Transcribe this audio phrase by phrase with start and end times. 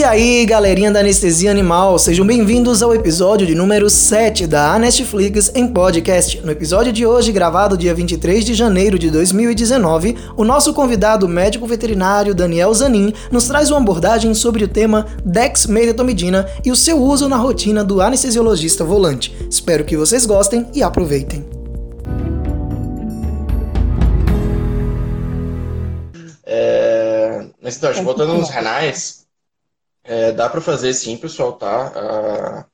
[0.00, 5.52] E aí, galerinha da Anestesia Animal, sejam bem-vindos ao episódio de número 7 da Anestflix
[5.54, 6.40] em podcast.
[6.40, 11.66] No episódio de hoje, gravado dia 23 de janeiro de 2019, o nosso convidado médico
[11.66, 17.28] veterinário Daniel Zanin nos traz uma abordagem sobre o tema dexmedetomidina e o seu uso
[17.28, 19.36] na rotina do anestesiologista volante.
[19.50, 21.44] Espero que vocês gostem e aproveitem.
[26.46, 27.44] É...
[27.62, 29.20] Então, voltando nos renais,
[30.04, 31.92] é, dá para fazer sim, pessoal, tá?
[31.94, 32.66] Ah,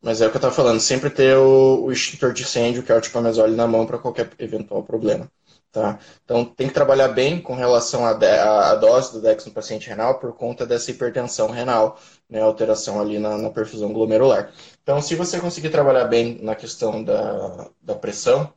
[0.00, 2.92] mas é o que eu estava falando, sempre ter o, o extintor de incêndio, que
[2.92, 5.30] é o tipamazole, na mão para qualquer eventual problema.
[5.70, 5.98] Tá?
[6.24, 10.32] Então tem que trabalhar bem com relação à, dose do DEX no paciente renal por
[10.32, 14.50] conta dessa hipertensão renal, né, alteração ali na, na, perfusão glomerular.
[14.82, 18.50] Então se você conseguir trabalhar bem na questão da, da pressão,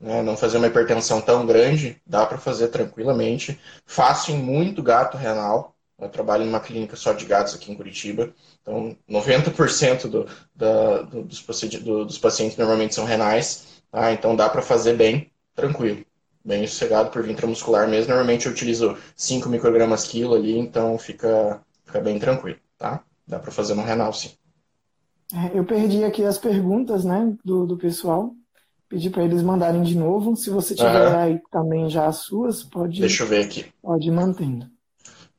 [0.00, 3.60] né, não fazer uma hipertensão tão grande, dá para fazer tranquilamente.
[3.86, 5.73] Fácil em muito gato renal,
[6.04, 8.32] eu trabalho numa clínica só de gatos aqui em Curitiba.
[8.60, 11.40] Então, 90% do, da, do, dos,
[11.82, 13.82] do, dos, pacientes normalmente são renais.
[13.90, 14.12] Tá?
[14.12, 16.04] Então, dá para fazer bem tranquilo,
[16.44, 18.08] bem sossegado por intramuscular mesmo.
[18.08, 22.58] Normalmente, eu utilizo 5 microgramas quilo ali, então fica, fica bem tranquilo.
[22.76, 23.02] Tá?
[23.26, 24.30] Dá para fazer no renal, sim.
[25.32, 28.34] É, eu perdi aqui as perguntas né, do, do pessoal.
[28.90, 30.36] Pedi para eles mandarem de novo.
[30.36, 31.18] Se você tiver uhum.
[31.18, 33.00] aí também já as suas, pode.
[33.00, 33.64] Deixa eu ver aqui.
[33.82, 34.73] Pode ir mantendo.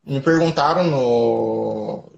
[0.06, 2.12] Me perguntaram no,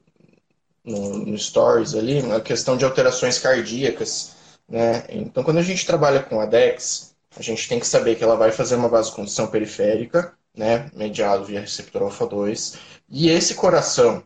[0.84, 4.36] no, no, Stories ali a questão de alterações cardíacas.
[4.68, 5.06] Né?
[5.10, 8.36] Então, quando a gente trabalha com a DEX, a gente tem que saber que ela
[8.36, 12.78] vai fazer uma vasoconstrição periférica, né, mediado via receptor alfa-2,
[13.10, 14.24] e esse coração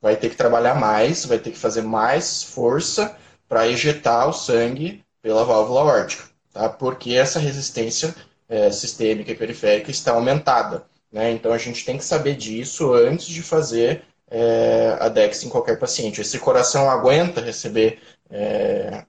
[0.00, 3.16] vai ter que trabalhar mais, vai ter que fazer mais força
[3.48, 6.68] para ejetar o sangue pela válvula órtica, tá?
[6.68, 8.14] porque essa resistência
[8.48, 10.86] é, sistêmica e periférica está aumentada.
[11.14, 11.30] Né?
[11.30, 15.78] Então a gente tem que saber disso antes de fazer é, a DEX em qualquer
[15.78, 16.20] paciente.
[16.20, 19.04] Esse coração aguenta receber, é,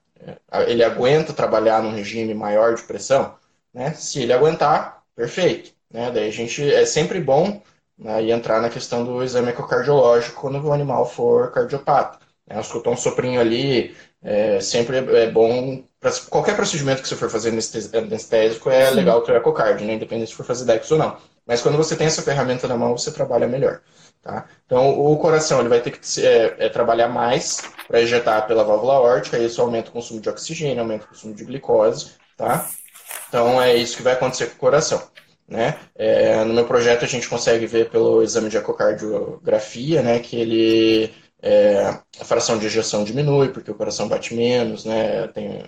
[0.52, 3.34] é, ele aguenta trabalhar num regime maior de pressão?
[3.74, 3.92] Né?
[3.94, 5.72] Se ele aguentar, perfeito.
[5.92, 6.12] Né?
[6.12, 7.60] Daí a gente é sempre bom
[7.98, 12.20] né, entrar na questão do exame ecocardiológico quando o animal for cardiopata.
[12.46, 12.60] Né?
[12.60, 15.82] Escutar um soprinho ali, é, sempre é bom.
[15.98, 18.94] Pra, qualquer procedimento que você for fazer anestésico é Sim.
[18.94, 19.94] legal ter ecocard, né?
[19.94, 21.16] independente se for fazer DEX ou não.
[21.46, 23.80] Mas quando você tem essa ferramenta na mão, você trabalha melhor.
[24.20, 24.46] Tá?
[24.66, 28.98] Então, o coração ele vai ter que é, é, trabalhar mais para ejetar pela válvula
[28.98, 32.12] órtica, isso aumenta o consumo de oxigênio, aumenta o consumo de glicose.
[32.36, 32.68] Tá?
[33.28, 35.00] Então, é isso que vai acontecer com o coração.
[35.46, 35.78] Né?
[35.94, 41.14] É, no meu projeto, a gente consegue ver pelo exame de ecocardiografia né, que ele,
[41.40, 45.62] é, a fração de ejeção diminui, porque o coração bate menos, né, tem,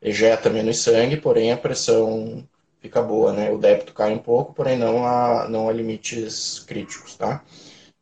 [0.00, 2.44] ejeta menos sangue, porém a pressão
[2.82, 3.50] fica boa, né?
[3.50, 7.42] O débito cai um pouco, porém não a, não a limites críticos, tá?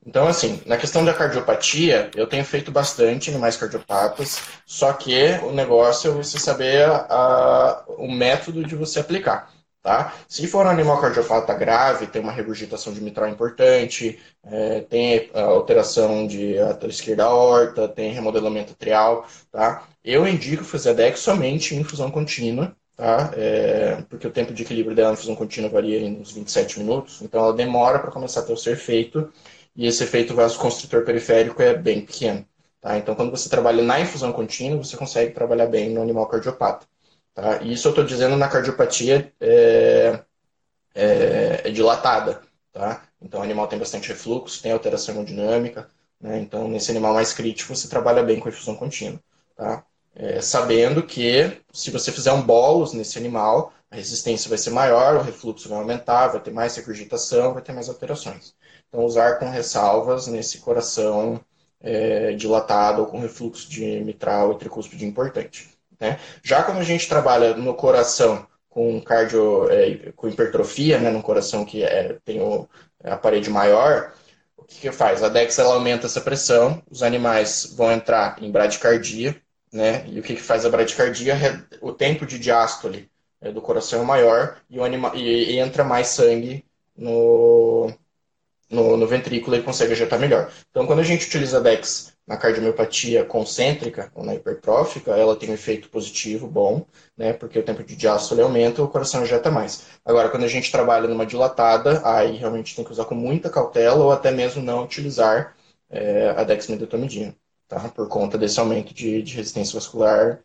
[0.05, 5.15] Então, assim, na questão da cardiopatia, eu tenho feito bastante animais cardiopatas, só que
[5.45, 9.53] o negócio é você saber a, o método de você aplicar.
[9.83, 10.15] Tá?
[10.29, 16.27] Se for um animal cardiopata grave, tem uma regurgitação de mitral importante, é, tem alteração
[16.27, 16.55] de
[16.89, 19.85] esquerda aorta, tem remodelamento atrial, tá?
[20.05, 23.31] Eu indico fazer a DEX somente em infusão contínua, tá?
[23.35, 27.23] É, porque o tempo de equilíbrio dela na fusão contínua varia em uns 27 minutos,
[27.23, 29.33] então ela demora para começar a ter o seu efeito,
[29.75, 32.47] e esse efeito vasoconstritor periférico é bem pequeno.
[32.81, 32.99] Tá?
[32.99, 36.87] Então, quando você trabalha na infusão contínua, você consegue trabalhar bem no animal cardiopata.
[37.35, 37.63] Tá?
[37.63, 40.21] E isso eu estou dizendo na cardiopatia é,
[40.95, 42.43] é, é, dilatada.
[42.73, 43.03] Tá?
[43.23, 45.91] Então, o animal tem bastante refluxo, tem alteração hemodinâmica.
[46.21, 46.39] Né?
[46.41, 49.21] Então, nesse animal mais crítico, você trabalha bem com infusão contínua.
[49.57, 49.85] Tá?
[50.15, 55.17] É, sabendo que se você fizer um bolos nesse animal, a resistência vai ser maior,
[55.17, 58.55] o refluxo vai aumentar, vai ter mais regurgitação, vai ter mais alterações.
[58.89, 61.41] Então, usar com ressalvas nesse coração
[61.81, 65.71] é, dilatado ou com refluxo de mitral e tricúspide importante.
[65.99, 66.19] Né?
[66.43, 71.65] Já quando a gente trabalha no coração com cardio, é, com hipertrofia, né, no coração
[71.65, 72.69] que é, tem o,
[73.03, 74.13] a parede maior,
[74.57, 75.23] o que, que faz?
[75.23, 79.41] A DEX ela aumenta essa pressão, os animais vão entrar em bradicardia,
[79.73, 80.05] né?
[80.09, 81.37] E o que, que faz a bradicardia?
[81.81, 83.09] O tempo de diástole
[83.41, 86.65] né, do coração é maior e, anima, e, e entra mais sangue
[86.97, 87.93] no,
[88.69, 90.51] no, no, ventrículo e consegue ejetar melhor.
[90.71, 95.55] Então, quando a gente utiliza DEX na cardiomiopatia concêntrica ou na hipertrófica, ela tem um
[95.55, 97.33] efeito positivo, bom, né?
[97.33, 99.87] Porque o tempo de diástole aumenta e o coração ejeta mais.
[100.05, 104.05] Agora, quando a gente trabalha numa dilatada, aí realmente tem que usar com muita cautela
[104.05, 105.57] ou até mesmo não utilizar
[105.91, 107.35] é, a dexmedetomidina
[107.71, 107.89] tá?
[107.89, 110.41] por conta desse aumento de, de resistência vascular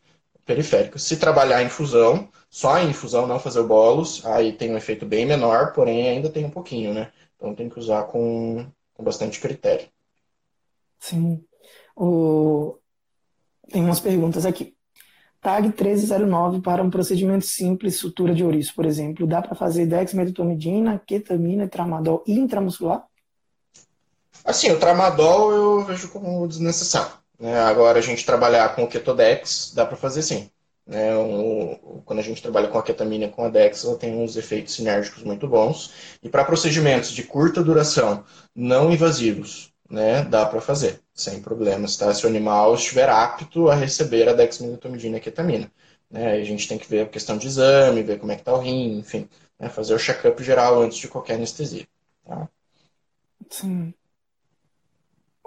[0.46, 1.00] periférica.
[1.00, 5.26] Se trabalhar em infusão, só em infusão, não fazer bolos, aí tem um efeito bem
[5.26, 7.12] menor, porém ainda tem um pouquinho, né?
[7.36, 9.88] Então tem que usar com, com bastante critério.
[11.00, 11.44] Sim.
[11.96, 12.78] O...
[13.72, 14.76] Tem umas perguntas aqui.
[15.42, 21.02] TAG 1309 para um procedimento simples, sutura de ouriço, por exemplo, dá para fazer dexmedetomidina,
[21.06, 23.06] ketamina, tramadol intramuscular?
[24.46, 27.12] Assim, o tramadol eu vejo como desnecessário.
[27.40, 27.60] Né?
[27.62, 30.50] Agora, a gente trabalhar com o ketodex, dá para fazer sim.
[30.86, 31.16] Né?
[31.16, 34.76] O, quando a gente trabalha com a ketamina com a dex, ela tem uns efeitos
[34.76, 35.92] sinérgicos muito bons.
[36.22, 38.24] E para procedimentos de curta duração,
[38.56, 42.14] não invasivos, né, dá para fazer, sem problemas, tá?
[42.14, 45.72] Se o animal estiver apto a receber a dexmedetomidina e a ketamina.
[46.10, 46.34] Né?
[46.34, 48.60] A gente tem que ver a questão de exame, ver como é que está o
[48.60, 49.28] rim, enfim,
[49.60, 49.70] né?
[49.70, 51.88] fazer o check-up geral antes de qualquer anestesia.
[52.24, 52.48] Tá?
[53.50, 53.94] Sim.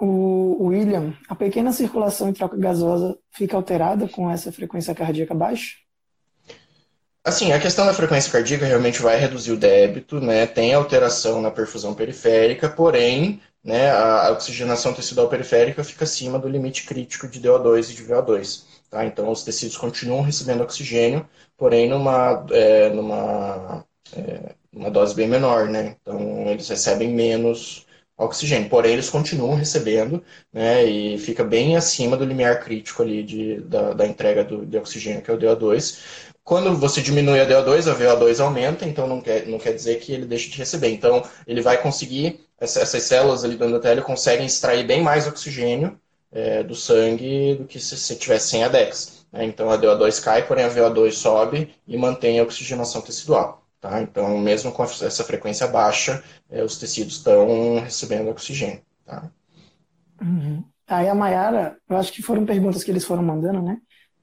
[0.01, 5.75] O William, a pequena circulação e troca gasosa fica alterada com essa frequência cardíaca baixa?
[7.23, 10.47] Assim, a questão da frequência cardíaca realmente vai reduzir o débito, né?
[10.47, 16.85] Tem alteração na perfusão periférica, porém, né, a oxigenação tecidual periférica fica acima do limite
[16.85, 18.63] crítico de DO2 e de VO2.
[18.89, 19.05] Tá?
[19.05, 23.85] Então, os tecidos continuam recebendo oxigênio, porém numa, é, numa,
[24.15, 25.97] é, numa dose bem menor, né?
[26.01, 27.85] Então, eles recebem menos
[28.19, 28.69] oxigênio.
[28.69, 30.21] Porém, eles continuam recebendo,
[30.53, 34.77] né, e fica bem acima do limiar crítico ali de, da, da entrega do, de
[34.77, 35.99] oxigênio, que é o DO2.
[36.43, 40.11] Quando você diminui a DO2, a VO2 aumenta, então não quer, não quer dizer que
[40.11, 40.89] ele deixe de receber.
[40.89, 45.99] Então, ele vai conseguir, essas células ali do endotélio conseguem extrair bem mais oxigênio
[46.31, 49.25] é, do sangue do que se você tivesse sem a DEX.
[49.31, 49.45] Né?
[49.45, 53.58] Então, a DO2 cai, porém a VO2 sobe e mantém a oxigenação tecidual.
[53.79, 54.01] Tá?
[54.01, 58.81] Então, mesmo com essa frequência baixa, é, os tecidos estão recebendo oxigênio.
[59.05, 59.31] Tá?
[60.21, 60.63] Uhum.
[60.87, 63.77] Aí a Mayara, eu acho que foram perguntas que eles foram mandando, né?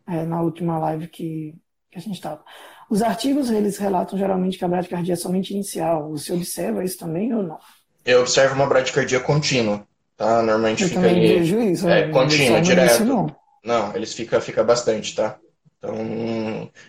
[0.07, 1.55] É, na última live que,
[1.91, 2.45] que a gente estava.
[2.91, 6.11] Os artigos, eles relatam geralmente que a bradicardia é somente inicial.
[6.11, 7.59] Você observa isso também ou não?
[8.05, 9.87] Eu observo uma bradicardia contínua,
[10.17, 10.43] tá?
[10.43, 11.39] Normalmente eu fica também ali...
[11.39, 11.89] vejo isso.
[11.89, 12.13] É, né?
[12.13, 12.93] contínua, direto.
[12.93, 13.35] isso, não.
[13.65, 15.39] Não, eles fica, fica bastante, tá?
[15.79, 15.95] Então,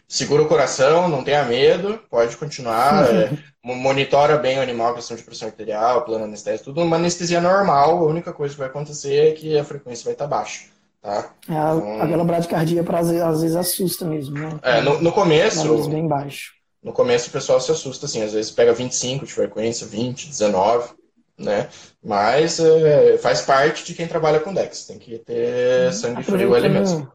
[0.08, 3.08] segura o coração, não tenha medo, pode continuar.
[3.14, 3.32] é,
[3.64, 6.82] monitora bem o animal, questão de pressão arterial, plano anestésico, tudo.
[6.82, 10.28] Uma anestesia normal, a única coisa que vai acontecer é que a frequência vai estar
[10.28, 10.66] baixa.
[11.02, 11.30] Tá?
[11.50, 14.50] É, a- Então- aquela bradicardia às vezes- às vezes assusta mesmo, né?
[14.62, 16.54] É, no, no começo, Valores bem baixo.
[16.84, 20.90] no começo o pessoal se assusta, assim, às vezes pega 25 de frequência, 20, 19,
[21.38, 21.68] né?
[22.04, 24.86] Mas é, faz parte de quem trabalha com Dex.
[24.86, 27.08] Tem que ter sangue frio ali mesmo.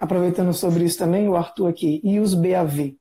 [0.00, 2.96] Aproveitando sobre isso também, o Arthur aqui, e os BAV?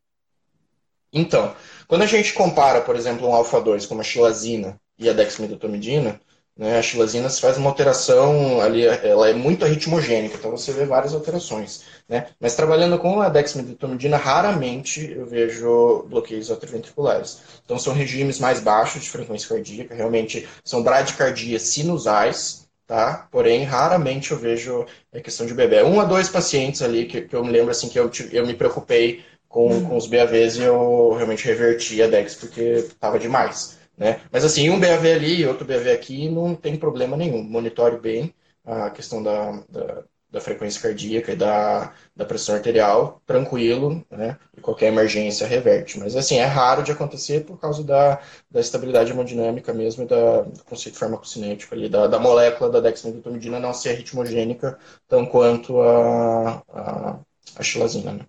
[1.12, 1.56] Então,
[1.88, 6.22] quando a gente compara, por exemplo, um alfa-2 como a xilazina e a dexmedetomidina,
[6.56, 10.86] né, a xilazina se faz uma alteração ali, ela é muito arritmogênica, então você vê
[10.86, 11.86] várias alterações.
[12.08, 12.28] Né?
[12.38, 17.40] Mas trabalhando com a dexmedetomidina, raramente eu vejo bloqueios atrioventriculares.
[17.64, 22.59] Então são regimes mais baixos de frequência cardíaca, realmente são bradicardias sinusais,
[22.90, 23.28] tá?
[23.32, 24.84] Porém, raramente eu vejo
[25.14, 25.84] a questão de bebê.
[25.84, 28.56] Um a dois pacientes ali que, que eu me lembro assim que eu, eu me
[28.56, 33.78] preocupei com, com os BAVs e eu realmente reverti a Dex porque estava demais.
[33.96, 34.20] Né?
[34.32, 37.44] Mas assim, um BAV ali e outro BAV aqui não tem problema nenhum.
[37.44, 38.34] Monitore bem
[38.66, 44.38] a questão da, da, da frequência cardíaca e da, da pressão arterial, tranquilo, né?
[44.56, 45.98] E qualquer emergência reverte.
[46.00, 50.42] Mas assim, é raro de acontecer por causa da, da estabilidade hemodinâmica mesmo e da,
[50.44, 54.78] do conceito farmacocinético ali, da, da molécula da dexmedetomidina não ser ritmogênica
[55.08, 57.20] tão quanto a, a,
[57.56, 58.26] a xilazina, né?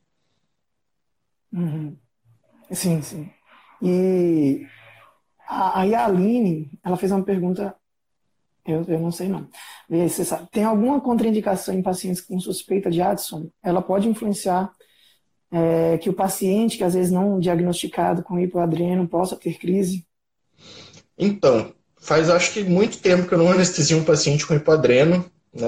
[1.53, 1.97] Uhum.
[2.73, 3.31] Sim, sim.
[3.83, 4.67] E
[5.49, 7.77] aí a Aline, ela fez uma pergunta,
[8.71, 9.47] eu, eu não sei não.
[9.89, 10.49] Vê aí, você sabe.
[10.51, 13.49] Tem alguma contraindicação em pacientes com suspeita de Addison?
[13.63, 14.73] Ela pode influenciar
[15.51, 20.07] é, que o paciente, que às vezes não diagnosticado com hipoadreno, possa ter crise?
[21.19, 25.67] Então, faz acho que muito tempo que eu não anestesio um paciente com hipoadreno, né?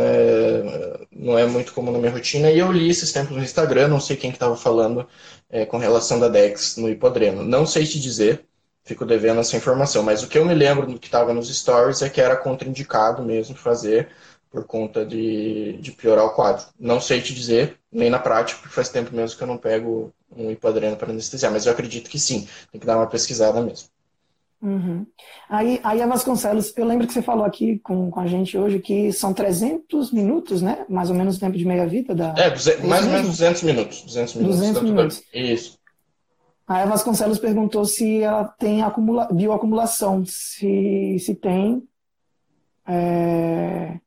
[1.12, 4.00] não é muito comum na minha rotina, e eu li esses tempos no Instagram, não
[4.00, 5.06] sei quem que estava falando
[5.50, 7.44] é, com relação da DEX no hipodreno.
[7.44, 8.44] Não sei te dizer,
[8.85, 12.03] fico devendo essa informação, mas o que eu me lembro do que estava nos stories
[12.03, 14.09] é que era contraindicado mesmo fazer
[14.51, 16.67] por conta de, de piorar o quadro.
[16.79, 20.12] Não sei te dizer, nem na prática, porque faz tempo mesmo que eu não pego
[20.37, 23.89] um hipodreno para anestesiar, mas eu acredito que sim, tem que dar uma pesquisada mesmo.
[24.61, 25.05] Uhum.
[25.49, 28.79] Aí, aí a Vasconcelos, eu lembro que você falou aqui com, com a gente hoje
[28.79, 30.87] que são 300 minutos, né?
[30.89, 32.33] Mais ou menos o tempo de meia-vida da...
[32.39, 32.51] É,
[32.87, 33.29] mais ou menos mesmo?
[33.31, 34.03] 200 minutos.
[34.03, 34.57] 200 minutos.
[34.59, 35.23] 200 tanto- minutos.
[35.35, 35.82] Isso.
[36.73, 39.29] A Vasconcelos perguntou se ela tem acumula...
[39.31, 41.87] bioacumulação, se, se tem,
[42.87, 43.99] é,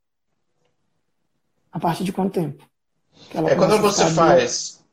[1.72, 2.68] a partir de quanto tempo?
[3.34, 4.84] É quando você faz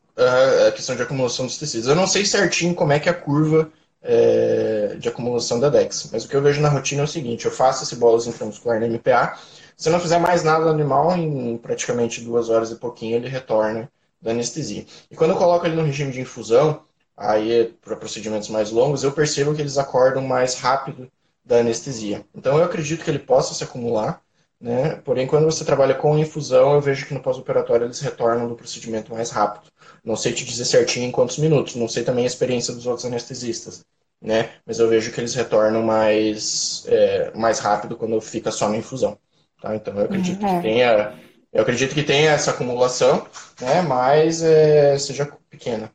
[0.67, 1.87] a questão de acumulação dos tecidos.
[1.87, 6.09] Eu não sei certinho como é que é a curva é, de acumulação da DEX,
[6.11, 8.79] mas o que eu vejo na rotina é o seguinte: eu faço esse bolos intramuscular
[8.79, 9.37] na MPA,
[9.75, 13.89] Se não fizer mais nada no animal, em praticamente duas horas e pouquinho ele retorna
[14.21, 14.85] da anestesia.
[15.09, 16.81] E quando eu coloco ele no regime de infusão,
[17.15, 21.11] aí para procedimentos mais longos, eu percebo que eles acordam mais rápido
[21.45, 22.25] da anestesia.
[22.33, 24.21] Então eu acredito que ele possa se acumular,
[24.59, 24.95] né?
[25.03, 29.13] Porém, quando você trabalha com infusão, eu vejo que no pós-operatório eles retornam do procedimento
[29.13, 29.69] mais rápido.
[30.03, 33.05] Não sei te dizer certinho em quantos minutos, não sei também a experiência dos outros
[33.05, 33.83] anestesistas,
[34.21, 34.51] né?
[34.65, 39.17] Mas eu vejo que eles retornam mais, é, mais rápido quando fica só na infusão.
[39.61, 39.75] Tá?
[39.75, 40.55] Então eu acredito uhum.
[40.55, 41.13] que tenha.
[41.51, 43.27] Eu acredito que tenha essa acumulação,
[43.61, 43.81] né?
[43.81, 45.91] Mas é, seja pequena.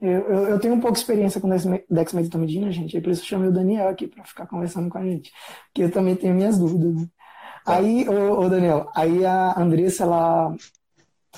[0.00, 1.48] Eu, eu, eu, tenho um pouco de experiência com
[1.90, 5.02] dexmedetomidina, gente, aí por isso eu chamei o Daniel aqui para ficar conversando com a
[5.02, 5.30] gente,
[5.74, 7.06] que eu também tenho minhas dúvidas.
[7.66, 10.56] Aí, ô, ô, Daniel, aí a Andressa, ela,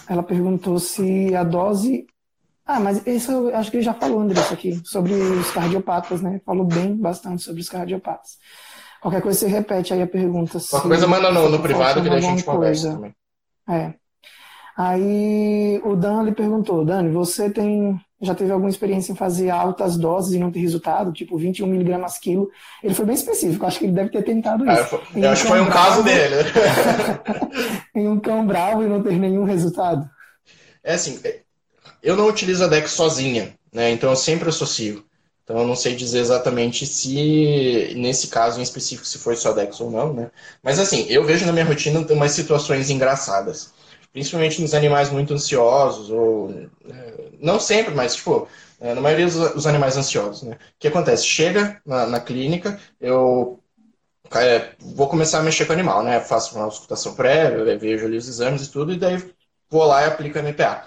[0.09, 2.07] ela perguntou se a dose...
[2.65, 6.41] Ah, mas isso eu acho que ele já falou, Andressa, aqui, sobre os cardiopatas, né?
[6.47, 8.39] Falou bem bastante sobre os cardiopatas.
[9.01, 10.61] Qualquer coisa você repete aí a pergunta.
[10.71, 13.13] Qualquer coisa manda no, no privado que a gente conversa também.
[13.69, 13.95] É.
[14.77, 19.97] Aí o Dan lhe perguntou, Dani, você tem já teve alguma experiência em fazer altas
[19.97, 22.49] doses e não ter resultado, tipo 21 miligramas quilo.
[22.83, 24.95] Ele foi bem específico, acho que ele deve ter tentado é, isso.
[25.15, 26.37] É, eu acho que foi um bravo, caso dele.
[27.95, 30.09] em um cão bravo e não ter nenhum resultado.
[30.85, 31.21] É assim,
[32.03, 33.91] eu não utilizo a Dex sozinha, né?
[33.91, 35.05] Então eu sempre associo.
[35.43, 39.81] Então eu não sei dizer exatamente se, nesse caso em específico, se foi só Dex
[39.81, 40.31] ou não, né?
[40.63, 43.73] Mas assim, eu vejo na minha rotina umas situações engraçadas
[44.13, 46.69] principalmente nos animais muito ansiosos, ou né,
[47.41, 48.49] não sempre, mas tipo,
[48.81, 50.55] é, na maioria dos animais ansiosos, né?
[50.55, 51.25] O que acontece?
[51.25, 53.61] Chega na, na clínica, eu
[54.33, 56.21] é, vou começar a mexer com o animal, né?
[56.21, 59.23] Faço uma auscultação prévia, vejo ali os exames e tudo, e daí
[59.71, 60.85] vou lá e aplico a MPA.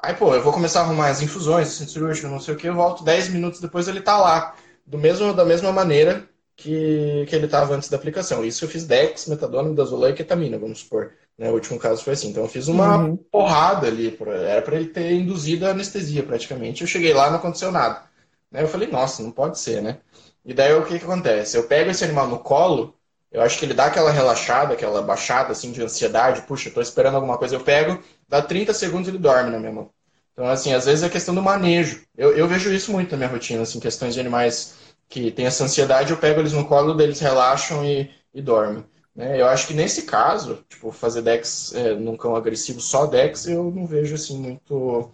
[0.00, 2.68] Aí, pô, eu vou começar a arrumar as infusões, centro cirúrgico, não sei o que,
[2.68, 4.54] eu volto 10 minutos depois ele tá lá,
[4.86, 8.44] do mesmo, da mesma maneira que, que ele estava antes da aplicação.
[8.44, 11.12] Isso eu fiz Dex, metadona, midazolam e ketamina, vamos supor.
[11.38, 11.50] Né?
[11.50, 12.30] O último caso foi assim.
[12.30, 13.16] Então eu fiz uma uhum.
[13.16, 14.18] porrada ali,
[14.48, 16.82] era para ele ter induzido a anestesia praticamente.
[16.82, 18.02] Eu cheguei lá, não aconteceu nada.
[18.50, 18.62] Né?
[18.62, 19.98] Eu falei, nossa, não pode ser, né?
[20.44, 21.56] E daí o que, que acontece?
[21.56, 22.94] Eu pego esse animal no colo,
[23.30, 26.80] eu acho que ele dá aquela relaxada, aquela baixada assim de ansiedade, puxa, eu tô
[26.80, 29.90] esperando alguma coisa, eu pego, dá 30 segundos e ele dorme na minha mão.
[30.32, 32.02] Então, assim, às vezes é questão do manejo.
[32.16, 34.76] Eu, eu vejo isso muito na minha rotina, assim, questões de animais
[35.08, 38.84] que têm essa ansiedade, eu pego eles no colo, eles relaxam e, e dormem.
[39.18, 39.40] Né?
[39.40, 43.64] Eu acho que nesse caso, tipo, fazer Dex é, num cão agressivo só Dex, eu
[43.64, 45.10] não vejo assim muito,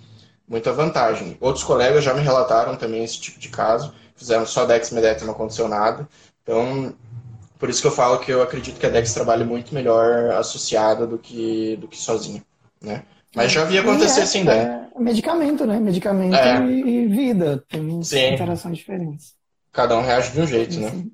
[0.46, 1.38] muita vantagem.
[1.40, 5.24] Outros colegas já me relataram também esse tipo de caso, fizeram só Dex Medet e
[5.24, 6.06] não aconteceu nada.
[6.42, 6.94] Então,
[7.58, 11.06] por isso que eu falo que eu acredito que a Dex trabalha muito melhor associada
[11.06, 12.44] do que, do que sozinha,
[12.82, 13.04] né?
[13.34, 14.86] Mas já vi acontecer é, assim, né?
[14.94, 15.80] É medicamento, né?
[15.80, 16.62] Medicamento é.
[16.66, 17.64] e, e, vida.
[17.68, 18.34] Tem Sim.
[18.34, 19.34] interações diferentes.
[19.72, 20.80] Cada um reage de um jeito, Sim.
[20.80, 21.04] né?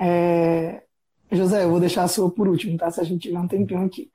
[0.00, 0.82] É,
[1.30, 2.90] José, eu vou deixar a sua por último, tá?
[2.90, 4.10] Se a gente tiver um tempinho aqui.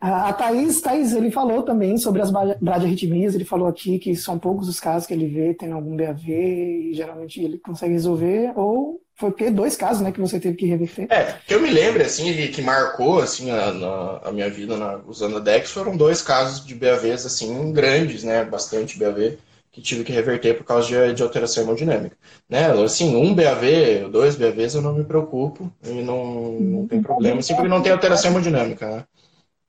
[0.00, 4.66] A Thaís, Thaís, ele falou também sobre as bradiarritmias, ele falou aqui que são poucos
[4.66, 9.30] os casos que ele vê tendo algum BAV e geralmente ele consegue resolver, ou foi
[9.30, 11.06] porque dois casos, né, que você teve que reverter?
[11.10, 15.36] É, que eu me lembro, assim, que marcou, assim, a, a minha vida na, usando
[15.36, 19.36] a DEX, foram dois casos de BAVs, assim, grandes, né, bastante BAV,
[19.72, 22.16] que tive que reverter por causa de, de alteração hemodinâmica.
[22.48, 22.70] Né?
[22.82, 27.54] Assim, um BAV, dois BAVs eu não me preocupo e não, não tem problema, assim,
[27.54, 28.88] porque não tem alteração hemodinâmica.
[28.88, 29.04] Né?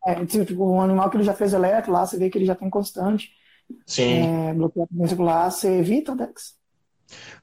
[0.05, 2.55] É, tipo, um animal que ele já fez eletro lá, você vê que ele já
[2.55, 3.29] tem constante.
[3.86, 4.50] Sim.
[4.50, 6.60] É, bloqueio circular, você evita o DEX?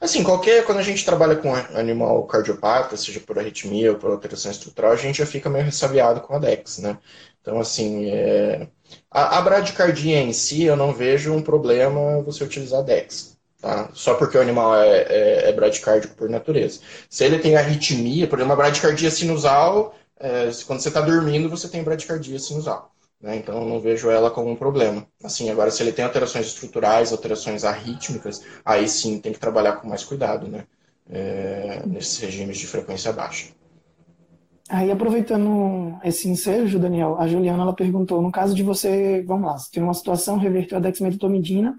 [0.01, 4.51] Assim, qualquer, quando a gente trabalha com animal cardiopata, seja por arritmia ou por alteração
[4.51, 6.99] estrutural, a gente já fica meio ressabiado com a DEX, né?
[7.41, 8.69] Então, assim, é...
[9.11, 13.37] a, a bradicardia em si, eu não vejo um problema você utilizar DEX.
[13.61, 13.91] Tá?
[13.93, 16.81] Só porque o animal é, é, é bradicárdico por natureza.
[17.11, 21.69] Se ele tem arritmia, por exemplo, uma bradicardia sinusal, é, quando você está dormindo, você
[21.69, 22.93] tem bradicardia sinusal.
[23.21, 23.37] Né?
[23.37, 25.07] Então, não vejo ela como um problema.
[25.23, 29.89] Assim, agora, se ele tem alterações estruturais, alterações arrítmicas, aí sim tem que trabalhar com
[29.89, 30.65] mais cuidado, né?
[31.11, 33.47] É, nesses regimes de frequência baixa.
[34.69, 39.59] Aí, aproveitando esse ensejo, Daniel, a Juliana ela perguntou: no caso de você, vamos lá,
[39.59, 41.77] você tem uma situação, reverteu a dexmedetomidina,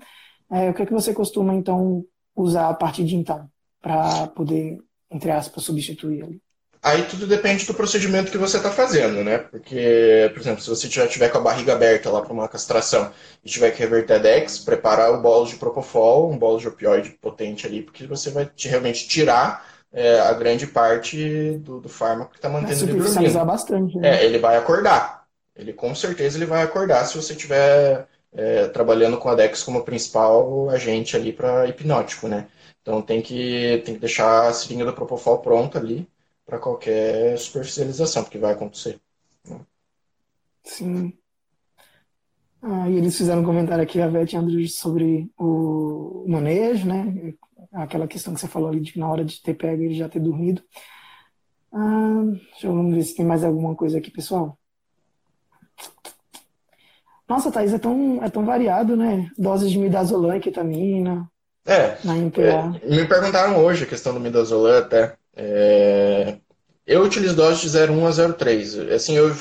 [0.52, 2.04] é, o que é que você costuma, então,
[2.36, 3.48] usar a partir de então,
[3.80, 4.80] para poder,
[5.12, 6.42] entre aspas, substituir ali?
[6.82, 9.38] Aí tudo depende do procedimento que você está fazendo, né?
[9.38, 13.12] Porque, por exemplo, se você já tiver com a barriga aberta lá para uma castração
[13.44, 17.10] e tiver que reverter a DEX, preparar o bolo de Propofol, um bolo de opioide
[17.22, 22.38] potente ali, porque você vai realmente tirar é, a grande parte do, do fármaco que
[22.38, 23.46] está mantendo ele dormindo.
[23.46, 23.98] bastante.
[23.98, 24.22] Né?
[24.22, 25.26] É, ele vai acordar.
[25.56, 29.84] Ele com certeza ele vai acordar se você estiver é, trabalhando com a Dex como
[29.84, 32.48] principal agente ali para hipnótico, né?
[32.82, 36.08] Então tem que, tem que deixar a seringa do Propofol pronta ali
[36.46, 39.00] para qualquer superficialização, porque vai acontecer.
[39.48, 39.60] Né?
[40.64, 41.14] Sim.
[42.62, 47.34] Ah, e eles fizeram um comentário aqui, a Vete Andrews, sobre o manejo, né?
[47.74, 50.10] Aquela questão que você falou ali de que na hora de ter pego ele já
[50.10, 50.62] ter dormido.
[51.72, 54.58] Ah, deixa eu ver se tem mais alguma coisa aqui, pessoal.
[57.28, 59.30] Nossa, Thaís, é tão, é tão variado, né?
[59.38, 61.30] Doses de midazolam e ketamina.
[61.64, 65.16] É, na É, me perguntaram hoje a questão do midazolam até.
[65.36, 66.38] É,
[66.88, 68.92] eu utilizo doses de 0,1 a 0,3.
[68.92, 69.32] Assim, eu,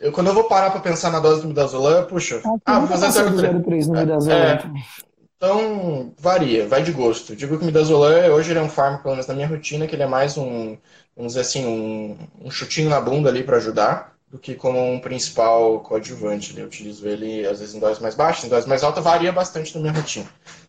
[0.00, 2.88] eu, quando eu vou parar para pensar na dose do midazolam, puxa, ah, ah vou
[2.88, 4.36] fazer 0,3 no midazolam.
[4.36, 4.58] É,
[5.42, 7.34] então, varia, vai de gosto.
[7.34, 9.96] Digo que o midazolam, hoje ele é um fármaco, pelo menos na minha rotina, que
[9.96, 10.76] ele é mais um,
[11.16, 15.00] vamos dizer assim, um, um chutinho na bunda ali para ajudar do que como um
[15.00, 16.56] principal coadjuvante.
[16.58, 19.74] Eu utilizo ele, às vezes, em doses mais baixas, em doses mais altas, varia bastante
[19.74, 20.26] na minha rotina.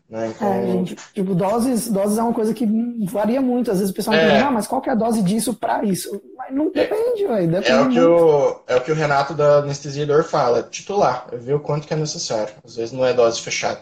[0.10, 0.28] Né?
[0.36, 0.86] Então...
[0.90, 2.66] É, tipo, doses, doses é uma coisa que
[3.06, 3.72] varia muito.
[3.72, 4.22] Às vezes o pessoal é...
[4.22, 6.22] pergunta, ah, mas qual que é a dose disso para isso?
[6.38, 7.58] Mas não depende, é, velho.
[7.58, 11.36] É, o que o, é o que o Renato da anestesia dor fala, titular, é
[11.36, 12.54] ver o quanto que é necessário.
[12.64, 13.82] Às vezes não é dose fechada.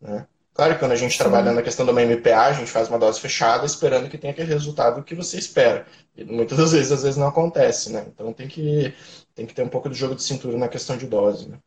[0.00, 0.26] Né?
[0.52, 2.98] Claro que quando a gente trabalha na questão de uma MPA, a gente faz uma
[2.98, 5.86] dose fechada esperando que tenha aquele resultado que você espera.
[6.16, 8.04] E muitas das vezes, às vezes não acontece, né?
[8.08, 8.92] Então tem que,
[9.34, 11.58] tem que ter um pouco de jogo de cintura na questão de dose, né?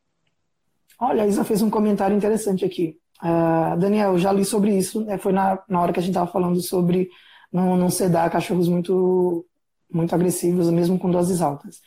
[1.00, 2.98] Olha, a Isa fez um comentário interessante aqui.
[3.22, 5.18] Uh, Daniel, já li sobre isso, né?
[5.18, 7.10] foi na, na hora que a gente estava falando sobre
[7.52, 9.46] não, não sedar cachorros muito,
[9.92, 11.82] muito agressivos, mesmo com doses altas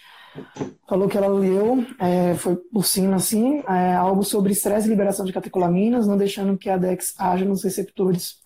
[0.89, 5.25] falou que ela leu, é, foi por cima assim, é, algo sobre estresse e liberação
[5.25, 8.37] de catecolaminas, não deixando que a DEX haja nos receptores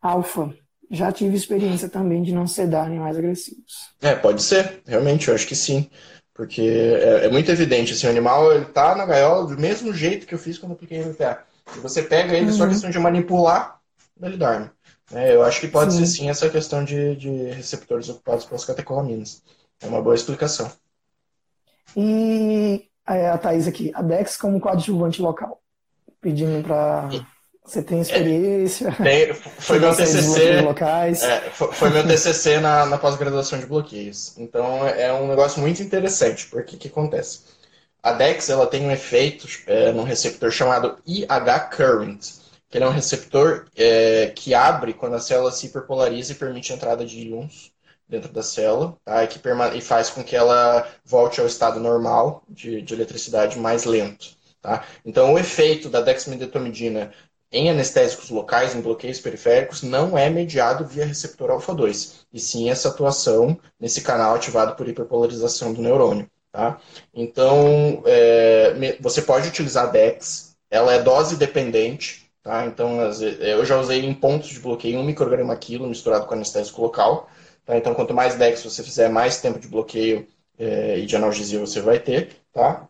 [0.00, 0.54] alfa.
[0.90, 3.94] Já tive experiência também de não sedar animais agressivos.
[4.02, 5.88] É, pode ser, realmente, eu acho que sim.
[6.34, 10.26] Porque é, é muito evidente, assim, o animal ele tá na gaiola do mesmo jeito
[10.26, 11.44] que eu fiz quando eu apliquei MPA.
[11.72, 12.52] Se você pega ele, uhum.
[12.52, 13.78] só questão de manipular,
[14.20, 14.68] ele dorme.
[15.12, 16.00] É, eu acho que pode sim.
[16.00, 19.42] ser sim essa questão de, de receptores ocupados pelas catecolaminas.
[19.80, 20.70] É uma boa explicação.
[21.96, 25.60] E é, a Thaís aqui, a Dex como coadjuvante local,
[26.20, 27.08] pedindo para
[27.64, 28.92] você tem experiência?
[28.92, 31.22] Tem, foi, meu TCC, locais.
[31.22, 34.36] É, foi, foi, meu TCC na, na pós-graduação de bloqueios.
[34.36, 37.40] Então é um negócio muito interessante, porque o que acontece?
[38.02, 42.20] A DEX ela tem um efeito é, num receptor chamado IH current,
[42.68, 46.76] que é um receptor é, que abre quando a célula se hiperpolariza e permite a
[46.76, 47.72] entrada de íons
[48.08, 49.24] dentro da célula tá?
[49.24, 49.40] e, que
[49.74, 54.36] e faz com que ela volte ao estado normal de, de eletricidade mais lento.
[54.60, 54.84] Tá?
[55.04, 57.12] Então, o efeito da dexmedetomidina
[57.54, 62.88] em anestésicos locais, em bloqueios periféricos, não é mediado via receptor alfa-2, e sim essa
[62.88, 66.28] atuação nesse canal ativado por hiperpolarização do neurônio.
[66.50, 66.80] Tá?
[67.12, 72.66] Então, é, você pode utilizar a DEX, ela é dose dependente, tá?
[72.66, 73.00] então
[73.40, 77.28] eu já usei em pontos de bloqueio 1 micrograma quilo misturado com anestésico local,
[77.64, 77.76] Tá?
[77.76, 80.26] Então, quanto mais DEX você fizer, mais tempo de bloqueio
[80.58, 82.30] é, e de analgesia você vai ter.
[82.52, 82.88] Tá?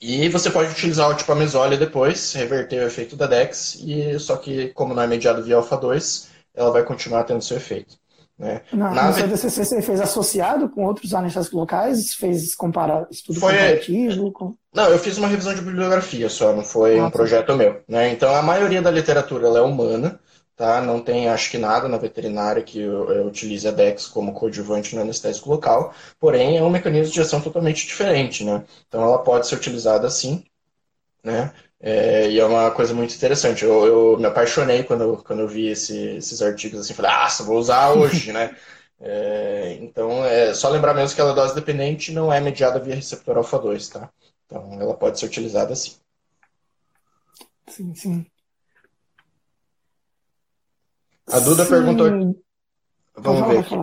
[0.00, 4.68] E você pode utilizar o tipamezole depois, reverter o efeito da DEX, e só que,
[4.68, 7.96] como não é mediado via alfa-2, ela vai continuar tendo seu efeito.
[8.38, 8.62] Né?
[8.72, 12.14] Na, Na no DCC você fez associado com outros anestésicos locais?
[12.14, 14.32] Fez comparar, estudo foi, comparativo?
[14.32, 14.54] Com...
[14.74, 17.80] Não, eu fiz uma revisão de bibliografia só, não foi ah, um projeto meu.
[17.88, 18.10] Né?
[18.10, 20.18] Então, a maioria da literatura ela é humana,
[20.56, 20.80] tá?
[20.80, 25.50] Não tem, acho que nada na veterinária que utilize a DEX como coadjuvante no anestésico
[25.50, 28.64] local, porém é um mecanismo de ação totalmente diferente, né?
[28.88, 30.44] Então ela pode ser utilizada assim,
[31.22, 31.52] né?
[31.80, 33.64] É, e é uma coisa muito interessante.
[33.64, 37.58] Eu, eu me apaixonei quando, quando eu vi esse, esses artigos assim, falei, ah, vou
[37.58, 38.56] usar hoje, né?
[39.00, 42.94] É, então, é só lembrar mesmo que ela é dose dependente não é mediada via
[42.94, 44.10] receptor alfa-2, tá?
[44.46, 45.96] Então, ela pode ser utilizada assim.
[47.68, 48.26] Sim, sim.
[51.26, 51.70] A Duda Sim.
[51.70, 52.36] perguntou.
[53.16, 53.74] Vamos ver aqui.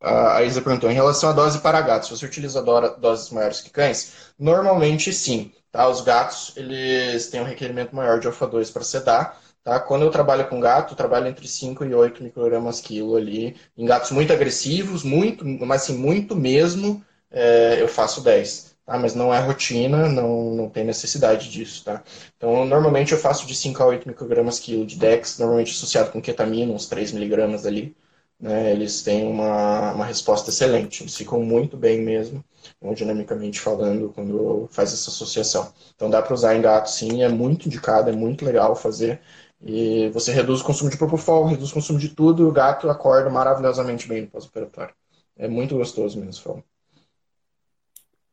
[0.00, 4.32] A Isa perguntou, em relação à dose para gatos, você utiliza doses maiores que cães?
[4.38, 5.52] Normalmente sim.
[5.72, 5.88] Tá?
[5.88, 9.40] Os gatos eles têm um requerimento maior de alfa-2 para sedar.
[9.64, 9.80] Tá?
[9.80, 13.56] Quando eu trabalho com gato, eu trabalho entre 5 e 8 microgramas quilo ali.
[13.76, 18.98] Em gatos muito agressivos, muito, mas assim, muito mesmo, é, eu faço 10 tá?
[18.98, 21.84] mas não é rotina, não, não tem necessidade disso.
[21.84, 22.02] Tá?
[22.36, 26.22] Então, normalmente eu faço de 5 a 8 microgramas quilo de DEX, normalmente associado com
[26.22, 27.96] ketamina, uns 3 miligramas ali.
[28.38, 28.72] Né?
[28.72, 32.44] Eles têm uma, uma resposta excelente, eles ficam muito bem mesmo,
[32.82, 35.72] hemodinamicamente falando, quando faz essa associação.
[35.94, 39.20] Então, dá para usar em gato sim, é muito indicado, é muito legal fazer.
[39.60, 42.90] E você reduz o consumo de propofol, reduz o consumo de tudo, e o gato
[42.90, 44.94] acorda maravilhosamente bem no pós-operatório.
[45.36, 46.75] É muito gostoso mesmo, Fala.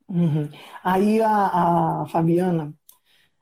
[0.10, 0.50] Uhum.
[0.84, 2.74] Aí a, a, Fabiana,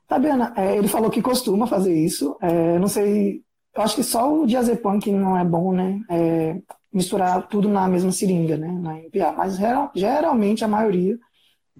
[0.07, 2.37] Fabiana, é, ele falou que costuma fazer isso.
[2.41, 3.41] É, não sei,
[3.75, 6.01] eu acho que só o diazepam que não é bom, né?
[6.09, 6.55] É,
[6.93, 8.67] misturar tudo na mesma seringa, né?
[8.67, 9.31] Na MPA.
[9.31, 11.17] Mas geral, geralmente a maioria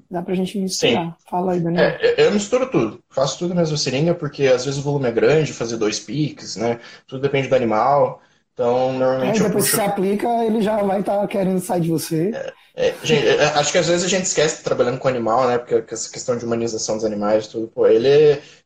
[0.09, 1.05] dá pra gente misturar.
[1.05, 1.13] Sim.
[1.29, 1.83] Fala aí, Daniel.
[1.83, 3.03] É, eu misturo tudo.
[3.09, 6.55] Faço tudo na mesma seringa, porque às vezes o volume é grande, fazer dois piques,
[6.55, 6.79] né?
[7.07, 8.21] Tudo depende do animal.
[8.61, 9.39] Então, normalmente.
[9.39, 9.71] É, depois puxo...
[9.71, 12.31] que você aplica, ele já vai estar tá querendo sair de você.
[12.75, 15.57] É, é, gente, é, acho que às vezes a gente esquece trabalhando com animal, né?
[15.57, 18.07] Porque essa questão de humanização dos animais, tudo, pô, ele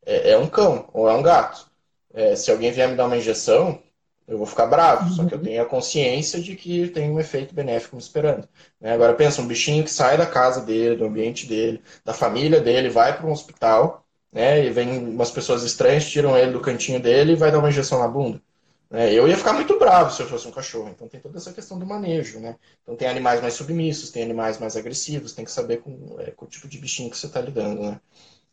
[0.05, 1.67] é, é um cão ou é um gato.
[2.13, 3.81] É, se alguém vier me dar uma injeção,
[4.27, 5.15] eu vou ficar bravo, uhum.
[5.15, 8.47] só que eu tenho a consciência de que tem um efeito benéfico me esperando.
[8.81, 8.93] Né?
[8.93, 12.89] Agora pensa, um bichinho que sai da casa dele, do ambiente dele, da família dele,
[12.89, 14.65] vai para um hospital, né?
[14.65, 17.99] E vem umas pessoas estranhas, tiram ele do cantinho dele e vai dar uma injeção
[17.99, 18.41] na bunda.
[18.89, 19.13] Né?
[19.13, 20.89] Eu ia ficar muito bravo se eu fosse um cachorro.
[20.89, 22.55] Então tem toda essa questão do manejo, né?
[22.83, 26.45] Então tem animais mais submissos, tem animais mais agressivos, tem que saber com, é, com
[26.45, 27.99] o tipo de bichinho que você está lidando, né?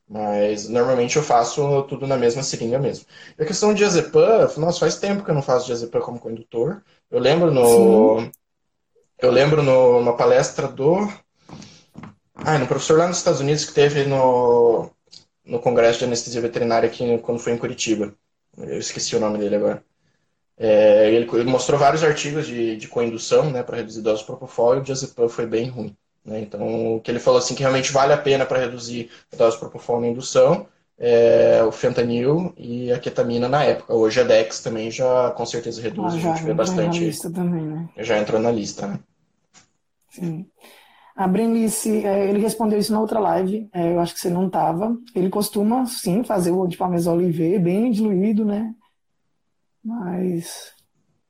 [0.09, 3.07] Mas normalmente eu faço tudo na mesma seringa mesmo.
[3.39, 6.83] E a questão de diazepam, nossa, faz tempo que eu não faço diazepam como condutor.
[7.11, 8.21] Eu lembro no.
[8.21, 8.33] Sim.
[9.19, 11.09] Eu lembro numa palestra do.
[12.35, 14.91] Ah, no professor lá nos Estados Unidos que teve no,
[15.45, 18.15] no Congresso de Anestesia Veterinária aqui quando foi em Curitiba.
[18.57, 19.85] Eu esqueci o nome dele agora.
[20.65, 24.79] É, ele, ele, mostrou vários artigos de, de coindução né, para reduzir doses propofol e
[24.79, 25.97] o diazepam foi bem ruim.
[26.25, 26.41] Né?
[26.41, 29.59] Então, o que ele falou assim que realmente vale a pena para reduzir a dose
[29.59, 33.93] propofol na indução é o fentanil e a ketamina na época.
[33.93, 37.01] Hoje a Dex também já com certeza reduz, ah, já, a gente vê bastante.
[37.01, 37.89] Na lista também, né?
[37.99, 39.01] Já entrou na lista, né?
[40.11, 40.47] Sim.
[41.17, 44.47] A Brenice, é, ele respondeu isso na outra live, é, eu acho que você não
[44.47, 44.97] estava.
[45.13, 48.73] Ele costuma, sim, fazer o dipamesol IV bem diluído, né?
[49.85, 50.73] Mas.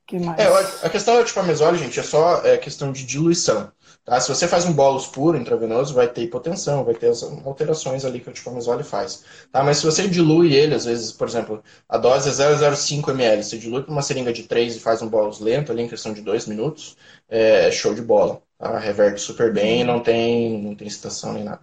[0.05, 0.39] que mais?
[0.39, 3.71] É, a questão do dipamesol, gente, é só é, questão de diluição.
[4.05, 4.19] Tá?
[4.19, 8.19] Se você faz um bolos puro intravenoso, vai ter hipotensão, vai ter as alterações ali
[8.19, 9.23] que o tipamazole faz.
[9.51, 9.63] Tá?
[9.63, 13.57] Mas se você dilui ele, às vezes, por exemplo, a dose é 0,05 ml, você
[13.57, 16.21] dilui para uma seringa de 3 e faz um bolos lento ali em questão de
[16.21, 16.97] 2 minutos,
[17.29, 18.41] é show de bola.
[18.59, 18.77] Tá?
[18.77, 20.89] Reverte super bem, não tem, não tem
[21.33, 21.61] nem nada.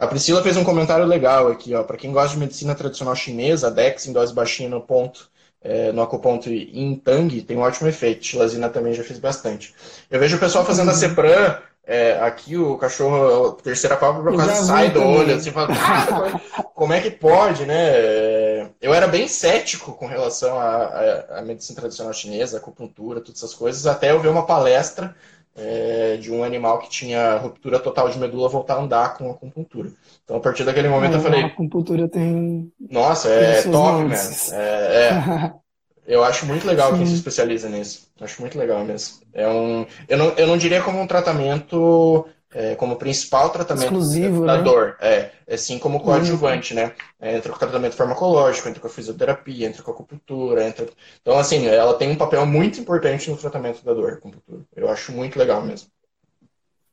[0.00, 1.82] A Priscila fez um comentário legal aqui, ó.
[1.82, 5.28] Para quem gosta de medicina tradicional chinesa, a Dex em dose baixinha no ponto
[5.62, 8.24] é, no acuponto em Tang tem um ótimo efeito.
[8.24, 9.74] Chilazina também já fiz bastante.
[10.10, 10.98] Eu vejo o pessoal fazendo a uhum.
[10.98, 16.40] Cepran, é, aqui o cachorro, a terceira pálpebra quase sai do olho, assim, fala, cara,
[16.74, 18.68] como é que pode, né?
[18.80, 23.86] Eu era bem cético com relação à, à medicina tradicional chinesa, acupuntura, todas essas coisas,
[23.86, 25.16] até eu ver uma palestra
[25.58, 29.90] é, de um animal que tinha ruptura total de medula voltar a andar com acupuntura.
[30.24, 31.42] Então, a partir daquele momento, é, eu falei.
[31.42, 32.72] A acupuntura tem.
[32.90, 34.16] Nossa, é top, né?
[34.52, 35.52] É, é.
[36.08, 36.98] Eu acho muito legal Sim.
[36.98, 38.08] quem se especializa nisso.
[38.18, 39.18] Acho muito legal mesmo.
[39.34, 44.46] É um, eu, não, eu não diria como um tratamento, é, como principal tratamento Exclusivo,
[44.46, 44.62] da né?
[44.62, 44.96] dor.
[45.00, 46.80] É, é sim como coadjuvante, uhum.
[46.80, 46.92] né?
[47.20, 50.66] Entra com o tratamento farmacológico, entra com a fisioterapia, entra com a acupuntura.
[50.66, 50.86] Entra...
[51.20, 54.62] Então, assim, ela tem um papel muito importante no tratamento da dor, a acupuntura.
[54.74, 55.88] Eu acho muito legal mesmo.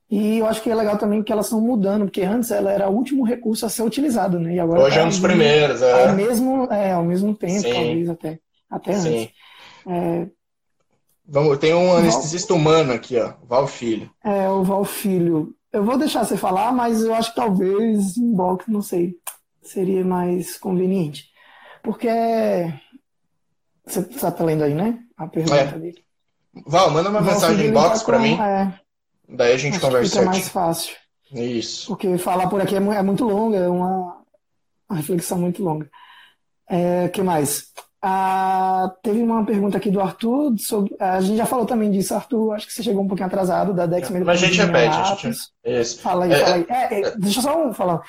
[0.09, 2.87] E eu acho que é legal também que elas estão mudando, porque antes ela era
[2.87, 4.55] o último recurso a ser utilizado, né?
[4.55, 6.09] E agora Hoje é um dos primeiros, é.
[6.09, 7.73] Ao mesmo, é, ao mesmo tempo, Sim.
[7.73, 8.39] talvez até.
[8.69, 9.09] Até Sim.
[9.09, 9.33] antes.
[9.87, 10.27] É...
[11.27, 12.61] Vamos, tem um anestesista Val...
[12.61, 14.09] humano aqui, ó, Val Filho.
[14.23, 15.55] É, o Val Filho.
[15.71, 19.15] Eu vou deixar você falar, mas eu acho que talvez em box, não sei,
[19.61, 21.25] seria mais conveniente.
[21.83, 22.07] Porque
[23.85, 24.99] você está lendo aí, né?
[25.17, 25.71] A pergunta é.
[25.77, 26.05] dele.
[26.65, 28.39] Val, manda uma Val mensagem em box tá para mim.
[28.39, 28.79] É,
[29.27, 30.19] Daí a gente conversa.
[30.19, 30.95] Fica mais fácil.
[31.31, 31.87] Isso.
[31.87, 34.21] Porque falar por aqui é, é muito longa, é uma,
[34.89, 35.85] uma reflexão muito longa.
[35.85, 35.89] O
[36.73, 37.71] é, que mais?
[38.07, 40.95] Ah, teve uma pergunta aqui do Arthur sobre.
[40.99, 42.53] A gente já falou também disso, Arthur.
[42.53, 45.39] Acho que você chegou um pouquinho atrasado da Dex Mas a gente repete, a gente...
[45.65, 46.01] Isso.
[46.01, 46.65] Fala aí, é, fala aí.
[46.69, 48.03] É, é, deixa eu só falar.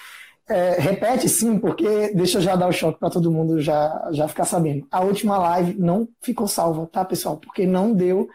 [0.50, 4.28] É, repete sim, porque deixa eu já dar o choque para todo mundo já, já
[4.28, 4.86] ficar sabendo.
[4.90, 7.38] A última live não ficou salva, tá, pessoal?
[7.38, 8.28] Porque não deu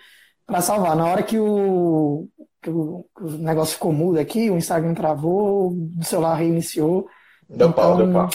[0.48, 0.96] para salvar.
[0.96, 2.28] Na hora que o,
[2.60, 7.08] que o, que o, negócio ficou mudo aqui, o Instagram travou, o celular reiniciou.
[7.48, 8.30] Deu então, pau, deu pau.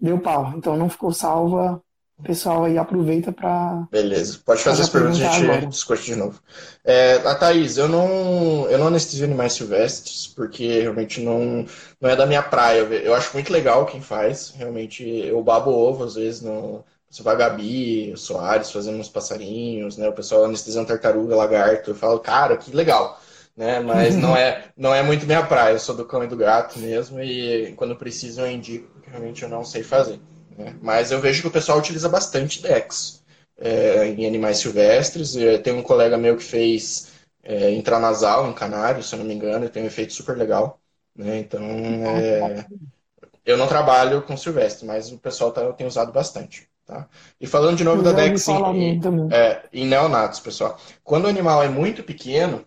[0.00, 0.54] Deu pau.
[0.56, 1.82] Então não ficou salva
[2.22, 3.88] o pessoal aí aproveita para.
[3.90, 5.66] Beleza, pode fazer as perguntas e a gente agora.
[5.66, 6.40] discute de novo.
[6.84, 11.66] É, a Thaís, eu não, eu não anestesio animais silvestres, porque realmente não,
[12.00, 12.80] não é da minha praia.
[12.80, 16.84] Eu acho muito legal quem faz, realmente eu babo ovo às vezes no.
[17.10, 20.08] Você vai Gabi, o Soares fazendo uns passarinhos, né?
[20.08, 21.90] O pessoal anestesiando tartaruga, lagarto.
[21.90, 23.20] Eu falo, cara, que legal.
[23.54, 23.80] Né?
[23.80, 25.74] Mas não é, não é muito minha praia.
[25.74, 29.42] Eu sou do cão e do gato mesmo, e quando preciso eu indico, porque realmente
[29.42, 30.18] eu não sei fazer.
[30.56, 30.74] Né?
[30.80, 33.22] Mas eu vejo que o pessoal utiliza bastante DEX
[33.58, 35.34] é, em animais silvestres.
[35.62, 37.12] Tem um colega meu que fez
[37.42, 40.80] é, intranasal em canário, se eu não me engano, e tem um efeito super legal.
[41.14, 41.38] Né?
[41.38, 42.64] Então, é,
[43.44, 46.68] eu não trabalho com silvestre, mas o pessoal tá, tem usado bastante.
[46.86, 47.08] Tá?
[47.40, 50.78] E falando de novo Eu da DEX em, é, em neonatos, pessoal.
[51.04, 52.66] Quando o animal é muito pequeno,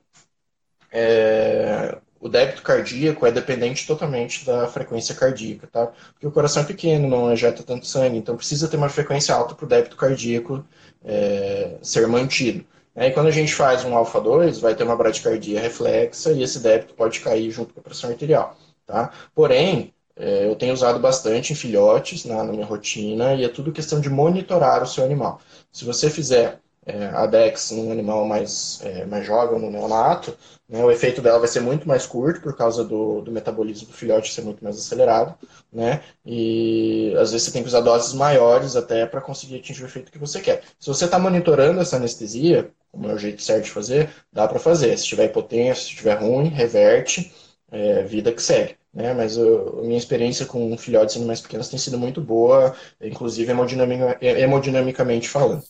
[0.91, 5.85] é, o débito cardíaco é dependente totalmente da frequência cardíaca, tá?
[6.13, 9.53] Porque o coração é pequeno, não ejeta tanto sangue, então precisa ter uma frequência alta
[9.53, 10.65] para o débito cardíaco
[11.03, 12.65] é, ser mantido.
[12.95, 16.59] E quando a gente faz um alfa 2, vai ter uma bradicardia reflexa e esse
[16.59, 18.57] débito pode cair junto com a pressão arterial,
[18.88, 19.11] tá?
[19.35, 23.71] Porém, é, eu tenho usado bastante em filhotes na, na, minha rotina e é tudo
[23.71, 25.39] questão de monitorar o seu animal.
[25.71, 30.37] Se você fizer é, a DEX num animal mais, é, mais jovem, no neonato,
[30.69, 33.93] né, o efeito dela vai ser muito mais curto por causa do, do metabolismo do
[33.93, 35.35] filhote ser muito mais acelerado,
[35.71, 36.01] né?
[36.25, 40.11] E às vezes você tem que usar doses maiores até para conseguir atingir o efeito
[40.11, 40.63] que você quer.
[40.79, 44.59] Se você está monitorando essa anestesia, como é o jeito certo de fazer, dá para
[44.59, 44.97] fazer.
[44.97, 47.33] Se tiver hipotência, se estiver ruim, reverte,
[47.71, 48.77] é, vida que segue.
[48.93, 49.13] Né?
[49.13, 49.41] Mas a
[49.81, 55.63] minha experiência com filhotes mais pequenos tem sido muito boa, inclusive hemodinamica, hemodinamicamente falando.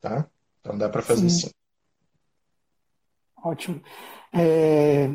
[0.00, 0.28] Tá?
[0.66, 1.46] Então dá para fazer sim.
[1.46, 1.50] sim.
[3.42, 3.80] Ótimo.
[4.32, 5.08] É...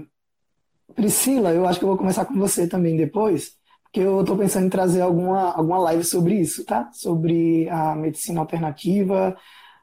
[0.95, 4.65] Priscila, eu acho que eu vou começar com você também depois, porque eu estou pensando
[4.67, 6.89] em trazer alguma, alguma live sobre isso, tá?
[6.93, 9.35] Sobre a medicina alternativa.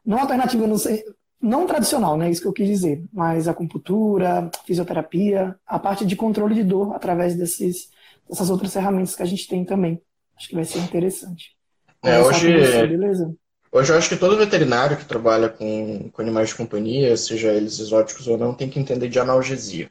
[0.05, 1.05] Não alternativa, não sei,
[1.41, 2.31] não tradicional, né?
[2.31, 7.37] Isso que eu quis dizer, mas acupuntura, fisioterapia, a parte de controle de dor através
[7.37, 7.91] desses,
[8.27, 10.01] dessas outras ferramentas que a gente tem também.
[10.35, 11.57] Acho que vai ser interessante.
[12.03, 13.35] É, hoje, você, beleza?
[13.71, 17.79] Hoje eu acho que todo veterinário que trabalha com, com animais de companhia, seja eles
[17.79, 19.91] exóticos ou não, tem que entender de analgesia.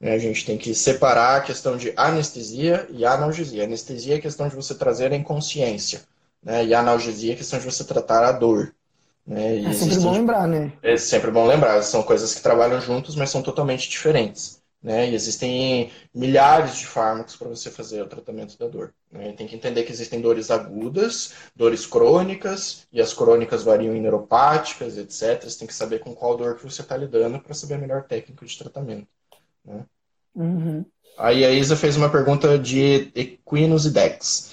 [0.00, 0.12] Né?
[0.12, 3.64] A gente tem que separar a questão de anestesia e analgesia.
[3.64, 6.02] Anestesia é a questão de você trazer a inconsciência,
[6.42, 6.64] né?
[6.64, 8.74] e a analgesia é a questão de você tratar a dor.
[9.24, 9.62] Né?
[9.62, 10.72] é sempre bom lembrar, né?
[10.82, 11.80] É sempre bom lembrar.
[11.82, 14.61] São coisas que trabalham juntos, mas são totalmente diferentes.
[14.82, 15.10] Né?
[15.10, 18.92] E existem milhares de fármacos para você fazer o tratamento da dor.
[19.10, 19.32] Né?
[19.32, 24.98] Tem que entender que existem dores agudas, dores crônicas, e as crônicas variam em neuropáticas,
[24.98, 25.44] etc.
[25.44, 28.02] Você tem que saber com qual dor que você está lidando para saber a melhor
[28.04, 29.06] técnica de tratamento.
[29.64, 29.84] Né?
[30.34, 30.84] Uhum.
[31.16, 34.50] Aí a Isa fez uma pergunta de equinos e dex.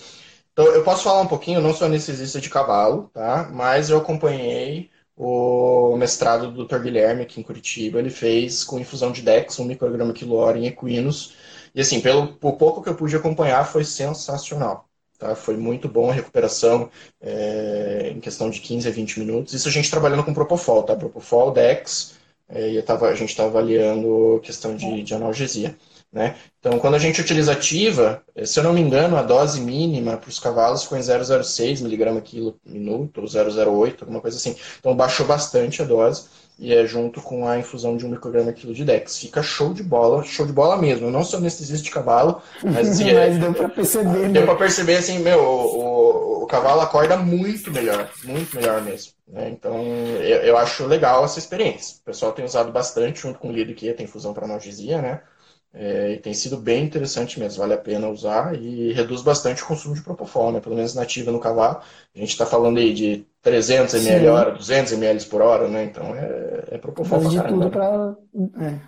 [0.51, 3.49] Então, eu posso falar um pouquinho, eu não sou anestesista de cavalo, tá?
[3.49, 6.79] Mas eu acompanhei o mestrado do Dr.
[6.79, 7.99] Guilherme aqui em Curitiba.
[7.99, 11.35] Ele fez com infusão de Dex, um micrograma quilo hora em equinos.
[11.75, 14.87] E assim, pelo, pelo pouco que eu pude acompanhar, foi sensacional.
[15.19, 15.35] Tá?
[15.35, 16.89] Foi muito bom a recuperação
[17.21, 19.53] é, em questão de 15 a 20 minutos.
[19.53, 20.95] Isso a gente trabalhando com Propofol, tá?
[20.95, 22.15] Propofol, Dex,
[22.47, 25.75] é, e tava, a gente está avaliando questão de, de analgesia.
[26.11, 26.35] Né?
[26.59, 30.29] Então, quando a gente utiliza ativa, se eu não me engano, a dose mínima para
[30.29, 34.55] os cavalos foi em 0,06 mg quilo minuto, ou 0,08, alguma coisa assim.
[34.79, 36.25] Então, baixou bastante a dose
[36.59, 39.19] e é junto com a infusão de 1 micrograma quilo de Dex.
[39.19, 41.07] Fica show de bola, show de bola mesmo.
[41.07, 44.29] Eu não sou anestesista de cavalo, mas assim, mas deu para perceber.
[44.29, 44.45] Deu né?
[44.45, 49.13] para perceber assim, meu, o, o, o, cavalo acorda muito melhor, muito melhor mesmo.
[49.27, 49.49] Né?
[49.51, 49.85] Então,
[50.17, 51.97] eu, eu, acho legal essa experiência.
[52.01, 55.21] O pessoal tem usado bastante junto com o Lido que tem infusão para analgesia, né?
[55.71, 59.67] É, e tem sido bem interessante mesmo, vale a pena usar e reduz bastante o
[59.67, 60.59] consumo de propofol, né?
[60.59, 61.79] Pelo menos nativa no cavalo.
[62.15, 64.27] A gente está falando aí de 300 ml Sim.
[64.27, 65.83] hora, 200 ml por hora, né?
[65.83, 68.17] Então é, é propofol Faz de tudo para
[68.61, 68.79] é,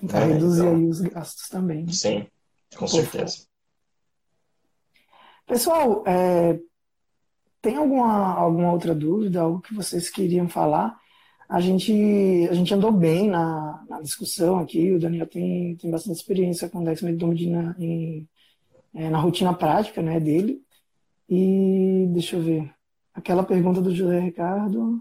[0.00, 1.86] tentar é, reduzir então, os gastos também.
[1.86, 1.92] Né?
[1.92, 2.26] Sim,
[2.74, 3.00] com propofol.
[3.02, 3.50] certeza.
[5.46, 6.58] Pessoal, é,
[7.62, 10.98] tem alguma, alguma outra dúvida, algo que vocês queriam falar?
[11.50, 11.92] A gente,
[12.48, 14.92] a gente andou bem na, na discussão aqui.
[14.92, 18.28] O Daniel tem, tem bastante experiência com dexmedetomidina em,
[18.94, 20.62] é, na rotina prática né, dele.
[21.28, 22.70] E deixa eu ver.
[23.12, 25.00] Aquela pergunta do José Ricardo.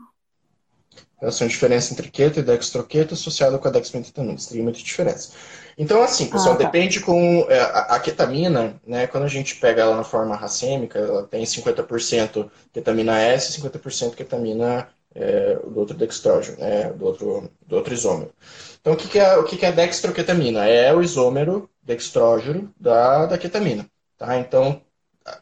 [1.20, 4.50] Relação de diferença entre keto e dextroqueto associado com a dexmedetomidina.
[4.50, 5.34] Tem muita diferença.
[5.78, 6.64] Então, assim, pessoal, ah, tá.
[6.64, 9.06] depende com é, a, a, ketamina, né?
[9.06, 14.16] Quando a gente pega ela na forma racêmica, ela tem 50% ketamina S e 50%
[14.16, 18.34] ketamina é, do outro dextrógeno, né, do, outro, do outro isômero.
[18.80, 20.66] Então, o que, que é, o que, que é dextroquetamina?
[20.68, 23.90] É o isômero dextrógeno da, da ketamina.
[24.18, 24.38] Tá?
[24.38, 24.82] Então,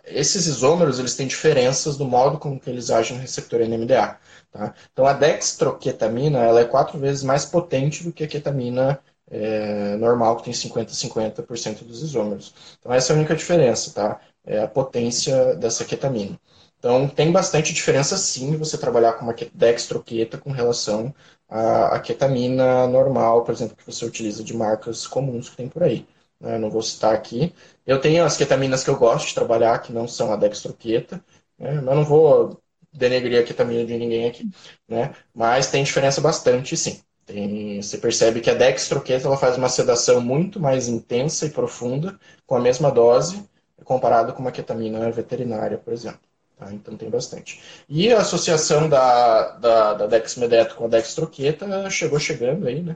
[0.06, 4.17] esses isômeros eles têm diferenças no modo como que eles agem no receptor NMDA.
[4.51, 4.73] Tá?
[4.91, 8.99] Então, a dextroquetamina ela é quatro vezes mais potente do que a ketamina
[9.30, 12.53] é, normal, que tem 50-50% dos isômeros.
[12.80, 14.19] Então, essa é a única diferença, tá?
[14.45, 16.39] É a potência dessa ketamina.
[16.88, 21.13] Então, tem bastante diferença sim você trabalhar com uma dextroqueta com relação
[21.50, 26.08] à, ketamina normal, por exemplo, que você utiliza de marcas comuns que tem por aí.
[26.39, 26.58] Né?
[26.58, 27.54] Não vou citar aqui.
[27.86, 31.21] Eu tenho as ketaminas que eu gosto de trabalhar, que não são a dextroqueta,
[31.60, 31.73] né?
[31.82, 32.58] mas não vou
[32.93, 34.50] denegrir a ketamina de ninguém aqui.
[34.88, 35.13] Né?
[35.36, 37.02] Mas tem diferença bastante sim.
[37.26, 42.17] Tem, você percebe que a dextroqueta ela faz uma sedação muito mais intensa e profunda
[42.45, 43.43] com a mesma dose
[43.84, 46.27] comparado com uma ketamina veterinária, por exemplo.
[46.58, 46.74] Tá?
[46.74, 47.62] Então tem bastante.
[47.88, 52.96] E a associação da, da, da dexmedeto com a dextroqueta chegou chegando aí, né?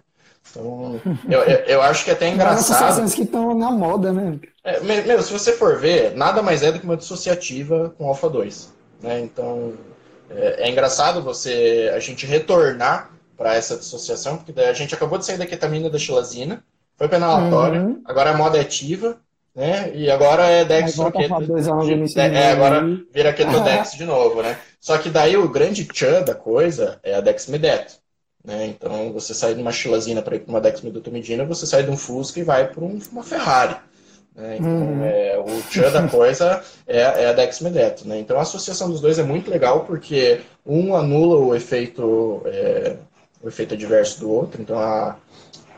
[0.50, 2.60] Então, eu, eu acho que é até engraçado.
[2.60, 4.40] associações que estão na moda, né?
[4.64, 8.70] É, meu, se você for ver, nada mais é do que uma dissociativa com alfa-2.
[9.02, 9.22] Né?
[9.22, 9.74] Então,
[10.30, 15.26] é, é, engraçado você a gente retornar para essa dissociação, porque a gente acabou de
[15.26, 16.64] sair da ketamina da xilazina,
[16.98, 18.02] foi penalatória, uhum.
[18.06, 19.18] agora a moda é ativa,
[19.56, 19.92] né?
[19.94, 22.82] E agora é Dex de, é, é, agora
[23.14, 24.58] vira Ketodex de novo, né?
[24.80, 28.02] Só que daí o grande tchan da coisa é a Dexmedeto.
[28.44, 28.68] Né?
[28.68, 31.98] Então você sai de uma chilazina para ir para uma Dexmedetomidina, você sai de um
[31.98, 33.76] Fusca e vai para um, uma Ferrari.
[34.36, 34.58] Né?
[34.58, 35.04] Então uhum.
[35.04, 38.08] é, o tchan da coisa é, é a Dexmedeto.
[38.08, 38.20] Né?
[38.20, 42.96] Então a associação dos dois é muito legal porque um anula o efeito, é,
[43.44, 44.62] o efeito adverso do outro.
[44.62, 45.18] Então a,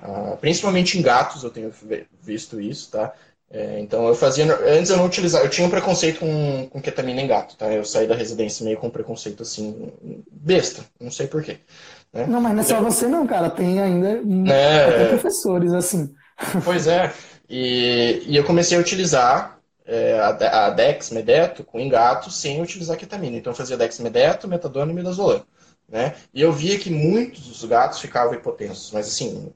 [0.02, 1.74] a, principalmente em gatos eu tenho
[2.22, 3.12] visto isso, tá?
[3.54, 4.46] É, então eu fazia.
[4.66, 5.46] Antes eu não utilizava.
[5.46, 7.72] Eu tinha um preconceito com, com ketamina em gato, tá?
[7.72, 9.94] Eu saí da residência meio com preconceito assim,
[10.32, 11.60] besta, não sei porquê.
[12.12, 12.26] Né?
[12.26, 13.52] Não, mas não é só você não, cara.
[13.52, 14.20] Tem ainda
[14.52, 15.08] é...
[15.10, 16.12] professores assim.
[16.66, 17.14] Pois é.
[17.48, 22.98] E, e eu comecei a utilizar é, a, a Dex Medeto com engato sem utilizar
[22.98, 23.38] ketamina.
[23.38, 25.44] Então eu fazia Dex Medeto, metadona e midazolam.
[25.88, 26.16] Né?
[26.34, 29.54] E eu via que muitos dos gatos ficavam hipotensos, mas assim,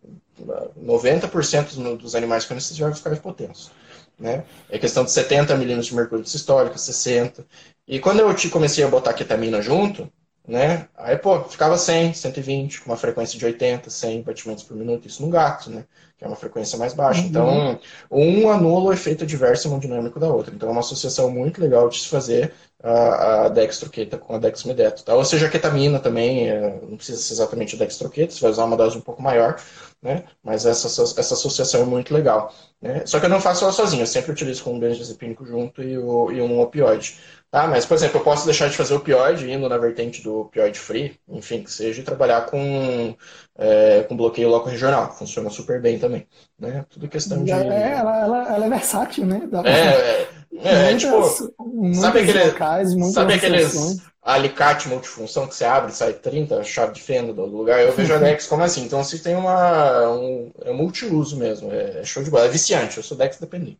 [0.80, 3.72] 90% dos animais que eu anestesiava ficavam hipotensos.
[4.20, 4.44] Né?
[4.70, 7.46] É questão de 70 milímetros de mercúrio sistólico, 60.
[7.88, 10.12] E quando eu comecei a botar ketamina junto,
[10.48, 10.88] né?
[10.96, 15.22] Aí, pô, ficava 100, 120, com uma frequência de 80, 100 batimentos por minuto, isso
[15.22, 15.84] no gato, né?
[16.18, 17.22] Que é uma frequência mais baixa.
[17.22, 17.28] Uhum.
[17.28, 20.56] Então, um anula o efeito adverso hemodinâmico da outra.
[20.56, 25.04] Então, é uma associação muito legal de se fazer a, a dextroqueta com a dexmedeto,
[25.04, 25.16] tá?
[25.16, 28.66] Ou seja, a ketamina também, é, não precisa ser exatamente a dextroqueta, você vai usar
[28.66, 29.60] uma dose um pouco maior,
[30.02, 30.24] né?
[30.44, 32.54] Mas essa, essa associação é muito legal.
[32.82, 33.04] Né?
[33.06, 35.98] Só que eu não faço ela sozinho, eu sempre utilizo com um benzodiazepínico junto e,
[35.98, 37.18] o, e um opioide.
[37.50, 37.66] Tá?
[37.66, 41.18] Mas, por exemplo, eu posso deixar de fazer opioide indo na vertente do opioide free,
[41.30, 43.16] enfim, que seja, e trabalhar com,
[43.58, 46.28] é, com bloqueio loco regional, funciona super bem também.
[46.60, 46.86] Né?
[46.90, 47.52] Tudo questão de.
[47.52, 49.42] É, ela, ela, ela é versátil, né?
[49.64, 55.92] É, é, é, muitas, tipo, sabe, aquele, locais, sabe aqueles alicate multifunção que você abre
[55.92, 57.82] e sai 30 chave de fenda do lugar?
[57.82, 58.84] Eu vejo a Dex como assim.
[58.84, 62.98] Então, você tem uma, um, é multiuso mesmo, é, é show de bola, é viciante,
[62.98, 63.80] eu sou Dex dependente.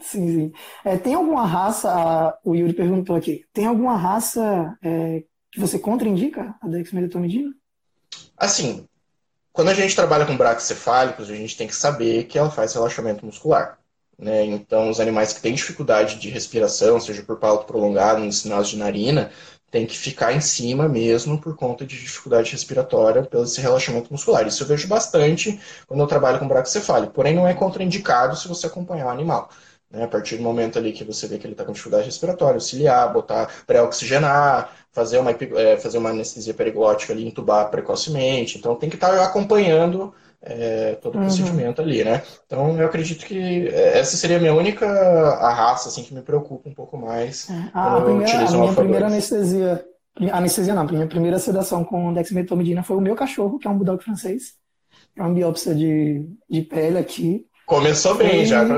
[0.00, 0.52] Sim, sim.
[0.84, 6.54] É, tem alguma raça, o Yuri perguntou aqui, tem alguma raça é, que você contraindica
[6.60, 7.52] a dexmedetomidina?
[8.36, 8.86] Assim,
[9.52, 13.24] quando a gente trabalha com braquicefálicos, a gente tem que saber que ela faz relaxamento
[13.24, 13.78] muscular.
[14.22, 14.44] Né?
[14.44, 18.76] Então, os animais que têm dificuldade de respiração, seja por palato prolongado, no sinal de
[18.76, 19.32] narina,
[19.68, 24.46] tem que ficar em cima mesmo por conta de dificuldade respiratória pelo esse relaxamento muscular.
[24.46, 25.58] Isso eu vejo bastante
[25.88, 29.50] quando eu trabalho com braquicefálico, porém não é contraindicado se você acompanhar o animal.
[29.90, 30.04] Né?
[30.04, 33.12] A partir do momento ali que você vê que ele está com dificuldade respiratória, auxiliar,
[33.12, 38.56] botar pré-oxigenar, fazer uma, é, fazer uma anestesia periglótica ali, intubar precocemente.
[38.56, 41.24] Então tem que estar tá acompanhando é, todo o uhum.
[41.24, 42.22] procedimento ali, né?
[42.46, 46.22] Então eu acredito que é, essa seria a minha única a raça assim que me
[46.22, 47.48] preocupa um pouco mais.
[47.48, 47.70] É.
[47.72, 49.84] A, a, primeira, a minha primeira anestesia,
[50.32, 53.76] anestesia não, a minha primeira sedação com dexmetomidina foi o meu cachorro, que é um
[53.76, 54.54] bulldog francês.
[55.16, 57.46] É uma biópsia de, de pele aqui.
[57.66, 58.64] Começou bem já.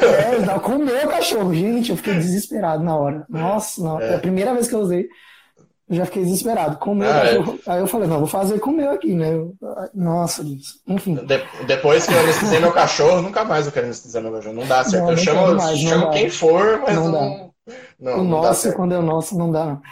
[0.00, 1.52] É, não, comeu o cachorro.
[1.52, 3.26] Gente, eu fiquei desesperado na hora.
[3.28, 4.00] Nossa, não.
[4.00, 4.14] É.
[4.14, 5.08] a primeira vez que eu usei.
[5.88, 6.76] Eu já fiquei desesperado.
[6.76, 7.72] Comeu ah, é.
[7.72, 9.32] Aí eu falei, não, vou fazer com o meu aqui, né?
[9.94, 10.80] Nossa, Deus.
[10.86, 11.14] Enfim.
[11.14, 14.54] De, depois que eu anestesiei meu cachorro, nunca mais eu quero anestesiar meu cachorro.
[14.54, 15.04] Não dá certo.
[15.04, 17.12] Não, eu chamo, mais, chamo quem for, mas não.
[17.12, 17.52] não,
[17.98, 19.82] não o nosso, quando é o nosso, não dá, não.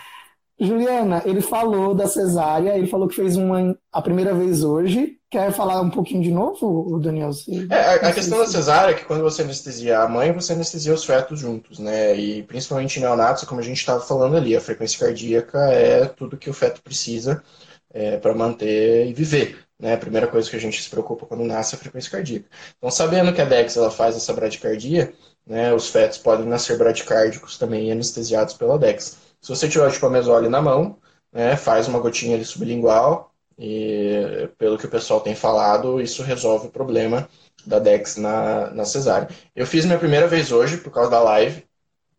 [0.58, 5.18] Juliana, ele falou da cesárea, ele falou que fez uma a primeira vez hoje.
[5.36, 7.28] Quer falar um pouquinho de novo, Daniel?
[7.68, 10.94] É, a, a questão da cesárea é que quando você anestesia a mãe, você anestesia
[10.94, 12.16] os fetos juntos, né?
[12.16, 16.48] E principalmente neonatos, como a gente estava falando ali, a frequência cardíaca é tudo que
[16.48, 17.44] o feto precisa
[17.92, 19.58] é, para manter e viver.
[19.78, 19.92] Né?
[19.92, 22.48] A primeira coisa que a gente se preocupa quando nasce é a frequência cardíaca.
[22.78, 25.12] Então, sabendo que a DEX ela faz essa bradicardia,
[25.46, 29.18] né, os fetos podem nascer bradicárdicos também anestesiados pela DEX.
[29.42, 30.96] Se você tiver o tipamezole na mão,
[31.30, 36.66] né, faz uma gotinha ali sublingual e, pelo que o pessoal tem falado, isso resolve
[36.66, 37.28] o problema
[37.66, 39.28] da DEX na, na cesárea.
[39.54, 41.64] Eu fiz minha primeira vez hoje por causa da live.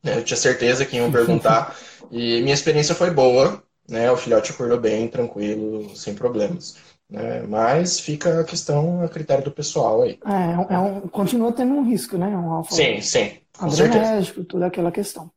[0.03, 1.75] Né, eu tinha certeza que iam perguntar.
[2.11, 3.61] e minha experiência foi boa.
[3.89, 6.75] Né, o filhote acordou bem, tranquilo, sem problemas.
[7.09, 10.19] Né, mas fica a questão a critério do pessoal aí.
[10.25, 12.27] É, é um, continua tendo um risco, né?
[12.27, 13.37] Um sim, sim.
[13.57, 15.31] Adrenérgico, toda aquela questão.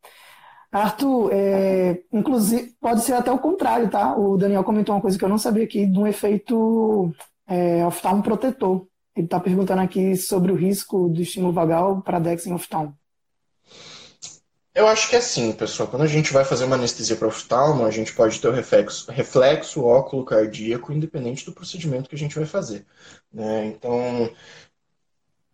[0.73, 4.17] Arthur, é, inclusive, pode ser até o contrário, tá?
[4.17, 7.13] O Daniel comentou uma coisa que eu não sabia aqui, de um efeito
[7.49, 8.87] é, oftalmo protetor.
[9.17, 12.97] Ele está perguntando aqui sobre o risco do estímulo vagal para Dex em oftalmo.
[14.75, 15.89] Eu acho que é assim, pessoal.
[15.89, 19.11] Quando a gente vai fazer uma anestesia para oftalmo, a gente pode ter o reflexo,
[19.11, 22.87] reflexo óculo cardíaco, independente do procedimento que a gente vai fazer.
[23.33, 23.67] Né?
[23.67, 24.31] Então,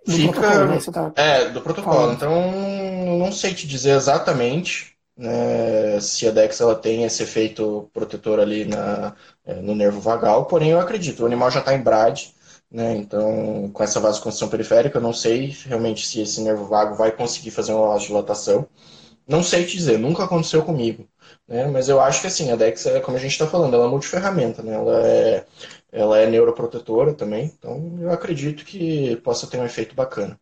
[0.07, 0.41] Do fica.
[0.41, 0.79] protocolo, né?
[0.93, 1.97] Tá É, do protocolo.
[1.97, 2.17] falando.
[2.17, 8.39] Então, não sei te dizer exatamente né, se a Dex ela tem esse efeito protetor
[8.41, 9.15] ali na,
[9.45, 12.35] é, no nervo vagal, porém eu acredito, o animal já está em BRAD,
[12.71, 17.13] né, então com essa vasoconstrição periférica, eu não sei realmente se esse nervo vago vai
[17.13, 18.69] conseguir fazer uma vasodilatação.
[19.29, 21.09] Não sei te dizer, nunca aconteceu comigo,
[21.49, 23.87] né, mas eu acho que assim, a Dex, é, como a gente está falando, ela
[23.87, 25.47] é multiferramenta, né, ela é,
[25.93, 30.39] ela é neuroprotetora também, então eu acredito que possa ter um efeito bacana.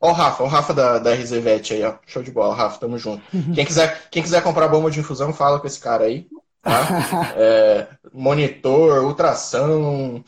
[0.00, 1.94] Ó o Rafa, o Rafa da, da RZVET aí, ó.
[2.06, 3.22] Show de bola, Rafa, tamo junto.
[3.54, 6.26] Quem quiser, quem quiser comprar bomba de infusão, fala com esse cara aí.
[6.62, 6.82] Tá?
[7.38, 10.24] É, monitor, ultrassom, Não,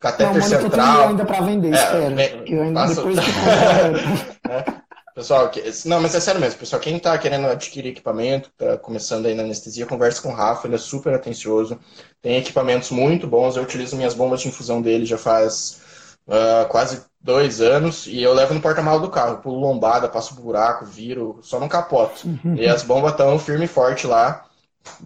[0.00, 1.08] catéter tem central.
[1.08, 2.14] ainda para vender, É, espero.
[2.14, 4.82] me- eu ainda, passa- depois que comprar,
[5.14, 9.26] Pessoal, que- não, mas é sério mesmo, pessoal, quem tá querendo adquirir equipamento, tá começando
[9.26, 11.78] aí na anestesia, conversa com o Rafa, ele é super atencioso,
[12.22, 15.81] tem equipamentos muito bons, eu utilizo minhas bombas de infusão dele já faz
[16.28, 20.84] ah, quase dois anos, e eu levo no porta-malas do carro, pulo lombada, passo buraco,
[20.84, 22.26] viro, só não capoto.
[22.54, 24.44] E as bombas estão firme e forte lá,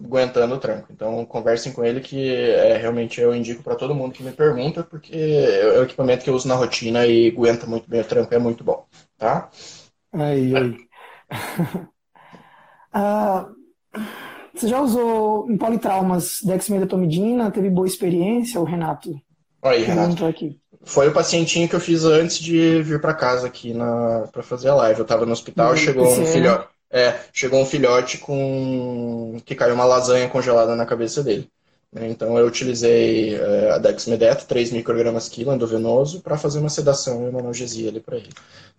[0.03, 0.87] aguentando o tranco.
[0.91, 4.83] Então, conversem com ele que é, realmente eu indico para todo mundo que me pergunta,
[4.83, 8.33] porque é o equipamento que eu uso na rotina e aguenta muito bem o tranco,
[8.33, 8.85] é muito bom,
[9.17, 9.49] tá?
[10.13, 10.87] Aí, aí.
[12.99, 13.47] Ah,
[14.53, 17.51] você já usou em politraumas dexmedetomidina?
[17.51, 19.21] Teve boa experiência, o Renato?
[19.61, 20.25] Aí, Renato.
[20.25, 20.59] Aqui.
[20.87, 24.69] Foi o pacientinho que eu fiz antes de vir para casa aqui na para fazer
[24.69, 24.99] a live.
[24.99, 29.73] Eu tava no hospital, Hum, chegou um filhote, é, chegou um filhote com que caiu
[29.75, 31.49] uma lasanha congelada na cabeça dele.
[31.91, 32.07] né?
[32.09, 37.29] Então eu utilizei é, a dexmedeto, 3 microgramas quilo endovenoso, para fazer uma sedação e
[37.29, 38.29] uma analgesia ali para ele.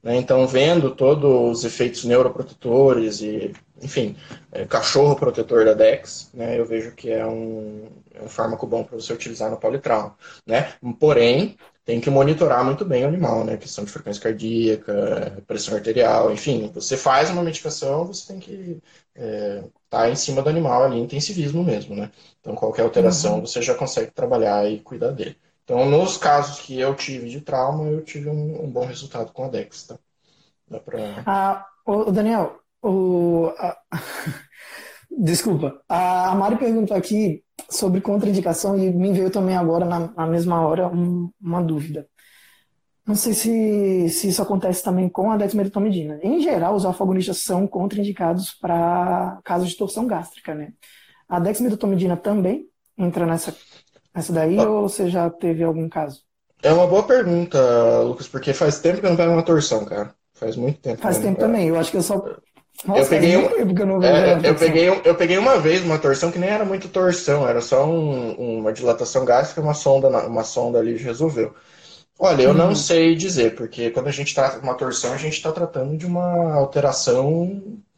[0.02, 0.16] né?
[0.16, 3.52] Então vendo todos os efeitos neuroprotetores e,
[3.82, 4.16] enfim,
[4.52, 6.58] é, cachorro protetor da Dex, né?
[6.58, 10.72] Eu vejo que é um, é um fármaco bom para você utilizar no politrauma, né?
[10.98, 11.56] Porém
[11.88, 13.56] tem que monitorar muito bem o animal, né?
[13.56, 16.70] Questão de frequência cardíaca, pressão arterial, enfim.
[16.74, 18.82] Você faz uma medicação, você tem que
[19.14, 22.10] estar em cima do animal ali, intensivismo mesmo, né?
[22.40, 25.38] Então, qualquer alteração, você já consegue trabalhar e cuidar dele.
[25.64, 29.44] Então, nos casos que eu tive de trauma, eu tive um, um bom resultado com
[29.44, 29.98] a Dex, tá?
[30.70, 31.22] Dá pra...
[31.24, 33.50] Ah, ô, Daniel, o,
[35.18, 35.82] desculpa.
[35.88, 40.88] A Mari perguntou aqui sobre contraindicação e me veio também agora, na, na mesma hora,
[40.88, 42.08] um- uma dúvida.
[43.06, 46.20] Não sei se, se isso acontece também com a dexmedetomidina.
[46.22, 50.72] Em geral, os alfa-agonistas são contraindicados para casos de torção gástrica, né?
[51.28, 52.66] A dexmedetomidina também
[52.98, 53.56] entra nessa,
[54.14, 56.22] nessa daí ou você já teve algum caso?
[56.62, 57.58] É uma boa pergunta,
[58.02, 60.14] Lucas, porque faz tempo que eu não pego uma torção, cara.
[60.34, 61.00] Faz muito tempo.
[61.00, 61.68] Faz tempo também.
[61.68, 62.22] Eu acho que eu só.
[62.84, 63.68] Nossa, faz peguei muito um- eu
[64.00, 67.60] É, eu peguei, eu peguei uma vez uma torção que nem era muito torção, era
[67.60, 71.52] só um- uma dilatação gástrica, uma sonda, uma sonda ali resolveu.
[72.18, 72.74] Olha, eu não Uhum.
[72.74, 76.06] sei dizer, porque quando a gente trata de uma torção, a gente está tratando de
[76.06, 77.44] uma alteração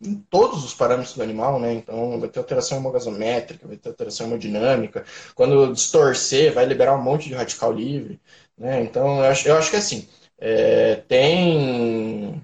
[0.02, 1.72] em todos os parâmetros do animal, né?
[1.74, 5.04] Então, vai ter alteração hemogasométrica, vai ter alteração hemodinâmica.
[5.34, 8.20] Quando distorcer, vai liberar um monte de radical livre,
[8.58, 8.82] né?
[8.82, 10.08] Então, eu acho, eu acho que assim,
[10.38, 12.42] é, tem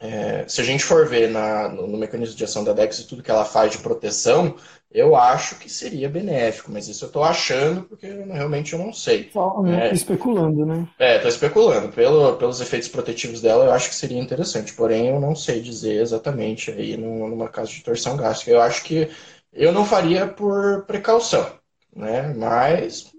[0.00, 3.06] é, se a gente for ver na- no, no mecanismo de ação da DEX e
[3.06, 4.56] tudo que ela faz de proteção,
[4.90, 9.30] eu acho que seria benéfico, mas isso eu estou achando porque realmente eu não sei.
[9.30, 9.92] Só É.
[9.94, 10.88] especulando, né?
[10.98, 11.90] É, tô especulando.
[11.92, 14.74] Pelo, pelos efeitos protetivos dela, eu acho que seria interessante.
[14.74, 18.50] Porém, eu não sei dizer exatamente aí num- numa caso de torção gástrica.
[18.52, 19.08] Eu acho que
[19.52, 21.58] eu não faria por precaução,
[21.94, 22.34] né?
[22.34, 23.12] Mas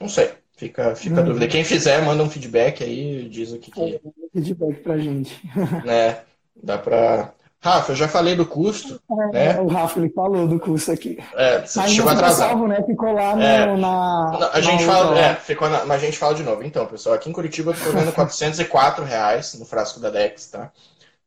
[0.00, 0.32] não sei.
[0.56, 1.26] Fica, fica a Uhum.
[1.26, 1.46] dúvida.
[1.48, 4.00] Quem fizer, manda um feedback aí, diz o que, que
[4.32, 5.38] Feedback pra gente.
[5.84, 6.20] né?
[6.62, 7.32] Dá pra.
[7.62, 9.00] Rafa, eu já falei do custo,
[9.32, 9.58] né?
[9.60, 11.18] O Rafa ele falou do curso aqui.
[11.34, 12.48] É, você Mas chegou ficou atrasado.
[12.50, 12.82] salvo, né?
[12.86, 13.66] Ficou lá no, É.
[13.76, 16.62] na, na A gente outra fala, é, ficou na- mas a gente fala de novo.
[16.62, 20.70] Então, pessoal, aqui em Curitiba eu tô pagando 404 reais no frasco da Dex, tá?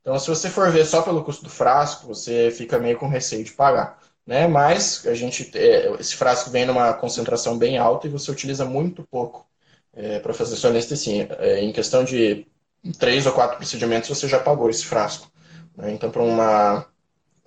[0.02, 3.44] Então, se você for ver só pelo custo do frasco, você fica meio com receio
[3.44, 4.00] de pagar,
[4.30, 4.48] né?
[4.48, 9.04] Mas a gente, é, esse frasco vem numa concentração bem alta e você utiliza muito
[9.10, 9.48] pouco
[10.22, 11.28] para fazer sua anestesia.
[11.40, 12.46] É, em questão de
[13.00, 15.30] três ou quatro procedimentos, você já pagou esse frasco.
[15.76, 15.92] né?
[15.92, 16.86] Então, para uma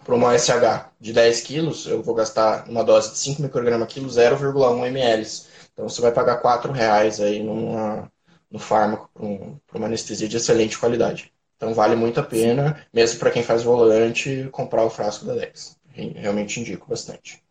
[0.05, 4.09] para uma SH de 10 quilos, eu vou gastar uma dose de 5 microgramas quilo,
[4.09, 5.26] 0,1 ml.
[5.72, 8.11] Então você vai pagar 4 reais aí numa,
[8.51, 11.33] no fármaco para um, uma anestesia de excelente qualidade.
[11.57, 15.76] Então vale muito a pena, mesmo para quem faz volante, comprar o frasco da Dex.
[15.95, 17.43] Re- Realmente indico bastante.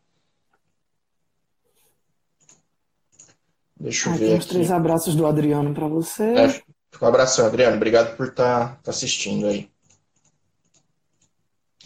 [3.79, 4.47] Deixa eu Aqui ver aqui.
[4.47, 6.23] três abraços do Adriano pra você.
[6.23, 6.61] É,
[7.01, 7.75] um abração, Adriano.
[7.77, 9.69] Obrigado por estar assistindo aí.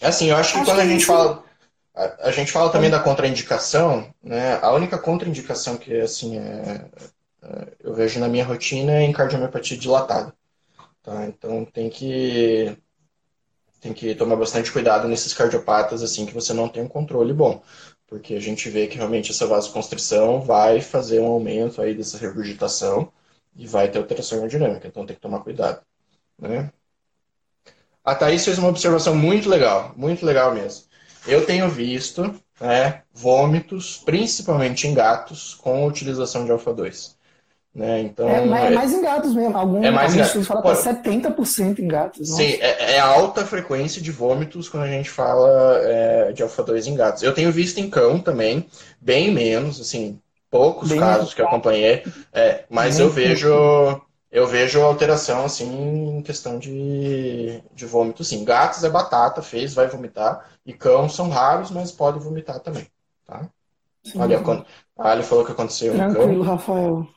[0.02, 1.44] Assim, eu acho que Acho quando a que gente isso- fala.
[1.96, 4.56] A, a gente fala também da contraindicação, né?
[4.62, 6.86] A única contraindicação que, assim, é,
[7.42, 10.36] é, eu vejo na minha rotina é em cardiomiopatia dilatada,
[11.02, 11.26] tá?
[11.28, 12.78] Então tem que
[13.86, 17.62] tem que tomar bastante cuidado nesses cardiopatas, assim, que você não tem um controle bom,
[18.08, 23.12] porque a gente vê que realmente essa vasoconstrição vai fazer um aumento aí dessa regurgitação
[23.56, 25.82] e vai ter alteração hemodinâmica, então tem que tomar cuidado,
[26.40, 26.72] né?
[28.04, 30.86] A Thaís fez uma observação muito legal, muito legal mesmo.
[31.28, 32.24] Eu tenho visto
[32.60, 37.15] né, vômitos, principalmente em gatos, com utilização de alfa-2.
[37.76, 38.04] Né?
[38.04, 39.58] Então, É, mas é mais em gatos mesmo.
[39.58, 42.30] Algum, É mais alguns estudos falam até 70% em gatos.
[42.30, 42.42] Nossa.
[42.42, 45.50] Sim, é, é alta frequência de vômitos quando a gente fala
[45.84, 47.22] é, de alfa-2 em gatos.
[47.22, 48.66] Eu tenho visto em cão também,
[49.02, 50.18] bem menos, assim,
[50.50, 53.50] poucos Bem casos que eu acompanhei, é, mas eu vejo
[54.32, 58.44] eu vejo alteração assim em questão de, de vômito, sim.
[58.44, 62.86] Gatos é batata, fez, vai vomitar, e cão são raros, mas pode vomitar também,
[63.26, 63.50] tá?
[64.04, 64.40] Sim, Olha,
[64.98, 66.12] a Ali falou que aconteceu no cão.
[66.14, 67.08] Tranquilo, Rafael.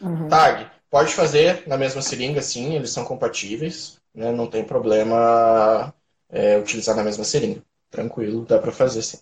[0.00, 0.28] Uhum.
[0.28, 4.30] Tag, pode fazer na mesma seringa, sim, eles são compatíveis, né?
[4.32, 5.92] Não tem problema
[6.30, 7.62] é, utilizar na mesma seringa.
[7.90, 9.18] Tranquilo, dá pra fazer sim.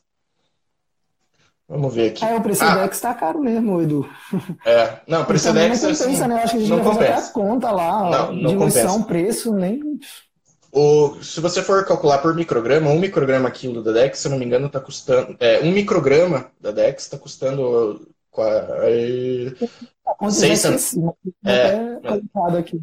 [1.66, 2.25] Vamos ver aqui.
[2.25, 4.09] É, o Precidex tá caro mesmo, Edu.
[4.66, 6.35] É, não, também Precedex não é compensa, assim, né?
[6.35, 7.31] Eu acho que a gente não vai fazer até compensa.
[7.31, 9.07] a conta lá, Não, não diluição, compensa.
[9.07, 9.81] preço, nem...
[10.70, 14.39] O, se você for calcular por micrograma, um micrograma quilo da Dex, se eu não
[14.39, 15.37] me engano, está custando.
[15.39, 18.09] É, um micrograma da Dex está custando.
[20.28, 21.14] Seis já cent- esqueci, mas
[21.46, 22.22] É, no-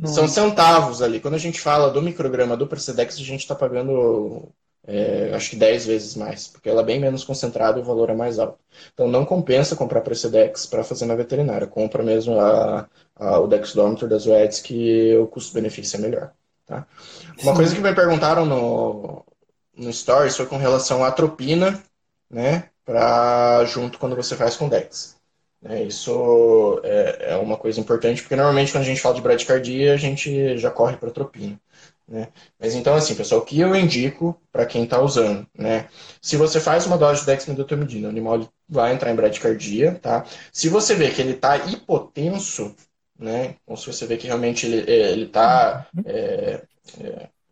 [0.07, 1.19] São centavos ali.
[1.19, 4.51] Quando a gente fala do micrograma do Precedex, a gente está pagando
[4.87, 8.09] é, acho que 10 vezes mais, porque ela é bem menos concentrada e o valor
[8.09, 8.57] é mais alto.
[8.93, 11.67] Então não compensa comprar Precedex para fazer na veterinária.
[11.67, 16.31] Compra mesmo a, a- o Dexdometer das UEDs, que o custo-benefício é melhor.
[16.65, 16.85] Tá?
[17.43, 19.25] Uma coisa que me perguntaram no,
[19.75, 21.81] no Stories foi com relação à atropina,
[22.29, 25.20] né, pra, junto quando você faz com Dex.
[25.61, 25.83] Né?
[25.83, 29.97] Isso é, é uma coisa importante, porque normalmente quando a gente fala de bradicardia, a
[29.97, 31.59] gente já corre para atropina.
[32.07, 32.27] Né?
[32.59, 35.87] Mas então, assim, pessoal, o que eu indico para quem está usando, né?
[36.21, 40.25] Se você faz uma dose de dexmedetomidina, o animal vai entrar em bradicardia, tá?
[40.51, 42.75] Se você vê que ele está hipotenso,
[43.17, 43.55] né?
[43.65, 45.87] Ou se você vê que realmente ele ele está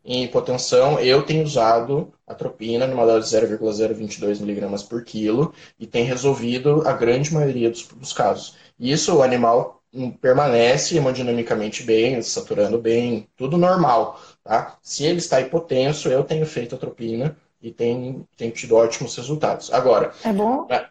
[0.09, 6.03] em hipotensão, eu tenho usado atropina numa dose de 0,022 miligramas por quilo e tem
[6.03, 8.55] resolvido a grande maioria dos, dos casos.
[8.79, 14.77] E isso o animal hum, permanece hemodinamicamente bem, saturando bem, tudo normal, tá?
[14.81, 19.71] Se ele está hipotenso, eu tenho feito atropina e tenho, tenho tido ótimos resultados.
[19.71, 20.65] Agora, É bom?
[20.69, 20.87] É.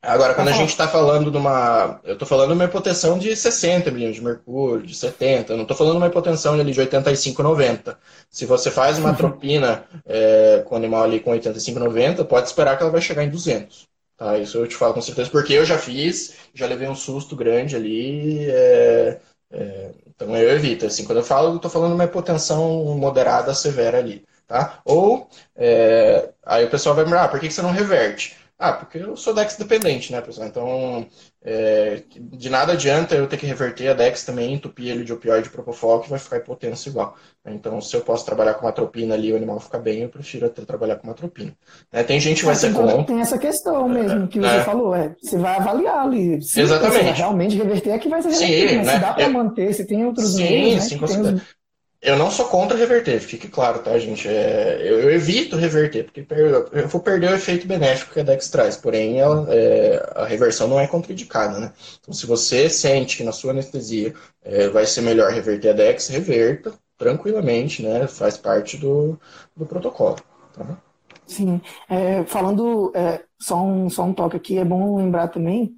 [0.00, 2.00] Agora, quando a Pode gente está falando de uma.
[2.04, 5.52] Eu estou falando de uma hipotensão de 60 milhões de mercúrio, de 70.
[5.52, 7.98] Eu não estou falando de uma hipotensão ali de 85, 90.
[8.30, 12.76] Se você faz uma atropina é, com o animal ali com 85, 90, pode esperar
[12.76, 13.88] que ela vai chegar em 200.
[14.16, 14.38] Tá?
[14.38, 17.74] Isso eu te falo com certeza, porque eu já fiz, já levei um susto grande
[17.74, 18.48] ali.
[18.50, 19.18] é,
[19.50, 20.86] é, então eu evito.
[20.86, 24.24] Assim, quando eu falo, eu estou falando de uma hipotensão moderada, severa ali.
[24.46, 24.80] Tá?
[24.84, 28.34] Ou é, aí o pessoal vai me ah, por que que você não reverte?
[28.60, 30.48] Ah, porque eu sou Dex dependente, né, pessoal?
[30.48, 31.06] Então,
[31.40, 35.48] é, de nada adianta eu ter que reverter a Dex também, entupir ele de opioide
[35.48, 37.16] propofol, que vai ficar hipotenso igual.
[37.46, 40.46] Então, se eu posso trabalhar com uma atropina ali o animal ficar bem, eu prefiro
[40.46, 41.56] até trabalhar com uma atropina.
[41.92, 43.04] Né, Tem gente que vai ser contra.
[43.04, 44.64] Tem essa questão mesmo que você É.
[44.64, 46.42] falou, é, você vai avaliar ali.
[46.42, 47.12] Se Exatamente.
[47.18, 48.94] realmente reverter é que vai ser Sim, revertido, mas né?
[48.94, 51.57] se dá para manter, se tem outros Sim, meios, né, sim, tem os-.
[52.00, 54.28] Eu não sou contra reverter, fique claro, tá, gente?
[54.28, 56.38] É, eu, eu evito reverter, porque per-
[56.72, 58.76] eu vou perder o efeito benéfico que a Dex traz.
[58.76, 61.72] Porém, ela, é, a reversão não é contraindicada, né?
[62.00, 66.06] Então, se você sente que na sua anestesia é, vai ser melhor reverter a Dex,
[66.08, 68.06] reverta tranquilamente, né?
[68.06, 69.18] Faz parte do,
[69.56, 70.16] do protocolo.
[70.52, 70.80] Tá?
[71.26, 75.77] Sim, É, falando é, só um, só um toque aqui, é bom lembrar também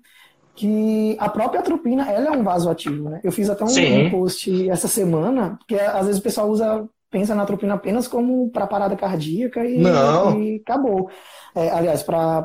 [0.60, 3.20] que a própria atropina, ela é um vasoativo, né?
[3.24, 4.10] Eu fiz até um, Sim.
[4.10, 8.66] post essa semana, porque às vezes o pessoal usa, pensa na atropina apenas como para
[8.66, 11.10] parada cardíaca e, e acabou.
[11.54, 12.42] É, aliás, para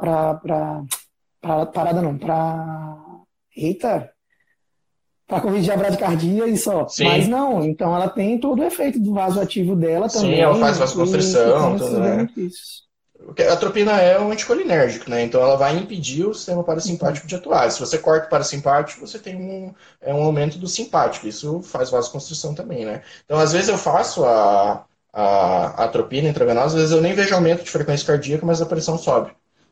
[1.73, 2.95] parada não, para
[3.53, 4.09] eita,
[5.27, 6.87] para corrigir a bradicardia e só.
[6.87, 7.03] Sim.
[7.03, 10.39] Mas não, então ela tem todo o efeito do vasoativo dela Sim, também.
[10.39, 12.15] ela faz vasoconstrição, tudo, né?
[12.15, 12.85] benefícios.
[13.49, 15.23] A atropina é um anticolinérgico, né?
[15.23, 17.71] Então ela vai impedir o sistema parasimpático de atuar.
[17.71, 21.27] Se você corta o parasimpático, você tem um, é um aumento do simpático.
[21.27, 23.03] Isso faz vasoconstrição também, né?
[23.25, 25.23] Então, às vezes eu faço a, a,
[25.81, 28.97] a atropina intravenosa, às vezes eu nem vejo aumento de frequência cardíaca, mas a pressão
[28.97, 29.31] sobe,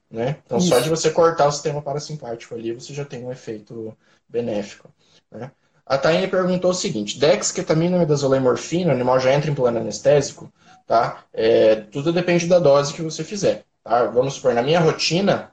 [0.10, 0.38] né?
[0.46, 0.84] Então, só Isso.
[0.86, 3.96] de você cortar o sistema parasimpático ali, você já tem um efeito
[4.28, 4.90] benéfico,
[5.32, 5.52] né?
[5.86, 9.80] A Taine perguntou o seguinte: Dex, ketamina, e morfina, o animal já entra em plano
[9.80, 10.52] anestésico?
[10.88, 11.24] Tá?
[11.34, 13.66] É, tudo depende da dose que você fizer.
[13.84, 14.06] Tá?
[14.06, 15.52] Vamos supor, na minha rotina,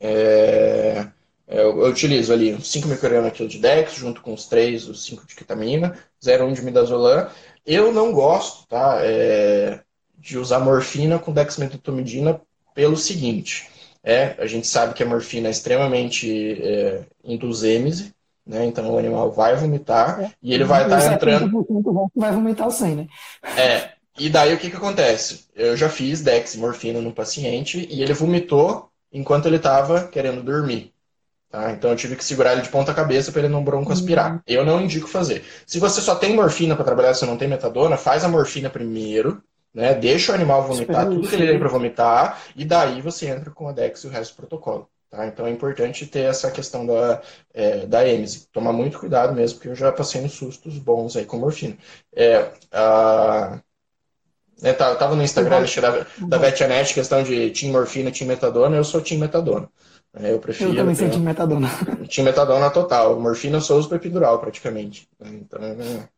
[0.00, 1.06] é,
[1.46, 5.34] eu, eu, utilizo ali 5 microgramas de Dex, junto com os 3, os 5 de
[5.34, 7.28] ketamina, 0,1 de midazolam.
[7.66, 9.80] Eu não gosto tá, é,
[10.18, 12.40] de usar morfina com dexmedetomidina
[12.74, 13.68] pelo seguinte.
[14.04, 18.14] É, a gente sabe que a morfina é extremamente é, induzêmise,
[18.48, 18.64] né?
[18.64, 20.32] Então o animal vai vomitar é.
[20.42, 22.10] e ele vai estar tá entrando.
[22.16, 23.06] Vai vomitar sem, né?
[23.56, 23.90] É.
[24.18, 25.44] E daí o que, que acontece?
[25.54, 30.92] Eu já fiz Dex morfina no paciente e ele vomitou enquanto ele estava querendo dormir.
[31.50, 31.70] Tá?
[31.72, 34.32] Então eu tive que segurar ele de ponta cabeça para ele não broncoaspirar.
[34.32, 34.40] Uhum.
[34.46, 35.44] Eu não indico fazer.
[35.66, 39.42] Se você só tem morfina para trabalhar, se não tem metadona, faz a morfina primeiro,
[39.72, 39.94] né?
[39.94, 43.68] Deixa o animal vomitar tudo que ele tem para vomitar e daí você entra com
[43.68, 44.88] a Dex e o resto do protocolo.
[45.10, 45.26] Tá?
[45.26, 47.22] Então é importante ter essa questão da,
[47.54, 48.48] é, da EMS.
[48.52, 51.76] Tomar muito cuidado mesmo, porque eu já passei nos sustos bons aí com morfina.
[52.14, 53.60] É, a...
[54.62, 58.76] É, tá, eu tava no Instagram da, da VetAnet, questão de Team Morfina, Team Metadona,
[58.76, 59.68] eu sou Team Metadona.
[60.14, 60.70] É, eu prefiro.
[60.70, 61.68] Eu também sou Team Metadona.
[62.12, 63.20] Team Metadona total.
[63.20, 65.08] Morfina eu sou uso epidural, praticamente.
[65.20, 66.08] Então, é,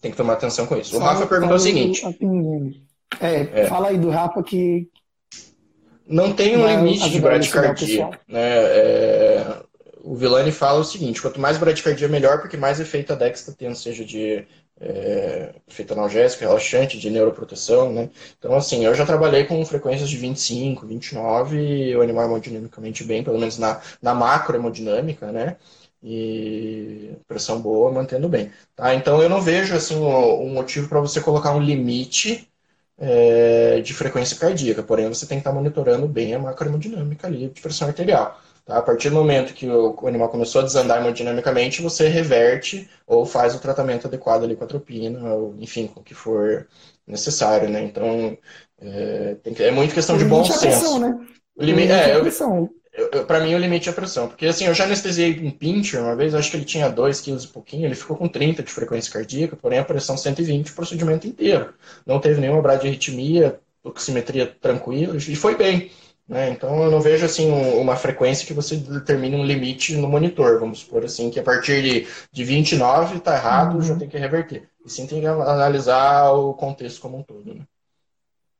[0.00, 0.96] tem que tomar atenção com isso.
[0.96, 2.02] O Rafa perguntou o seguinte.
[3.20, 4.88] É, é, fala aí do Rafa que,
[6.08, 8.10] não tem um limite de bradicardia.
[8.28, 8.40] Né?
[8.40, 9.56] É,
[10.02, 13.52] o Villani fala o seguinte: quanto mais bradicardia, melhor, porque mais efeito a Dex está
[13.52, 14.46] tendo, seja de
[14.80, 17.92] é, efeito analgésico, relaxante, de neuroproteção.
[17.92, 18.10] Né?
[18.38, 23.24] Então, assim, eu já trabalhei com frequências de 25, 29, e o animal hemodinamicamente bem,
[23.24, 25.56] pelo menos na, na macro hemodinâmica, né?
[26.02, 28.52] E pressão boa, mantendo bem.
[28.76, 28.94] Tá?
[28.94, 32.48] Então, eu não vejo assim, um motivo para você colocar um limite
[32.98, 37.60] é, de frequência cardíaca, porém você tem que estar monitorando bem a macrohemodinâmica ali de
[37.60, 38.40] pressão arterial.
[38.64, 38.78] Tá?
[38.78, 43.54] A partir do momento que o, animal começou a desandar hemodinamicamente, você reverte ou faz
[43.54, 46.66] o tratamento adequado ali com a tropina, ou enfim, com o que for
[47.06, 47.82] necessário, né?
[47.82, 48.36] Então,
[48.80, 50.60] é, que, é muito questão de bom senso.
[50.60, 51.16] Pressão, né?
[51.54, 52.26] O limite, é, eu,
[53.26, 54.28] para mim, o limite é a pressão.
[54.28, 57.42] Porque assim, eu já anestesiei um pincher uma vez, acho que ele tinha 2 kg
[57.42, 61.26] e pouquinho, ele ficou com 30 de frequência cardíaca, porém a pressão 120 o procedimento
[61.26, 61.74] inteiro.
[62.06, 65.90] Não teve nenhuma bradiarritmia, oximetria tranquila, e foi bem.
[66.28, 66.50] Né?
[66.50, 70.58] Então eu não vejo assim uma frequência que você determine um limite no monitor.
[70.58, 73.82] Vamos supor assim, que a partir de, de 29 está errado, uhum.
[73.82, 74.68] já tem que reverter.
[74.84, 77.54] E sim tem que analisar o contexto como um todo.
[77.54, 77.62] Né?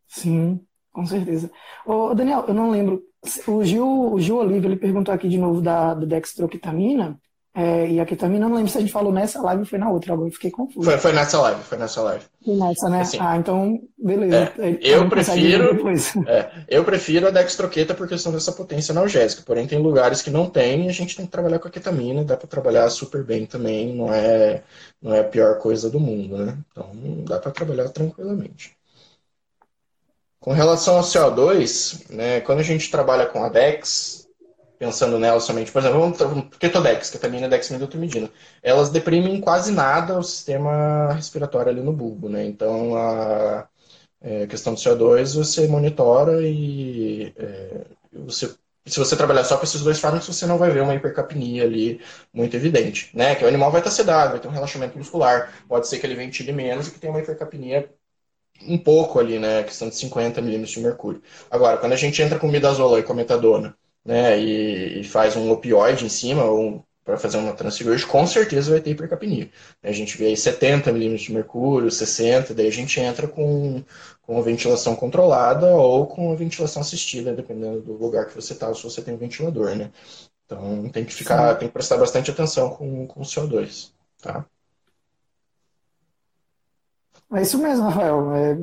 [0.06, 0.60] Sim,
[0.96, 1.50] com certeza.
[1.84, 3.02] Ô, Daniel, eu não lembro
[3.46, 7.20] o Gil, o Gil Oliva, ele perguntou aqui de novo da, da dextroquetamina.
[7.54, 9.90] É, e a ketamina, não lembro se a gente falou nessa live ou foi na
[9.90, 10.84] outra, agora eu fiquei confuso.
[10.84, 12.24] Foi, foi nessa live, foi nessa live.
[12.44, 13.00] Foi nessa, né?
[13.00, 14.52] Assim, ah, então, beleza.
[14.58, 15.66] É, eu prefiro.
[16.26, 19.42] É, eu prefiro a dextroqueta por questão dessa potência analgésica.
[19.44, 22.24] Porém, tem lugares que não tem e a gente tem que trabalhar com a ketamina,
[22.24, 24.62] dá para trabalhar super bem também, não é,
[25.00, 26.58] não é a pior coisa do mundo, né?
[26.70, 26.90] Então
[27.26, 28.75] dá para trabalhar tranquilamente.
[30.46, 34.28] Com relação ao CO2, né, quando a gente trabalha com a DEX,
[34.78, 38.30] pensando nela somente, por exemplo, vamos, Ketodex, ketamina, dexmedetomidina,
[38.62, 42.44] elas deprimem quase nada o sistema respiratório ali no bulbo, né?
[42.44, 43.66] Então, a
[44.20, 47.80] é, questão do CO2 você monitora e é,
[48.12, 48.54] você,
[48.86, 52.00] se você trabalhar só com esses dois fármacos, você não vai ver uma hipercapnia ali
[52.32, 53.34] muito evidente, né?
[53.34, 56.14] Que o animal vai estar sedado, vai ter um relaxamento muscular, pode ser que ele
[56.14, 57.90] ventile menos e que tenha uma hipercapnia
[58.66, 59.62] um pouco ali, né?
[59.62, 61.22] Questão de 50 milímetros de mercúrio.
[61.50, 64.38] Agora, quando a gente entra com midazolam e com metadona, né?
[64.40, 68.80] E, e faz um opioide em cima, ou para fazer uma transcirúrgica, com certeza vai
[68.80, 69.48] ter hipercapnia.
[69.80, 73.84] A gente vê aí 70 milímetros de mercúrio, 60, daí a gente entra com,
[74.22, 79.00] com ventilação controlada ou com ventilação assistida, dependendo do lugar que você está, se você
[79.00, 79.92] tem um ventilador, né?
[80.44, 81.58] Então tem que ficar, Sim.
[81.60, 84.44] tem que prestar bastante atenção com, com o CO2, tá?
[87.34, 88.34] É isso mesmo, Rafael.
[88.34, 88.58] É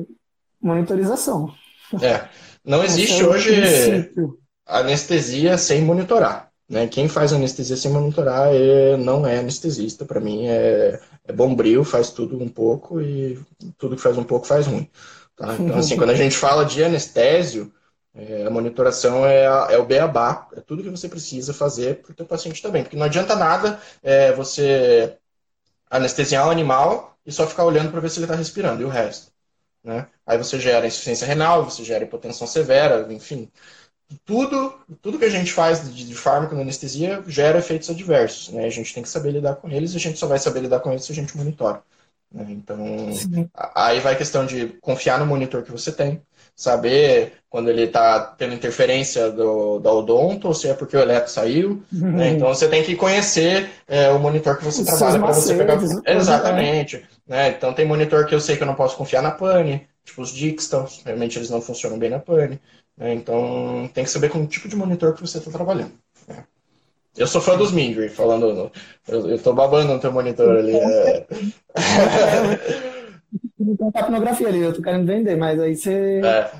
[0.60, 1.52] monitorização.
[2.00, 2.26] É.
[2.64, 4.38] Não existe é hoje princípio.
[4.66, 6.50] anestesia sem monitorar.
[6.68, 6.86] Né?
[6.86, 10.04] Quem faz anestesia sem monitorar é, não é anestesista.
[10.04, 13.38] Para mim é, é bombril, faz tudo um pouco e
[13.76, 14.88] tudo que faz um pouco faz ruim.
[15.36, 15.54] Tá?
[15.58, 17.70] Então, assim, quando a gente fala de anestésio,
[18.14, 22.12] é, a monitoração é, a, é, o beabá, é tudo que você precisa fazer para
[22.12, 22.82] o teu paciente também.
[22.82, 25.16] Porque não adianta nada é, você
[25.90, 28.88] anestesiar o animal e só ficar olhando para ver se ele está respirando, e o
[28.88, 29.32] resto.
[29.82, 30.06] Né?
[30.26, 33.50] Aí você gera insuficiência renal, você gera hipotensão severa, enfim.
[34.24, 38.50] Tudo, tudo que a gente faz de, de fármaco na anestesia gera efeitos adversos.
[38.50, 38.64] Né?
[38.64, 40.80] A gente tem que saber lidar com eles e a gente só vai saber lidar
[40.80, 41.82] com eles se a gente monitora.
[42.32, 42.46] Né?
[42.50, 43.48] Então, Sim.
[43.74, 46.22] aí vai a questão de confiar no monitor que você tem.
[46.54, 51.30] Saber quando ele está tendo interferência do, da odonto, ou se é porque o eletro
[51.30, 51.82] saiu.
[51.92, 52.12] Uhum.
[52.12, 52.30] Né?
[52.30, 55.80] Então você tem que conhecer é, o monitor que você Os trabalha para você pegar.
[55.80, 56.00] Né?
[56.06, 57.04] Exatamente.
[57.26, 57.50] Né?
[57.50, 60.32] Então tem monitor que eu sei que eu não posso confiar na pane, tipo os
[60.32, 62.60] Dixton, realmente eles não funcionam bem na pane.
[62.96, 63.14] Né?
[63.14, 65.92] Então tem que saber com o tipo de monitor que você está trabalhando.
[66.26, 66.44] Né?
[67.16, 68.72] Eu sou fã dos Mindry, falando.
[69.06, 70.74] Eu, eu tô babando no teu monitor ali.
[70.74, 71.26] É...
[73.64, 76.20] Não tem capnografia ali, eu tô querendo vender, mas aí você.
[76.22, 76.50] É,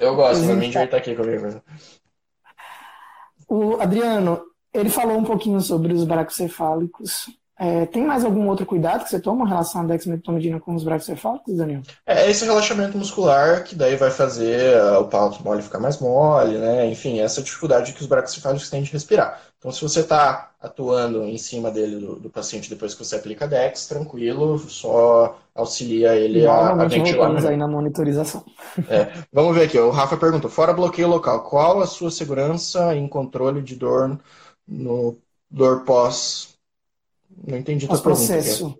[0.00, 1.60] eu gosto, o Mindry tá aqui comigo.
[3.48, 4.42] O Adriano,
[4.72, 7.26] ele falou um pouquinho sobre os bracocefálicos.
[7.58, 10.84] É, tem mais algum outro cuidado que você toma em relação à dexmedetomidina com os
[10.84, 11.80] bracocefálicos, Daniel?
[12.04, 16.58] É esse relaxamento muscular que daí vai fazer uh, o palato mole ficar mais mole,
[16.58, 16.86] né?
[16.86, 19.40] Enfim, essa dificuldade que os bracocefálicos têm de respirar.
[19.58, 23.48] Então, se você está atuando em cima dele do, do, paciente depois que você aplica
[23.48, 27.28] Dex, tranquilo, só auxilia ele a, a ventilar.
[27.28, 28.44] Vamos aí na monitorização.
[28.88, 29.78] É, vamos ver aqui.
[29.78, 34.20] O Rafa perguntou: fora bloqueio local, qual a sua segurança em controle de dor
[34.68, 35.18] no
[35.50, 36.56] dor pós
[37.44, 38.78] não entendi tua processo.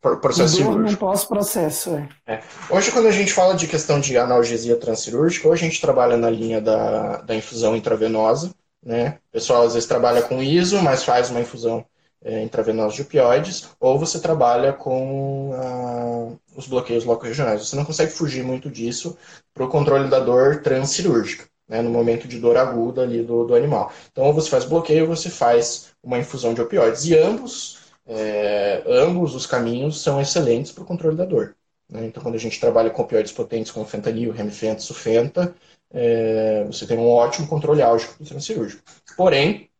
[0.00, 0.90] Processo cirúrgico.
[0.90, 2.08] Não pós-processo, é.
[2.24, 2.42] é.
[2.70, 6.30] Hoje, quando a gente fala de questão de analgesia transcirúrgica, hoje a gente trabalha na
[6.30, 8.54] linha da, da infusão intravenosa.
[8.82, 9.18] Né?
[9.28, 11.84] O pessoal às vezes trabalha com ISO, mas faz uma infusão
[12.22, 17.66] é, intravenosa de opioides, ou você trabalha com ah, os bloqueios loco-regionais.
[17.66, 19.16] Você não consegue fugir muito disso
[19.54, 23.54] para o controle da dor transcirúrgica né, no momento de dor aguda ali do, do
[23.54, 23.92] animal.
[24.10, 27.04] Então, ou você faz bloqueio ou você faz uma infusão de opioides.
[27.04, 31.54] E ambos, é, ambos os caminhos são excelentes para o controle da dor.
[31.90, 32.06] Né?
[32.06, 35.54] Então, quando a gente trabalha com opioides potentes como fentanil, remifenta, sufenta,
[35.90, 38.82] é, você tem um ótimo controle álgico do transcirúrgico.
[39.16, 39.70] Porém,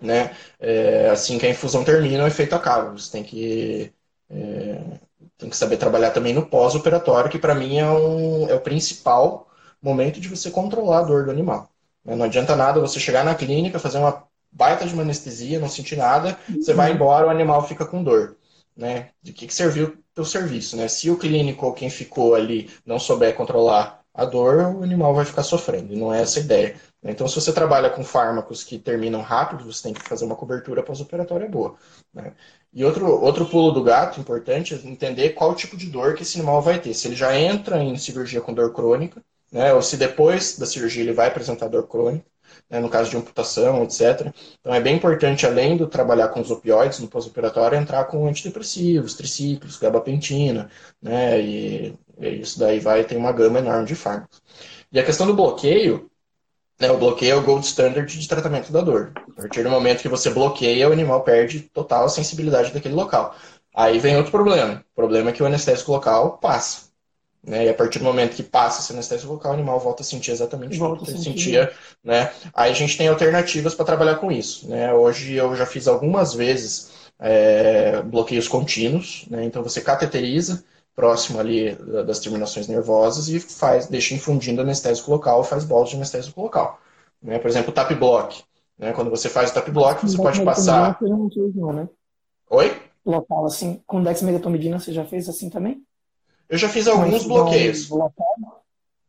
[0.00, 2.92] né, é, assim que a infusão termina, o efeito acaba.
[2.92, 3.92] Você tem que,
[4.30, 4.80] é,
[5.38, 9.48] tem que saber trabalhar também no pós-operatório, que para mim é, um, é o principal
[9.80, 11.70] momento de você controlar a dor do animal.
[12.04, 12.14] Né?
[12.14, 15.96] Não adianta nada você chegar na clínica, fazer uma baita de uma anestesia, não sentir
[15.96, 16.96] nada, você vai uhum.
[16.96, 18.36] embora, o animal fica com dor.
[18.76, 19.10] Né?
[19.22, 20.76] De que, que serviu o serviço?
[20.76, 20.88] Né?
[20.88, 25.24] Se o clínico ou quem ficou ali não souber controlar a dor, o animal vai
[25.24, 25.92] ficar sofrendo.
[25.92, 26.76] E não é essa a ideia.
[27.02, 30.82] Então, se você trabalha com fármacos que terminam rápido, você tem que fazer uma cobertura
[30.82, 31.74] pós-operatória boa.
[32.14, 32.32] Né?
[32.72, 36.38] E outro, outro pulo do gato importante é entender qual tipo de dor que esse
[36.38, 36.94] animal vai ter.
[36.94, 39.20] Se ele já entra em cirurgia com dor crônica,
[39.52, 39.74] né?
[39.74, 42.24] ou se depois da cirurgia ele vai apresentar dor crônica,
[42.70, 42.78] né?
[42.78, 44.32] no caso de amputação, etc.
[44.60, 49.14] Então é bem importante, além do trabalhar com os opioides no pós-operatório, entrar com antidepressivos,
[49.14, 50.70] triciclos, gabapentina,
[51.02, 51.40] né?
[51.40, 54.42] e isso daí vai ter uma gama enorme de fármacos.
[54.92, 56.10] E a questão do bloqueio,
[56.78, 59.12] né, o bloqueio é o gold standard de tratamento da dor.
[59.36, 63.34] A partir do momento que você bloqueia, o animal perde total a sensibilidade daquele local.
[63.74, 64.84] Aí vem outro problema.
[64.92, 66.82] O problema é que o anestésico local passa.
[67.42, 67.66] Né?
[67.66, 70.30] E a partir do momento que passa esse anestésico local, o animal volta a sentir
[70.30, 71.72] exatamente o que ele sentia.
[72.02, 72.30] Né?
[72.54, 74.68] Aí a gente tem alternativas para trabalhar com isso.
[74.68, 74.92] Né?
[74.94, 79.26] Hoje eu já fiz algumas vezes é, bloqueios contínuos.
[79.28, 79.44] Né?
[79.44, 81.74] Então você cateteriza próximo ali
[82.06, 86.80] das terminações nervosas e faz, deixa infundindo anestésico local, faz bolas de anestésico local.
[87.22, 87.38] Né?
[87.38, 88.42] Por exemplo, o tap block.
[88.78, 88.92] Né?
[88.92, 90.98] Quando você faz o tap block, você pode passar.
[91.00, 91.88] Né?
[92.50, 92.82] Oi?
[93.04, 95.82] Local, assim, com dexmedetomidina você já fez assim também?
[96.48, 97.88] Eu já fiz alguns bloqueios.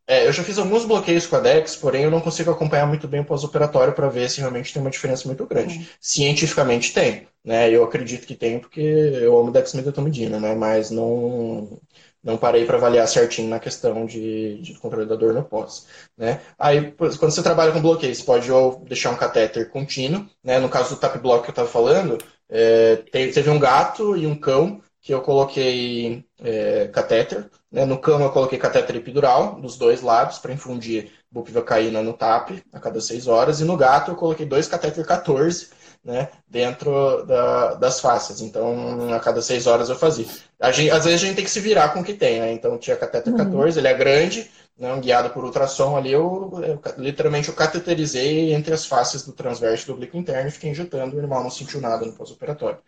[0.07, 3.07] É, eu já fiz alguns bloqueios com a Dex, porém eu não consigo acompanhar muito
[3.07, 5.79] bem o pós-operatório para ver se realmente tem uma diferença muito grande.
[5.79, 5.85] Uhum.
[5.99, 7.69] Cientificamente tem, né?
[7.69, 10.55] Eu acredito que tem porque eu amo dexmedetomidina, né?
[10.55, 11.79] Mas não
[12.23, 15.85] não parei para avaliar certinho na questão de, de controle da dor no pós,
[16.17, 16.41] né?
[16.57, 20.59] Aí quando você trabalha com bloqueio, você pode ou deixar um catéter contínuo, né?
[20.59, 22.17] No caso do tap block que eu estava falando,
[22.49, 27.47] é, teve um gato e um cão que eu coloquei é, catéter.
[27.71, 27.85] Né?
[27.85, 32.79] No cama eu coloquei catéter epidural dos dois lados para infundir bupivacaína no TAP a
[32.79, 33.59] cada seis horas.
[33.61, 35.69] E no gato eu coloquei dois catéter 14
[36.05, 38.39] né, dentro da, das faces.
[38.39, 40.27] Então, a cada seis horas eu fazia.
[40.71, 42.53] Gente, às vezes a gente tem que se virar com o que tem, né?
[42.53, 43.39] Então, tinha catéter uhum.
[43.39, 48.73] 14, ele é grande, né, guiado por ultrassom ali, eu, eu, literalmente eu cateterizei entre
[48.73, 52.05] as faces do transverso do oblíquo interno e fiquei injetando, o animal não sentiu nada
[52.05, 52.79] no pós-operatório.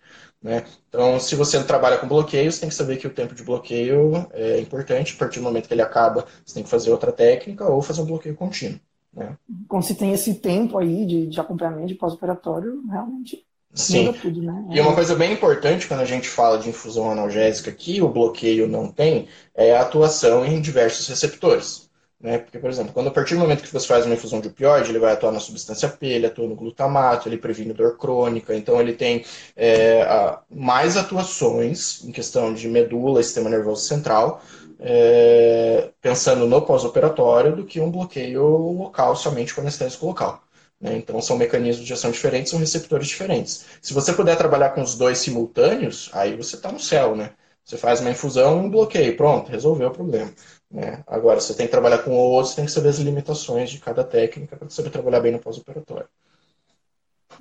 [0.42, 0.64] Né?
[0.88, 4.28] Então, se você trabalha com bloqueio, você tem que saber que o tempo de bloqueio
[4.32, 5.16] é importante.
[5.16, 8.02] A partir do momento que ele acaba, você tem que fazer outra técnica ou fazer
[8.02, 8.80] um bloqueio contínuo.
[9.14, 9.36] Né?
[9.68, 14.12] Quando se tem esse tempo aí de, de acompanhamento de pós-operatório, realmente Sim.
[14.14, 14.66] Tudo, né?
[14.72, 18.68] E uma coisa bem importante quando a gente fala de infusão analgésica que o bloqueio
[18.68, 21.88] não tem é a atuação em diversos receptores.
[22.20, 22.40] Né?
[22.40, 24.90] Porque, por exemplo, quando a partir do momento que você faz uma infusão de opioide,
[24.90, 28.82] ele vai atuar na substância P, ele atua no glutamato, ele previne dor crônica, então
[28.82, 29.24] ele tem
[29.56, 30.04] é,
[30.50, 34.42] mais atuações em questão de medula, sistema nervoso central,
[34.80, 40.44] é, pensando no pós-operatório do que um bloqueio local somente com anestésico local.
[40.80, 40.98] Né?
[40.98, 43.66] Então, são mecanismos de ação diferentes, são receptores diferentes.
[43.82, 47.32] Se você puder trabalhar com os dois simultâneos, aí você está no céu, né?
[47.64, 50.32] Você faz uma infusão, um bloqueio, pronto, resolveu o problema.
[50.72, 51.04] Né?
[51.06, 53.80] Agora, você tem que trabalhar com o outro, você tem que saber as limitações de
[53.80, 56.08] cada técnica para saber trabalhar bem no pós-operatório.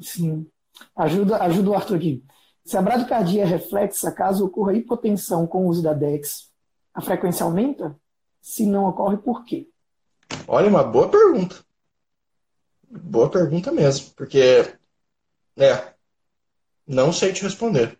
[0.02, 0.46] Sim.
[0.96, 2.24] Ajuda, ajuda o Arthur aqui.
[2.64, 6.50] Se a bradicardia é reflexa, caso ocorra hipotensão com o uso da DEX,
[6.96, 7.94] a frequência aumenta?
[8.40, 9.68] Se não ocorre, por quê?
[10.48, 11.56] Olha, uma boa pergunta.
[12.88, 14.74] Boa pergunta mesmo, porque
[15.58, 15.92] é,
[16.86, 17.98] não sei te responder.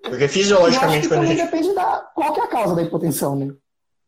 [0.00, 1.42] Porque fisiologicamente quando a gente...
[1.42, 3.52] depende da qual é a causa da hipotensão, né?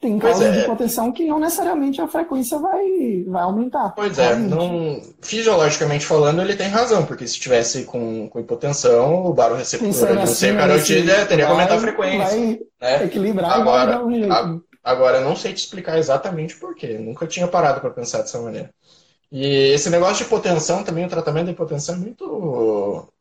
[0.06, 0.50] Tem causas é.
[0.52, 3.88] de hipotensão que não necessariamente a frequência vai, vai aumentar.
[3.88, 9.34] Pois é, não, fisiologicamente falando, ele tem razão, porque se tivesse com, com hipotensão, o
[9.34, 12.24] baroreceptor do assim, carotídeo é, teria que aumentar a frequência.
[12.24, 13.04] Vai né?
[13.04, 14.32] equilibrar agora, um.
[14.32, 16.98] A, agora, eu não sei te explicar exatamente por quê.
[17.00, 18.70] Nunca tinha parado para pensar dessa maneira.
[19.32, 23.12] E esse negócio de hipotensão também, o tratamento da hipotensão é muito.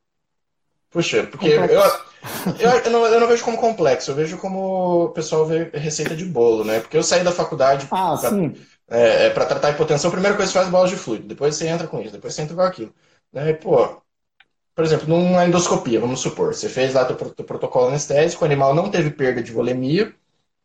[0.91, 1.81] Puxa, porque eu,
[2.59, 6.15] eu, eu, não, eu não vejo como complexo, eu vejo como o pessoal vê receita
[6.15, 6.79] de bolo, né?
[6.79, 8.31] Porque eu saí da faculdade ah, pra,
[8.89, 11.55] é, é para tratar hipotensão, a primeira coisa que você faz bola de fluido, depois
[11.55, 12.93] você entra com isso, depois você entra com aquilo.
[13.31, 13.49] Né?
[13.49, 14.01] E, pô,
[14.73, 18.89] por exemplo, numa endoscopia, vamos supor, você fez lá o protocolo anestésico, o animal não
[18.89, 20.13] teve perda de volemia,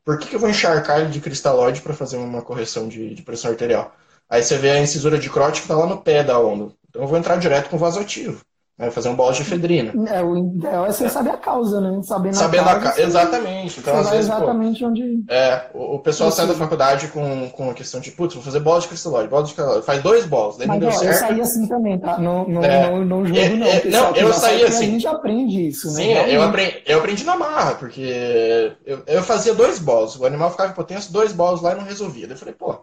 [0.05, 3.23] por que, que eu vou encharcar ele de cristalóide para fazer uma correção de, de
[3.23, 3.95] pressão arterial?
[4.29, 6.73] Aí você vê a incisura de Crott que está lá no pé da onda.
[6.89, 8.45] Então eu vou entrar direto com vasoativo.
[8.81, 8.91] Né?
[8.91, 9.93] Fazer um bolo de efedrina.
[10.09, 12.01] É, o ideal é você saber a causa, né?
[12.03, 13.03] Sabendo, Sabendo a causa.
[13.03, 13.79] Exatamente.
[13.79, 15.23] Então, às vezes, exatamente pô, onde.
[15.29, 18.61] É, o, o pessoal sai da faculdade com, com a questão de, putz, vou fazer
[18.61, 19.85] bola de cristalóide, bola de cristalóide.
[19.85, 21.13] Faz dois bolos, daí Mas, não deu ó, certo.
[21.13, 22.17] Eu saí assim também, tá?
[22.17, 23.67] Não, não, é, não, não jogo, é, não.
[23.67, 24.87] É, não, eu saí assim.
[24.87, 26.35] A gente aprende isso, Sim, né?
[26.35, 30.19] eu aprendi, eu aprendi na marra, porque eu, eu fazia dois bolos.
[30.19, 32.27] O animal ficava hipotenso, dois bolos lá e não resolvia.
[32.27, 32.79] Daí eu falei, pô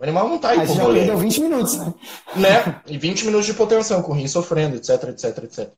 [0.00, 1.94] o animal não está Mas já perdeu 20 minutos, né?
[2.34, 2.80] né?
[2.86, 5.70] E 20 minutos de hipotensão, com o rim sofrendo, etc, etc, etc.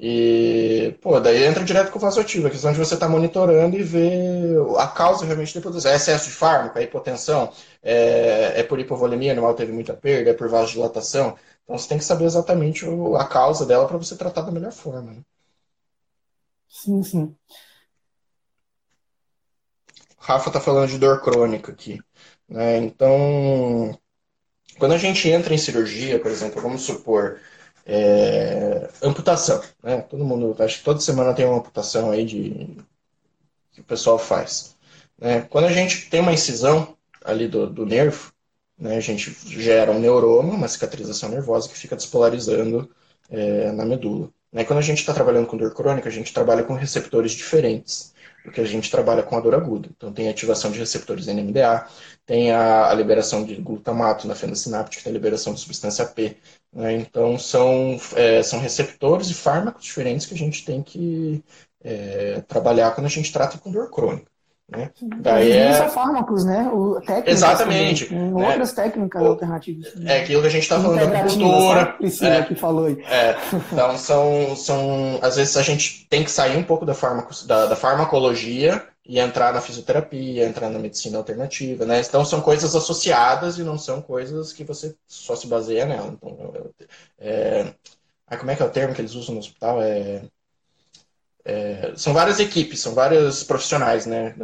[0.00, 3.76] E, pô, daí entra direto com o vasoativo, a questão de você estar tá monitorando
[3.76, 5.92] e ver a causa realmente da hipotensão.
[5.92, 10.30] É excesso de fármaco, é hipotensão, é, é por hipovolemia, o animal teve muita perda,
[10.30, 11.36] é por vasodilatação.
[11.62, 12.84] Então você tem que saber exatamente
[13.16, 15.12] a causa dela para você tratar da melhor forma.
[15.12, 15.20] Né?
[16.68, 17.36] Sim, sim.
[20.18, 22.00] Rafa tá falando de dor crônica aqui.
[22.48, 22.78] Né?
[22.78, 23.98] Então,
[24.78, 27.40] quando a gente entra em cirurgia, por exemplo, vamos supor,
[27.86, 29.62] é, amputação.
[29.82, 30.00] Né?
[30.02, 32.76] Todo mundo, acho que toda semana tem uma amputação aí de
[33.72, 34.76] que o pessoal faz.
[35.18, 35.42] Né?
[35.42, 38.32] Quando a gente tem uma incisão ali do, do nervo,
[38.78, 42.88] né, a gente gera um neuroma, uma cicatrização nervosa que fica despolarizando
[43.30, 44.30] é, na medula.
[44.52, 44.64] Né?
[44.64, 48.14] Quando a gente está trabalhando com dor crônica, a gente trabalha com receptores diferentes
[48.48, 49.88] porque a gente trabalha com a dor aguda.
[49.96, 51.86] Então tem ativação de receptores NMDA,
[52.26, 56.36] tem a, a liberação de glutamato na fenda sináptica, tem a liberação de substância P.
[56.72, 56.94] Né?
[56.94, 61.42] Então são, é, são receptores e fármacos diferentes que a gente tem que
[61.82, 64.30] é, trabalhar quando a gente trata com dor crônica.
[64.70, 64.90] Né?
[65.20, 65.88] Daí é...
[65.88, 66.68] fármacos, né?
[66.70, 68.06] O, Exatamente.
[68.06, 68.48] Também, né?
[68.48, 69.94] Outras técnicas o, alternativas.
[70.04, 71.86] É aquilo que a gente está falando da cultura.
[71.86, 73.02] Priscila é, que falou aí.
[73.06, 73.34] É,
[73.72, 75.18] então, são, são.
[75.22, 79.18] Às vezes a gente tem que sair um pouco da, farmaco, da, da farmacologia e
[79.18, 82.02] entrar na fisioterapia, entrar na medicina alternativa, né?
[82.06, 86.08] Então são coisas associadas e não são coisas que você só se baseia nela.
[86.08, 86.62] Então,
[87.18, 87.72] é,
[88.30, 89.80] é, como é que é o termo que eles usam no hospital?
[89.80, 90.20] É
[91.48, 94.34] é, são várias equipes, são vários profissionais, né?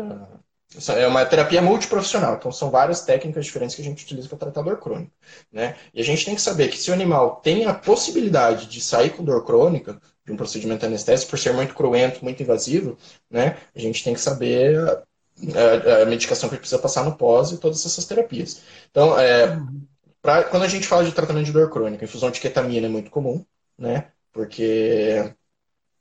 [0.96, 4.62] É uma terapia multiprofissional, então são várias técnicas diferentes que a gente utiliza para tratar
[4.62, 5.12] dor crônica.
[5.52, 5.76] Né?
[5.92, 9.10] E a gente tem que saber que se o animal tem a possibilidade de sair
[9.10, 12.96] com dor crônica de um procedimento anestésico, por ser muito cruento, muito invasivo,
[13.30, 13.56] né?
[13.76, 14.76] a gente tem que saber
[15.54, 18.62] a, a, medicação que precisa passar no pós e todas essas terapias.
[18.90, 19.56] Então, é,
[20.20, 23.10] pra, quando a gente fala de tratamento de dor crônica, infusão de ketamina é muito
[23.12, 23.44] comum,
[23.78, 24.08] né?
[24.32, 25.32] porque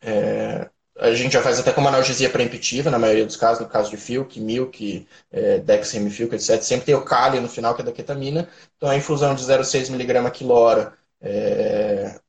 [0.01, 3.89] é, a gente já faz até como analgesia preemptiva, na maioria dos casos, no caso
[3.89, 6.62] de Filk, Milk, é, Dexamifilk, etc.
[6.62, 8.48] Sempre tem o Kali no final, que é da ketamina.
[8.78, 12.20] Então, a infusão de 0,6 mg quilora é,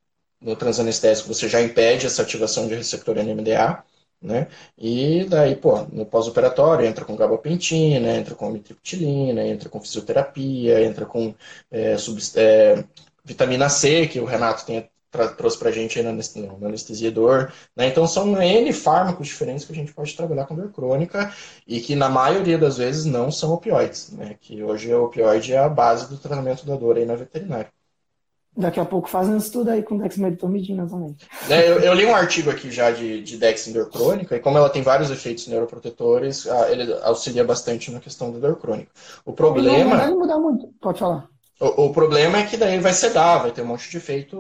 [0.41, 3.85] no transanestésico, você já impede essa ativação de receptor NMDA.
[4.23, 4.49] Né?
[4.79, 11.05] E daí, pô, no pós-operatório entra com gabapentina, entra com amitriptilina, entra com fisioterapia, entra
[11.05, 11.35] com
[11.71, 11.95] é,
[12.37, 12.85] é,
[13.23, 14.79] vitamina C, que o Renato tem
[15.37, 17.53] trouxe para a gente aí no anestesia dor.
[17.77, 17.89] Né?
[17.89, 21.33] Então, são N fármacos diferentes que a gente pode trabalhar com dor crônica
[21.67, 24.11] e que, na maioria das vezes, não são opioides.
[24.13, 24.37] Né?
[24.41, 27.71] Que hoje o opioide é a base do tratamento da dor aí na veterinária.
[28.57, 31.17] Daqui a pouco fazem um estudo aí com dexmedetomidina também.
[31.51, 34.39] É, eu, eu, li um artigo aqui já de, de Dex em dor crônica, e
[34.39, 38.93] como ela tem vários efeitos neuroprotetores, ele auxilia bastante na questão da dor crônica.
[39.25, 39.97] O problema...
[39.97, 41.29] Não, não mudar muito, pode falar.
[41.61, 44.37] O, o, problema é que daí vai sedar, vai ter um monte de efeito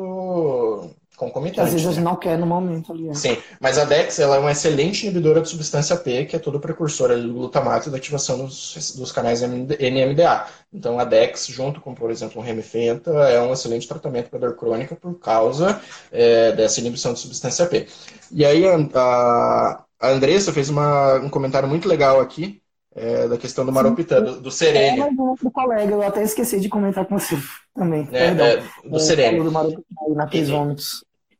[1.16, 1.60] concomitante.
[1.60, 3.04] Às vezes a gente não quer no momento ali.
[3.04, 3.14] Né?
[3.14, 6.60] Sim, mas a DEX ela é uma excelente inibidora de substância P, que é todo
[6.60, 10.46] precursor do glutamato e da ativação dos, dos canais NMDA.
[10.72, 14.56] Então a DEX, junto com, por exemplo, o Remifenta, é um excelente tratamento para dor
[14.56, 17.86] crônica por causa é, dessa inibição de substância P.
[18.32, 22.60] E aí a, a Andressa fez uma, um comentário muito legal aqui,
[22.94, 25.00] é, da questão do Maropitã, do, do Serene.
[25.00, 27.36] É, do colega, eu até esqueci de comentar com você
[27.74, 28.08] também.
[28.12, 29.42] É, é, do Serene.
[29.42, 29.82] Do Maropitã,
[30.14, 30.28] na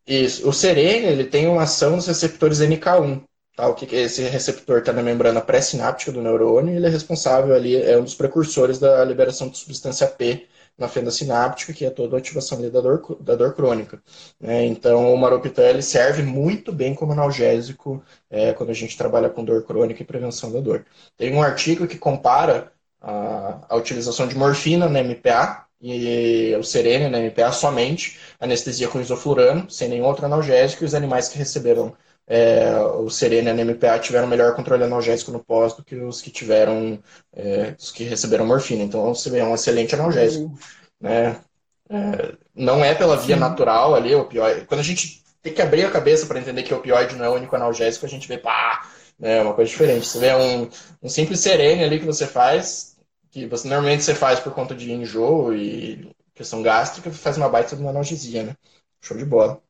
[0.06, 0.46] isso.
[0.48, 3.22] O Serene, ele tem uma ação nos receptores NK1.
[3.56, 3.68] Tá?
[3.68, 7.80] O que esse receptor está na membrana pré-sináptica do neurônio e ele é responsável ali,
[7.80, 10.46] é um dos precursores da liberação de substância P
[10.76, 14.02] na fenda sináptica, que é toda a ativação da dor, da dor crônica.
[14.40, 14.66] Né?
[14.66, 19.44] Então, o maropitã ele serve muito bem como analgésico é, quando a gente trabalha com
[19.44, 20.84] dor crônica e prevenção da dor.
[21.16, 27.08] Tem um artigo que compara a, a utilização de morfina na MPA e o serene
[27.10, 31.94] na MPA somente, anestesia com isoflurano, sem nenhum outro analgésico, e os animais que receberam
[32.26, 36.20] é, o Serena e a NMPA tiveram melhor controle analgésico no pós do que os
[36.22, 36.98] que tiveram,
[37.34, 38.82] é, os que receberam morfina.
[38.82, 40.52] Então, você é um excelente analgésico.
[41.00, 41.36] Né?
[41.90, 43.40] É, não é pela via Sim.
[43.40, 44.66] natural ali, o opioide.
[44.66, 47.28] Quando a gente tem que abrir a cabeça para entender que o opioide não é
[47.28, 50.06] o único analgésico, a gente vê, pá, né, uma coisa diferente.
[50.06, 50.68] Você vê um,
[51.02, 52.96] um simples serene ali que você faz,
[53.30, 57.76] que você normalmente você faz por conta de enjoo e questão gástrica, faz uma baita
[57.76, 58.56] de uma analgesia, né?
[59.00, 59.60] Show de bola.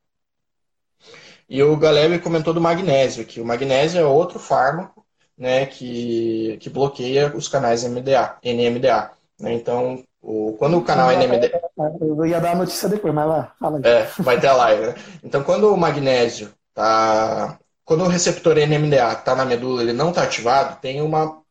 [1.49, 5.05] E o Galeb comentou do magnésio, que o magnésio é outro fármaco
[5.37, 9.11] né, que, que bloqueia os canais MDA, NMDA.
[9.39, 9.53] Né?
[9.55, 11.61] Então, o, quando o canal NMDA.
[12.01, 13.83] Eu ia dar a notícia depois, mas lá, fala aí.
[13.85, 14.87] É, vai ter a live.
[14.87, 14.95] Né?
[15.23, 17.59] Então, quando o magnésio tá.
[17.85, 21.43] Quando o receptor NMDA está na medula ele não está ativado, tem uma,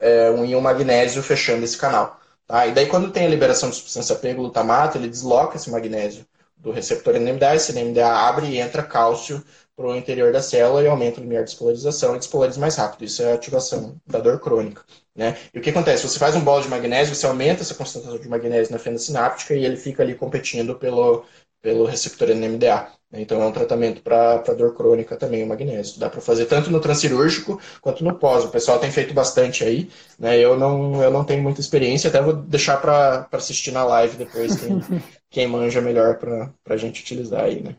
[0.00, 2.18] é, um íon magnésio fechando esse canal.
[2.46, 2.66] Tá?
[2.66, 6.24] E daí, quando tem a liberação de substância P, glutamato, ele desloca esse magnésio
[6.62, 9.44] do receptor NMDA, esse NMDA abre e entra cálcio
[9.74, 13.04] para o interior da célula e aumenta o limiar de despolarização e despolariza mais rápido.
[13.04, 14.82] Isso é a ativação da dor crônica.
[15.14, 15.36] Né?
[15.52, 16.06] E o que acontece?
[16.06, 19.54] Você faz um bolo de magnésio, você aumenta essa concentração de magnésio na fenda sináptica
[19.54, 21.24] e ele fica ali competindo pelo,
[21.60, 22.92] pelo receptor NMDA.
[23.10, 23.22] Né?
[23.22, 25.98] Então é um tratamento para dor crônica também, o magnésio.
[25.98, 28.44] Dá para fazer tanto no transcirúrgico quanto no pós.
[28.44, 29.90] O pessoal tem feito bastante aí.
[30.18, 30.38] Né?
[30.38, 34.56] Eu, não, eu não tenho muita experiência, até vou deixar para assistir na live depois
[34.56, 34.80] quem,
[35.32, 37.74] quem manja melhor para a gente utilizar aí, né?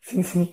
[0.00, 0.52] Sim, sim.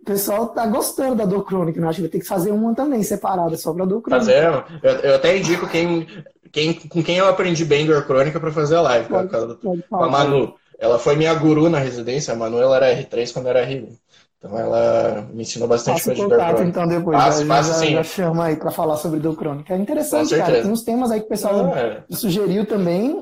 [0.00, 1.88] O pessoal tá gostando da dor crônica, né?
[1.88, 4.24] Acho que vai ter que fazer uma também separada, só para dor crônica.
[4.24, 4.44] Fazer,
[4.82, 6.06] eu, eu até indico quem,
[6.50, 9.82] quem, com quem eu aprendi bem dor crônica para fazer a live, pode, com, a,
[9.98, 10.54] com a Manu.
[10.78, 13.98] Ela foi minha guru na residência, a Manu ela era R3 quando era R1.
[14.42, 16.64] Então ela me ensinou bastante coisa de crônica.
[16.64, 17.92] então depois, passo, já, passo, já, sim.
[17.92, 19.74] já chama aí para falar sobre dor crônica.
[19.74, 20.62] É interessante, cara.
[20.62, 22.02] Tem uns temas aí que o pessoal é.
[22.08, 23.20] sugeriu também.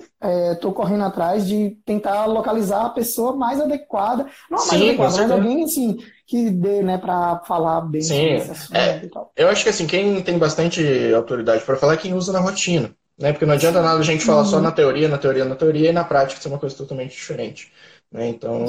[0.52, 4.26] Estou é, correndo atrás de tentar localizar a pessoa mais adequada.
[4.48, 8.36] Não mais sim, adequada, mas alguém assim que dê, né, para falar bem sim.
[8.72, 12.38] É, eu acho que assim, quem tem bastante autoridade para falar é quem usa na
[12.38, 12.94] rotina.
[13.18, 13.32] Né?
[13.32, 14.62] Porque não adianta nada a gente falar só uhum.
[14.62, 17.72] na teoria, na teoria, na teoria, e na prática ser uma coisa totalmente diferente.
[18.12, 18.28] Né?
[18.28, 18.64] Então,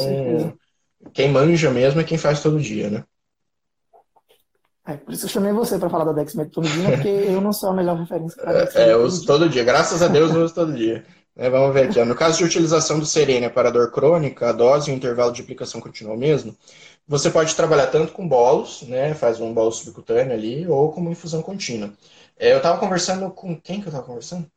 [1.14, 3.04] quem manja mesmo é quem faz todo dia, né?
[4.86, 7.74] É, por isso eu chamei você para falar da dexmedetomidina, porque eu não sou a
[7.74, 9.64] melhor referência para É, eu uso todo dia.
[9.64, 11.06] Graças a Deus eu uso todo dia.
[11.36, 12.04] É, vamos ver aqui.
[12.04, 15.42] No caso de utilização do Serena para dor crônica, a dose e o intervalo de
[15.42, 16.56] aplicação continua o mesmo.
[17.08, 21.42] Você pode trabalhar tanto com bolos, né, faz um bolo subcutâneo ali, ou como infusão
[21.42, 21.92] contínua.
[22.38, 24.50] É, eu estava conversando com quem que eu estava conversando?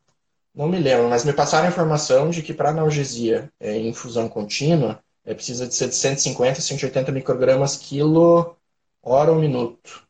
[0.55, 4.29] Não me lembro, mas me passaram a informação de que para analgesia é, em infusão
[4.29, 8.55] contínua, é, precisa de ser de 150 a 180 microgramas quilo
[9.01, 10.03] hora ou minuto.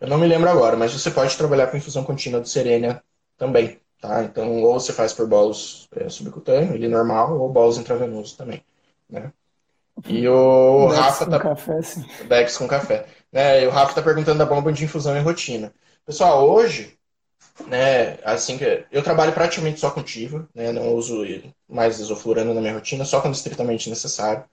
[0.00, 3.02] Eu não me lembro agora, mas você pode trabalhar com infusão contínua do Serenia
[3.36, 4.24] também, tá?
[4.24, 8.62] Então, ou você faz por bolos é, subcutâneo, ele normal, ou bolos intravenosos também,
[9.08, 9.32] né?
[10.04, 11.40] E o Dex Rafa com tá...
[11.40, 12.04] Café, sim.
[12.28, 13.06] Dex com café.
[13.32, 13.62] Né?
[13.62, 15.72] E o Rafa tá perguntando da bomba de infusão em rotina.
[16.04, 16.95] Pessoal, hoje,
[17.64, 21.24] né, assim que eu trabalho praticamente só com TIVA, né, não uso
[21.68, 24.44] mais isoflurano na minha rotina, só quando estritamente necessário,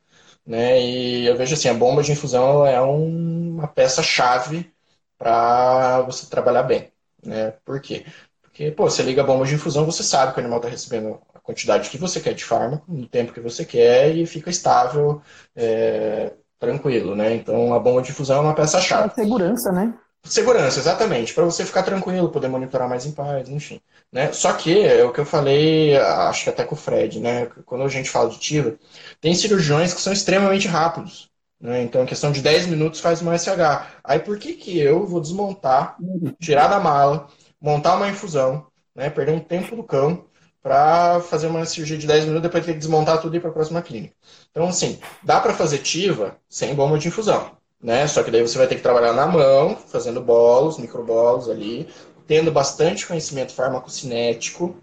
[0.46, 4.72] né, e eu vejo assim, a bomba de infusão é um, uma peça-chave
[5.18, 6.92] para você trabalhar bem,
[7.24, 8.06] né, por quê?
[8.42, 11.20] Porque, pô, você liga a bomba de infusão, você sabe que o animal está recebendo
[11.34, 15.22] a quantidade que você quer de fármaco, no tempo que você quer, e fica estável,
[15.56, 19.12] é, tranquilo, né, então a bomba de infusão é uma peça-chave.
[19.12, 19.94] É segurança, né?
[20.26, 23.82] Segurança, exatamente, para você ficar tranquilo, poder monitorar mais em paz, enfim.
[24.12, 24.32] Né?
[24.32, 27.48] Só que, é o que eu falei, acho que até com o Fred, né?
[27.66, 28.80] quando a gente fala de TIVA,
[29.20, 31.30] tem cirurgiões que são extremamente rápidos.
[31.60, 31.84] Né?
[31.84, 33.86] Então, em questão de 10 minutos faz uma SH.
[34.02, 35.98] Aí por que, que eu vou desmontar,
[36.40, 37.28] tirar da mala,
[37.62, 39.10] montar uma infusão, né?
[39.10, 40.26] perder um tempo do cão
[40.62, 43.50] para fazer uma cirurgia de 10 minutos, depois ter que desmontar tudo e ir para
[43.50, 44.16] a próxima clínica.
[44.52, 48.08] Então, assim, dá para fazer TIVA sem bomba de infusão né?
[48.08, 51.88] Só que daí você vai ter que trabalhar na mão, fazendo bolos, microbolos ali,
[52.26, 54.76] tendo bastante conhecimento farmacocinético,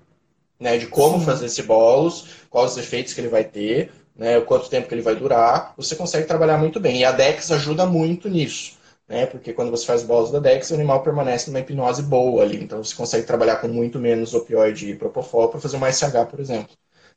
[0.59, 0.77] né?
[0.77, 1.25] De como Sim.
[1.25, 4.39] fazer esse bolos, quais os efeitos que ele vai ter, né?
[4.39, 5.73] O quanto tempo que ele vai durar.
[5.77, 6.99] Você consegue trabalhar muito bem.
[7.01, 8.79] E a Dex ajuda muito nisso.
[9.09, 9.27] Né?
[9.27, 12.63] Porque quando você faz bolos da Dex, o animal permanece numa hipnose boa ali.
[12.63, 16.39] Então você consegue trabalhar com muito menos opioide e propofol para fazer uma SH, por
[16.39, 16.71] exemplo.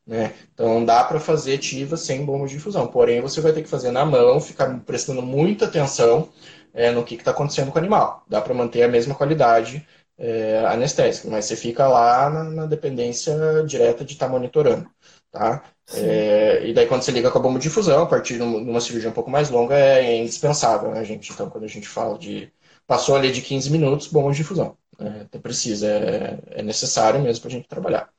[0.05, 0.33] Né?
[0.53, 3.91] Então dá para fazer ativa sem bomba de infusão, porém você vai ter que fazer
[3.91, 6.29] na mão, ficar prestando muita atenção
[6.73, 8.23] é, no que está acontecendo com o animal.
[8.27, 9.87] Dá para manter a mesma qualidade
[10.17, 13.33] é, anestésica, mas você fica lá na, na dependência
[13.65, 14.89] direta de estar tá monitorando.
[15.31, 15.63] Tá?
[15.93, 18.79] É, e daí quando você liga com a bomba de infusão, a partir de uma
[18.81, 21.31] cirurgia um pouco mais longa, é indispensável, né, gente?
[21.31, 22.51] Então quando a gente fala de
[22.87, 24.77] passou ali de 15 minutos, bomba de infusão.
[24.99, 28.09] É, precisa, é, é necessário mesmo para a gente trabalhar.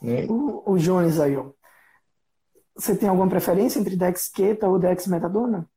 [0.00, 0.26] Né?
[0.28, 1.46] O, o Jones aí, ó.
[2.76, 5.68] Você tem alguma preferência entre Dexqueta ou Dexmetadona?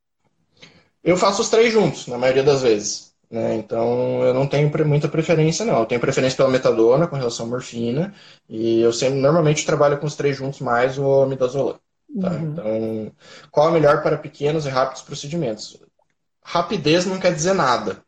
[1.04, 3.12] Eu faço os três juntos, na maioria das vezes.
[3.30, 3.56] Né?
[3.56, 5.80] Então, eu não tenho muita preferência, não.
[5.80, 8.14] Eu tenho preferência pela metadona com relação à morfina.
[8.48, 11.80] E eu sempre, normalmente, trabalho com os três juntos, mais o midazolam.
[12.20, 12.30] Tá?
[12.30, 12.52] Uhum.
[12.52, 13.12] Então,
[13.50, 15.82] qual é melhor para pequenos e rápidos procedimentos?
[16.44, 18.04] Rapidez não quer dizer nada.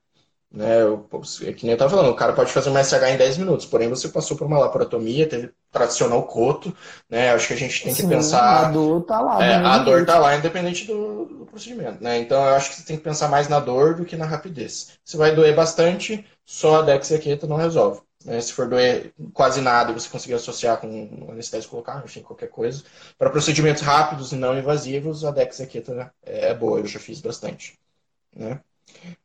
[0.53, 0.83] Né?
[0.83, 1.09] Eu,
[1.41, 3.65] é que nem eu estava falando, o cara pode fazer uma SH em 10 minutos,
[3.65, 6.71] porém você passou por uma laparotomia, teve tracionou o coto,
[7.09, 7.31] né?
[7.31, 8.67] Acho que a gente tem Sim, que pensar.
[8.67, 9.43] A dor tá lá.
[9.43, 12.19] É, a dor tá lá, independente do, do, procedimento, né?
[12.19, 14.91] Então eu acho que você tem que pensar mais na dor do que na rapidez.
[15.03, 18.01] Se vai doer bastante, só a Dex e a Queta não resolve.
[18.23, 18.39] Né?
[18.39, 22.49] Se for doer quase nada e você conseguir associar com um anestésico colocar, enfim, qualquer
[22.49, 22.83] coisa.
[23.17, 26.99] Para procedimentos rápidos e não invasivos, a Dex e a Queta é boa, eu já
[26.99, 27.79] fiz bastante.
[28.35, 28.59] Né?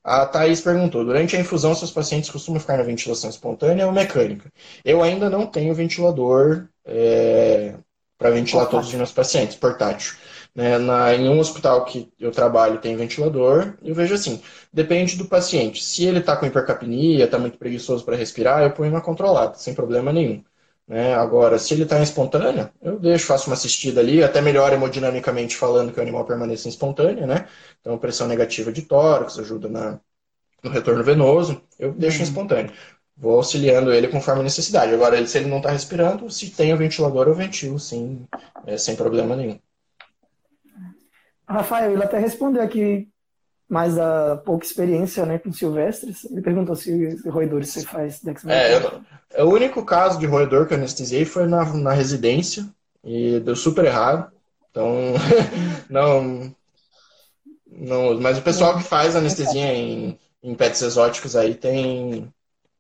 [0.03, 4.53] A Thaís perguntou: durante a infusão, seus pacientes costumam ficar na ventilação espontânea ou mecânica?
[4.85, 7.75] Eu ainda não tenho ventilador é,
[8.19, 8.71] para ventilar portátil.
[8.71, 10.15] todos os meus pacientes, portátil.
[10.55, 15.27] Né, na, em um hospital que eu trabalho tem ventilador, eu vejo assim: depende do
[15.27, 15.83] paciente.
[15.85, 19.75] Se ele está com hipercapnia, está muito preguiçoso para respirar, eu ponho uma controlada, sem
[19.75, 20.43] problema nenhum.
[20.89, 21.15] Né?
[21.15, 25.55] Agora, se ele está em espontânea, eu deixo, faço uma assistida ali, até melhor hemodinamicamente
[25.55, 27.47] falando que o animal permaneça em espontânea, né?
[27.81, 30.01] Então, pressão negativa de tórax ajuda na,
[30.65, 32.23] no retorno venoso, eu deixo uhum.
[32.23, 32.73] em espontânea.
[33.15, 34.95] Vou auxiliando ele conforme a necessidade.
[34.95, 38.27] Agora, se ele não está respirando, se tem o ventilador, eu ventilo, sim,
[38.67, 39.59] é, sem problema nenhum.
[41.47, 43.09] Rafael, ele até respondeu aqui
[43.69, 46.25] mais a pouca experiência né, com silvestres.
[46.25, 49.07] Ele perguntou se roedores você faz dexmedetomidina.
[49.31, 52.67] É, o único caso de roedor que eu anestesiei foi na, na residência
[53.05, 54.33] e deu super errado.
[54.71, 54.95] Então,
[55.91, 56.55] não,
[57.71, 58.19] não.
[58.21, 62.33] Mas o pessoal que faz anestesia em, em pets exóticos aí tem,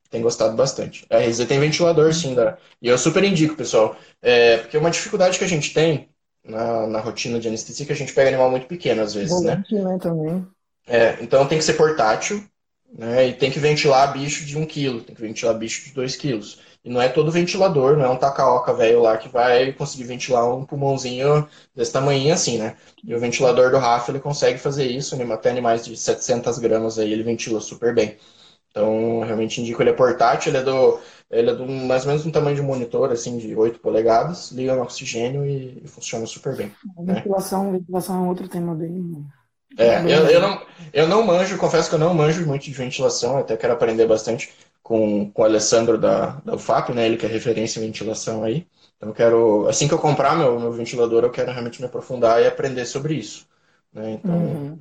[0.09, 1.05] tem gostado bastante.
[1.11, 3.95] A RZ tem ventilador, sim, da, e eu super indico, pessoal.
[4.22, 6.09] É, porque uma dificuldade que a gente tem
[6.43, 9.30] na, na rotina de anestesia é que a gente pega animal muito pequeno às vezes,
[9.30, 9.82] Volante, né?
[9.82, 10.47] né também.
[10.89, 12.43] É, então tem que ser portátil,
[12.93, 13.28] né?
[13.28, 16.41] E tem que ventilar bicho de 1 kg, tem que ventilar bicho de 2 kg.
[16.84, 20.49] E não é todo ventilador, não é um tacaoca velho lá que vai conseguir ventilar
[20.49, 22.76] um pulmãozinho desse tamanho assim, né?
[23.05, 27.12] E o ventilador do Rafa, ele consegue fazer isso, até animais de 700 gramas aí,
[27.12, 28.16] ele ventila super bem.
[28.70, 32.24] Então, realmente indico ele é portátil, ele é do, ele é do mais ou menos
[32.24, 36.57] um tamanho de monitor, assim, de 8 polegadas, liga no oxigênio e, e funciona super
[36.57, 36.72] bem.
[36.97, 37.78] A ventilação, né?
[37.78, 39.26] ventilação é um outro tema bem
[39.77, 40.62] é, eu, eu, não,
[40.93, 44.51] eu não manjo, confesso que eu não manjo muito de ventilação, até quero aprender bastante
[44.83, 47.07] com, com o Alessandro da, da UFAP, né?
[47.07, 48.66] Ele que é referência em ventilação aí.
[48.97, 52.42] Então eu quero, assim que eu comprar meu, meu ventilador, eu quero realmente me aprofundar
[52.42, 53.47] e aprender sobre isso.
[53.92, 54.13] Né?
[54.13, 54.79] Então, uhum.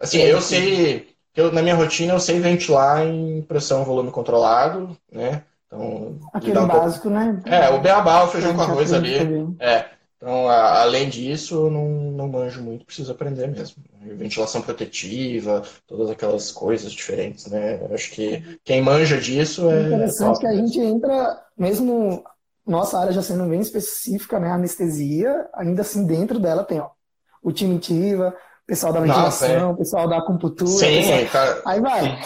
[0.00, 5.42] assim, eu sei, eu, na minha rotina eu sei ventilar em pressão volume controlado, né?
[5.66, 7.18] Então, Aquele um básico, pouco...
[7.18, 7.42] né?
[7.46, 9.16] É, o beabá, o feijão com arroz ali.
[9.58, 9.86] É,
[10.22, 13.82] então, a, além disso, eu não, não manjo muito, preciso aprender mesmo.
[14.00, 17.80] Ventilação protetiva, todas aquelas coisas diferentes, né?
[17.82, 19.82] Eu acho que quem manja disso é.
[19.82, 22.22] é interessante que a gente entra, mesmo
[22.64, 24.52] nossa área já sendo bem específica, né?
[24.52, 26.90] Anestesia, ainda assim dentro dela tem, ó,
[27.42, 28.32] o time Tiva,
[28.64, 29.78] pessoal da ventilação, o é.
[29.78, 30.70] pessoal da acupuntura.
[30.70, 31.26] Sim, pessoal...
[31.32, 31.62] cara...
[31.66, 32.22] aí vai.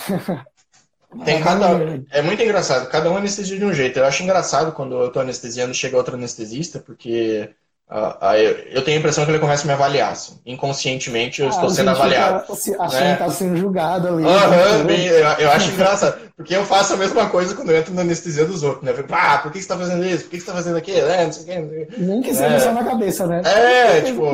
[1.24, 1.68] Tem cada...
[2.10, 3.98] É muito engraçado, cada um anestesia de um jeito.
[3.98, 7.54] Eu acho engraçado quando eu tô anestesiando chega outro anestesista, porque
[7.88, 8.34] Uh,
[8.72, 10.10] eu tenho a impressão que ele começa a me avaliar.
[10.10, 10.36] Assim.
[10.44, 12.44] Inconscientemente eu ah, estou sendo avaliado.
[12.50, 13.16] Achando né?
[13.16, 14.24] que está sendo julgado ali.
[14.24, 16.18] Uhum, bem, eu, eu, acho engraçado.
[16.36, 18.82] Porque eu faço a mesma coisa quando eu entro na anestesia dos outros.
[18.82, 18.90] Né?
[18.90, 20.24] Eu fico, ah, por que você está fazendo isso?
[20.24, 21.06] Por que você está fazendo aquilo?
[21.06, 22.00] É, não sei o que.
[22.00, 22.58] Nem que seja é.
[22.58, 23.42] só na cabeça, né?
[23.44, 24.24] É, tipo.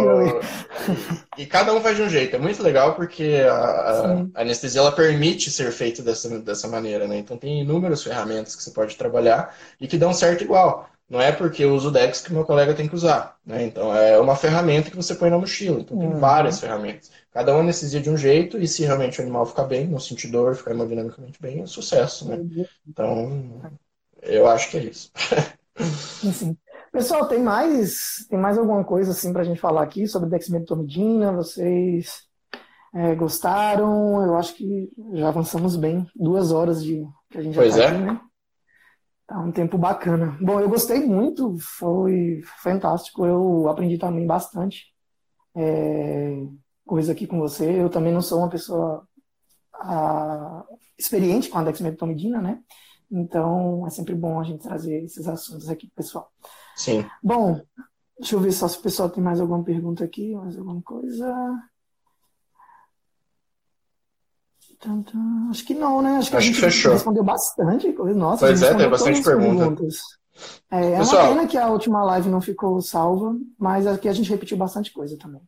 [1.36, 2.34] e cada um faz de um jeito.
[2.34, 7.06] É muito legal porque a, a anestesia ela permite ser feita dessa, dessa maneira.
[7.06, 7.18] Né?
[7.18, 10.88] Então tem inúmeras ferramentas que você pode trabalhar e que dão certo igual.
[11.12, 13.36] Não é porque eu uso o DEX que meu colega tem que usar.
[13.44, 13.66] Né?
[13.66, 15.78] Então, é uma ferramenta que você põe na mochila.
[15.78, 16.18] Então, tem uhum.
[16.18, 17.10] várias ferramentas.
[17.30, 20.28] Cada uma anestesia de um jeito, e se realmente o animal ficar bem, não sentir
[20.28, 22.26] dor, ficar hemodinamicamente bem, é sucesso.
[22.26, 22.66] Né?
[22.88, 23.60] Então,
[24.22, 25.12] eu acho que é isso.
[26.32, 26.56] Sim.
[26.90, 31.30] Pessoal, tem mais, tem mais alguma coisa assim para a gente falar aqui sobre dexmedetomidina?
[31.30, 32.22] Vocês
[32.94, 34.24] é, gostaram?
[34.24, 36.06] Eu acho que já avançamos bem.
[36.16, 37.86] Duas horas de que a gente já pois tá é.
[37.88, 38.20] Aqui, né?
[39.32, 40.36] Tá um tempo bacana.
[40.42, 43.24] Bom, eu gostei muito, foi fantástico.
[43.24, 44.92] Eu aprendi também bastante
[45.56, 46.36] é,
[46.84, 47.80] coisa aqui com você.
[47.80, 49.08] Eu também não sou uma pessoa
[49.72, 50.62] a,
[50.98, 52.60] experiente com a dexmedetomidina, né?
[53.10, 56.30] Então é sempre bom a gente trazer esses assuntos aqui pro pessoal.
[56.76, 57.02] Sim.
[57.22, 57.58] Bom,
[58.18, 61.34] deixa eu ver só se o pessoal tem mais alguma pergunta aqui, mais alguma coisa.
[65.50, 66.16] Acho que não, né?
[66.16, 66.92] Acho que Acho a gente fechou.
[66.92, 67.92] respondeu bastante.
[68.14, 69.58] Nossa, pois é, tem bastante pergunta.
[69.58, 69.96] perguntas.
[70.70, 74.12] É, é Pessoal, uma pena que a última live não ficou salva, mas aqui a
[74.12, 75.40] gente repetiu bastante coisa também.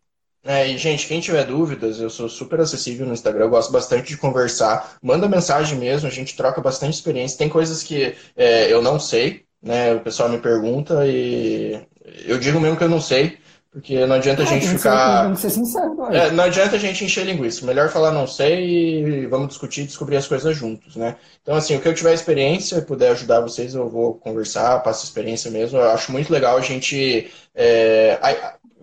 [0.46, 4.08] É, e, gente, quem tiver dúvidas, eu sou super acessível no Instagram, eu gosto bastante
[4.08, 4.98] de conversar.
[5.02, 7.38] Manda mensagem mesmo, a gente troca bastante experiência.
[7.38, 9.94] Tem coisas que é, eu não sei, né?
[9.94, 11.80] O pessoal me pergunta e
[12.26, 13.38] eu digo mesmo que eu não sei.
[13.74, 15.32] Porque não adianta a gente ficar.
[15.32, 17.66] Que ser sincero, é, não adianta a gente encher linguiça.
[17.66, 21.16] Melhor falar não sei e vamos discutir e descobrir as coisas juntos, né?
[21.42, 25.04] Então, assim, o que eu tiver experiência e puder ajudar vocês, eu vou conversar, passo
[25.04, 25.76] experiência mesmo.
[25.76, 27.28] Eu acho muito legal a gente.
[27.52, 28.16] É...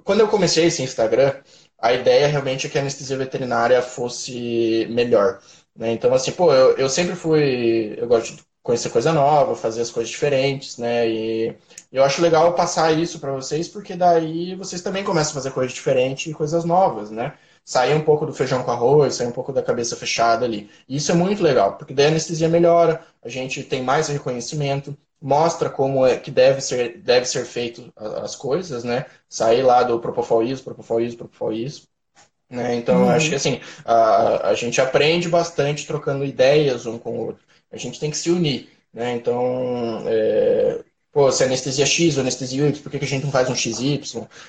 [0.04, 1.36] Quando eu comecei esse Instagram,
[1.80, 5.40] a ideia realmente é que a anestesia veterinária fosse melhor.
[5.74, 5.94] Né?
[5.94, 7.96] Então, assim, pô, eu, eu sempre fui.
[7.98, 11.08] Eu gosto de conhecer coisa nova, fazer as coisas diferentes, né?
[11.10, 11.56] E
[11.92, 15.74] eu acho legal passar isso para vocês, porque daí vocês também começam a fazer coisas
[15.74, 17.34] diferentes e coisas novas, né?
[17.66, 20.70] Sair um pouco do feijão com arroz, sair um pouco da cabeça fechada ali.
[20.88, 24.98] E isso é muito legal, porque daí a anestesia melhora, a gente tem mais reconhecimento,
[25.22, 29.06] mostra como é que deve ser, deve ser feito as coisas, né?
[29.30, 31.88] Sair lá do propofol isso, propofol isso, propofol isso.
[32.50, 32.76] Né?
[32.76, 33.10] Então, uhum.
[33.10, 37.51] acho que assim, a, a gente aprende bastante trocando ideias um com o outro.
[37.72, 38.70] A gente tem que se unir.
[38.94, 39.14] Né?
[39.14, 40.80] Então, é,
[41.12, 43.56] pô, se anestesia X ou anestesia Y, por que, que a gente não faz um
[43.56, 44.02] XY?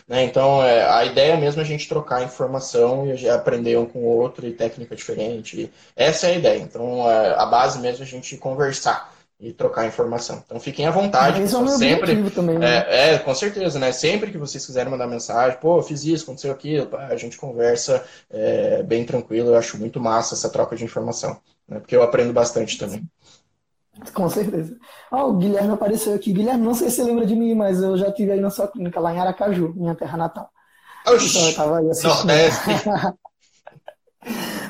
[0.08, 0.24] Né?
[0.24, 4.16] Então, é, a ideia mesmo é a gente trocar informação e aprender um com o
[4.18, 5.70] outro e técnica diferente.
[5.96, 6.60] essa é a ideia.
[6.60, 9.12] Então, é, a base mesmo é a gente conversar
[9.42, 10.40] e trocar informação.
[10.46, 11.42] Então fiquem à vontade.
[11.42, 12.56] É sempre também.
[12.56, 12.84] Né?
[12.88, 13.90] É, é, com certeza, né?
[13.90, 18.84] Sempre que vocês quiserem mandar mensagem, pô, fiz isso, aconteceu aquilo, a gente conversa é,
[18.84, 19.50] bem tranquilo.
[19.50, 21.40] Eu acho muito massa essa troca de informação,
[21.72, 21.80] né?
[21.80, 23.06] Porque eu aprendo bastante também.
[24.14, 24.76] Com certeza.
[25.10, 26.32] Oh, o Guilherme apareceu aqui.
[26.32, 28.68] Guilherme, não sei se você lembra de mim, mas eu já estive aí na sua
[28.68, 30.50] clínica, lá em Aracaju, minha terra natal.
[31.06, 32.32] Oxi, então eu tava aí assistindo.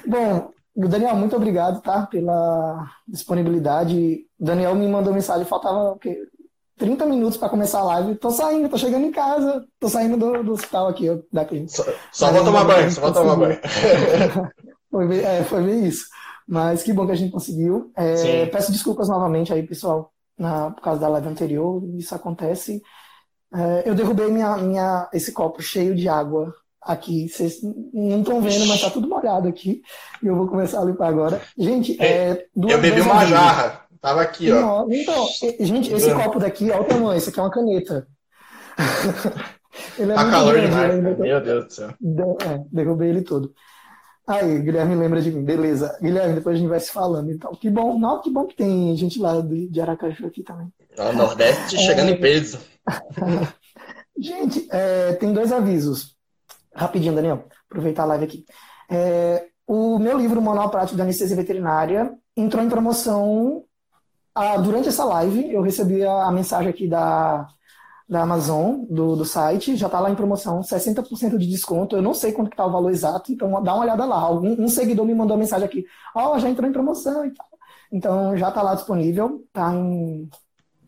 [0.07, 2.07] Bom, Daniel, muito obrigado, tá?
[2.07, 4.27] Pela disponibilidade.
[4.39, 6.19] Daniel me mandou mensagem, faltava o quê?
[6.79, 8.17] 30 minutos para começar a live.
[8.17, 11.71] Tô saindo, tô chegando em casa, tô saindo do, do hospital aqui, da clínica.
[11.71, 13.61] Só, só vou tomar banho, só vou tomar banho.
[14.91, 16.07] foi, bem, é, foi bem isso.
[16.47, 17.91] Mas que bom que a gente conseguiu.
[17.97, 21.83] É, peço desculpas novamente aí, pessoal, na, por causa da live anterior.
[21.97, 22.83] Isso acontece.
[23.55, 27.29] É, eu derrubei minha, minha, esse copo cheio de água aqui.
[27.29, 27.61] Vocês
[27.93, 29.83] não estão vendo, mas tá tudo molhado aqui.
[30.23, 31.41] E eu vou começar a limpar agora.
[31.57, 32.07] Gente, é.
[32.07, 33.83] é duas, eu bebi uma jarra.
[34.01, 34.85] Tava aqui, ó.
[34.91, 35.27] Então,
[35.61, 37.17] gente, esse copo daqui, olha o tamanho.
[37.17, 38.09] Esse aqui é uma caneta.
[39.97, 41.03] ele é tá calor grande, demais.
[41.03, 41.17] Né?
[41.19, 41.89] Meu Deus do céu.
[41.91, 43.55] É, derrubei ele todo.
[44.27, 45.43] Aí, Guilherme lembra de mim.
[45.43, 45.99] Beleza.
[46.01, 47.31] Guilherme, depois a gente vai se falando.
[47.31, 47.99] Então, que bom.
[47.99, 50.73] Não, que bom que tem gente lá de Aracaju aqui também.
[50.97, 52.13] O Nordeste chegando é...
[52.13, 52.61] em peso.
[54.17, 56.17] gente, é, tem dois avisos.
[56.75, 58.47] Rapidinho, Daniel, aproveitar a live aqui.
[58.91, 63.65] É, o meu livro, Manual Prático da Anestesia Veterinária, entrou em promoção
[64.35, 65.53] ah, durante essa live.
[65.53, 67.47] Eu recebi a, a mensagem aqui da,
[68.13, 71.97] da Amazon, do, do site, já está lá em promoção, 60% de desconto.
[71.97, 74.21] Eu não sei quanto está o valor exato, então dá uma olhada lá.
[74.21, 77.31] Algum, um seguidor me mandou uma mensagem aqui, ó, oh, já entrou em promoção e
[77.31, 77.47] tal.
[77.91, 80.29] Então já está lá disponível, está em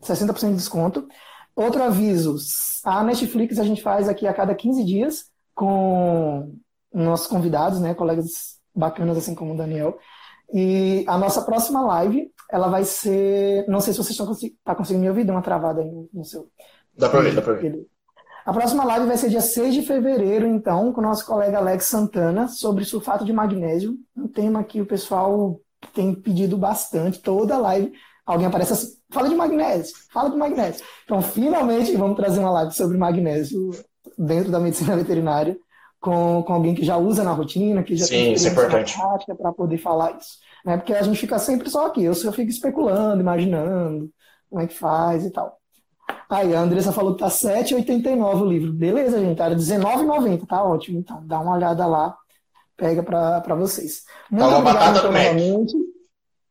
[0.03, 1.07] 60% de desconto.
[1.55, 2.35] Outro aviso,
[2.83, 5.25] a Netflix a gente faz aqui a cada 15 dias,
[5.55, 6.53] com
[6.93, 9.97] nossos convidados, né, colegas bacanas assim como o Daniel.
[10.53, 14.31] E a nossa próxima live, ela vai ser, não sei se vocês estão
[14.63, 16.51] tá conseguindo me ouvir, deu uma travada aí no seu.
[16.97, 17.85] Dá para ver, dá para ver.
[18.45, 21.85] A próxima live vai ser dia 6 de fevereiro, então, com o nosso colega Alex
[21.85, 23.95] Santana, sobre sulfato de magnésio.
[24.15, 25.59] Um tema que o pessoal
[25.93, 27.91] tem pedido bastante, toda live.
[28.23, 30.85] Alguém aparece assim, fala de magnésio, fala de magnésio.
[31.05, 33.71] Então, finalmente, vamos trazer uma live sobre magnésio
[34.15, 35.57] dentro da medicina veterinária,
[35.99, 38.95] com, com alguém que já usa na rotina, que já Sim, tem isso é importante.
[38.95, 40.37] prática para poder falar isso.
[40.63, 40.77] Né?
[40.77, 44.09] Porque a gente fica sempre só aqui, eu só fico especulando, imaginando
[44.49, 45.59] como é que faz e tal.
[46.29, 48.73] Aí, a Andressa falou que tá 7,89 o livro.
[48.73, 50.99] Beleza, gente, era R$19,90, tá ótimo.
[50.99, 52.15] Então, dá uma olhada lá,
[52.75, 54.03] pega para vocês.
[54.29, 55.35] Muito tá uma batata do Mac.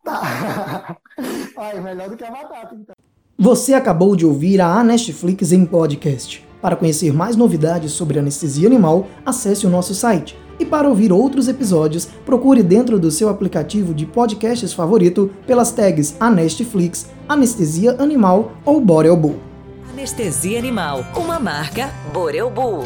[0.05, 0.97] Tá.
[1.57, 2.95] Ai, melhor do que a batata, então.
[3.37, 6.47] Você acabou de ouvir a Anestflix em podcast.
[6.63, 10.39] Para conhecer mais novidades sobre anestesia animal, acesse o nosso site.
[10.59, 16.17] E para ouvir outros episódios, procure dentro do seu aplicativo de podcasts favorito pelas tags
[16.21, 19.37] Anestflix, Anestesia Animal ou Borel Bull.
[19.93, 22.85] Anestesia Animal, uma marca Borel Bull.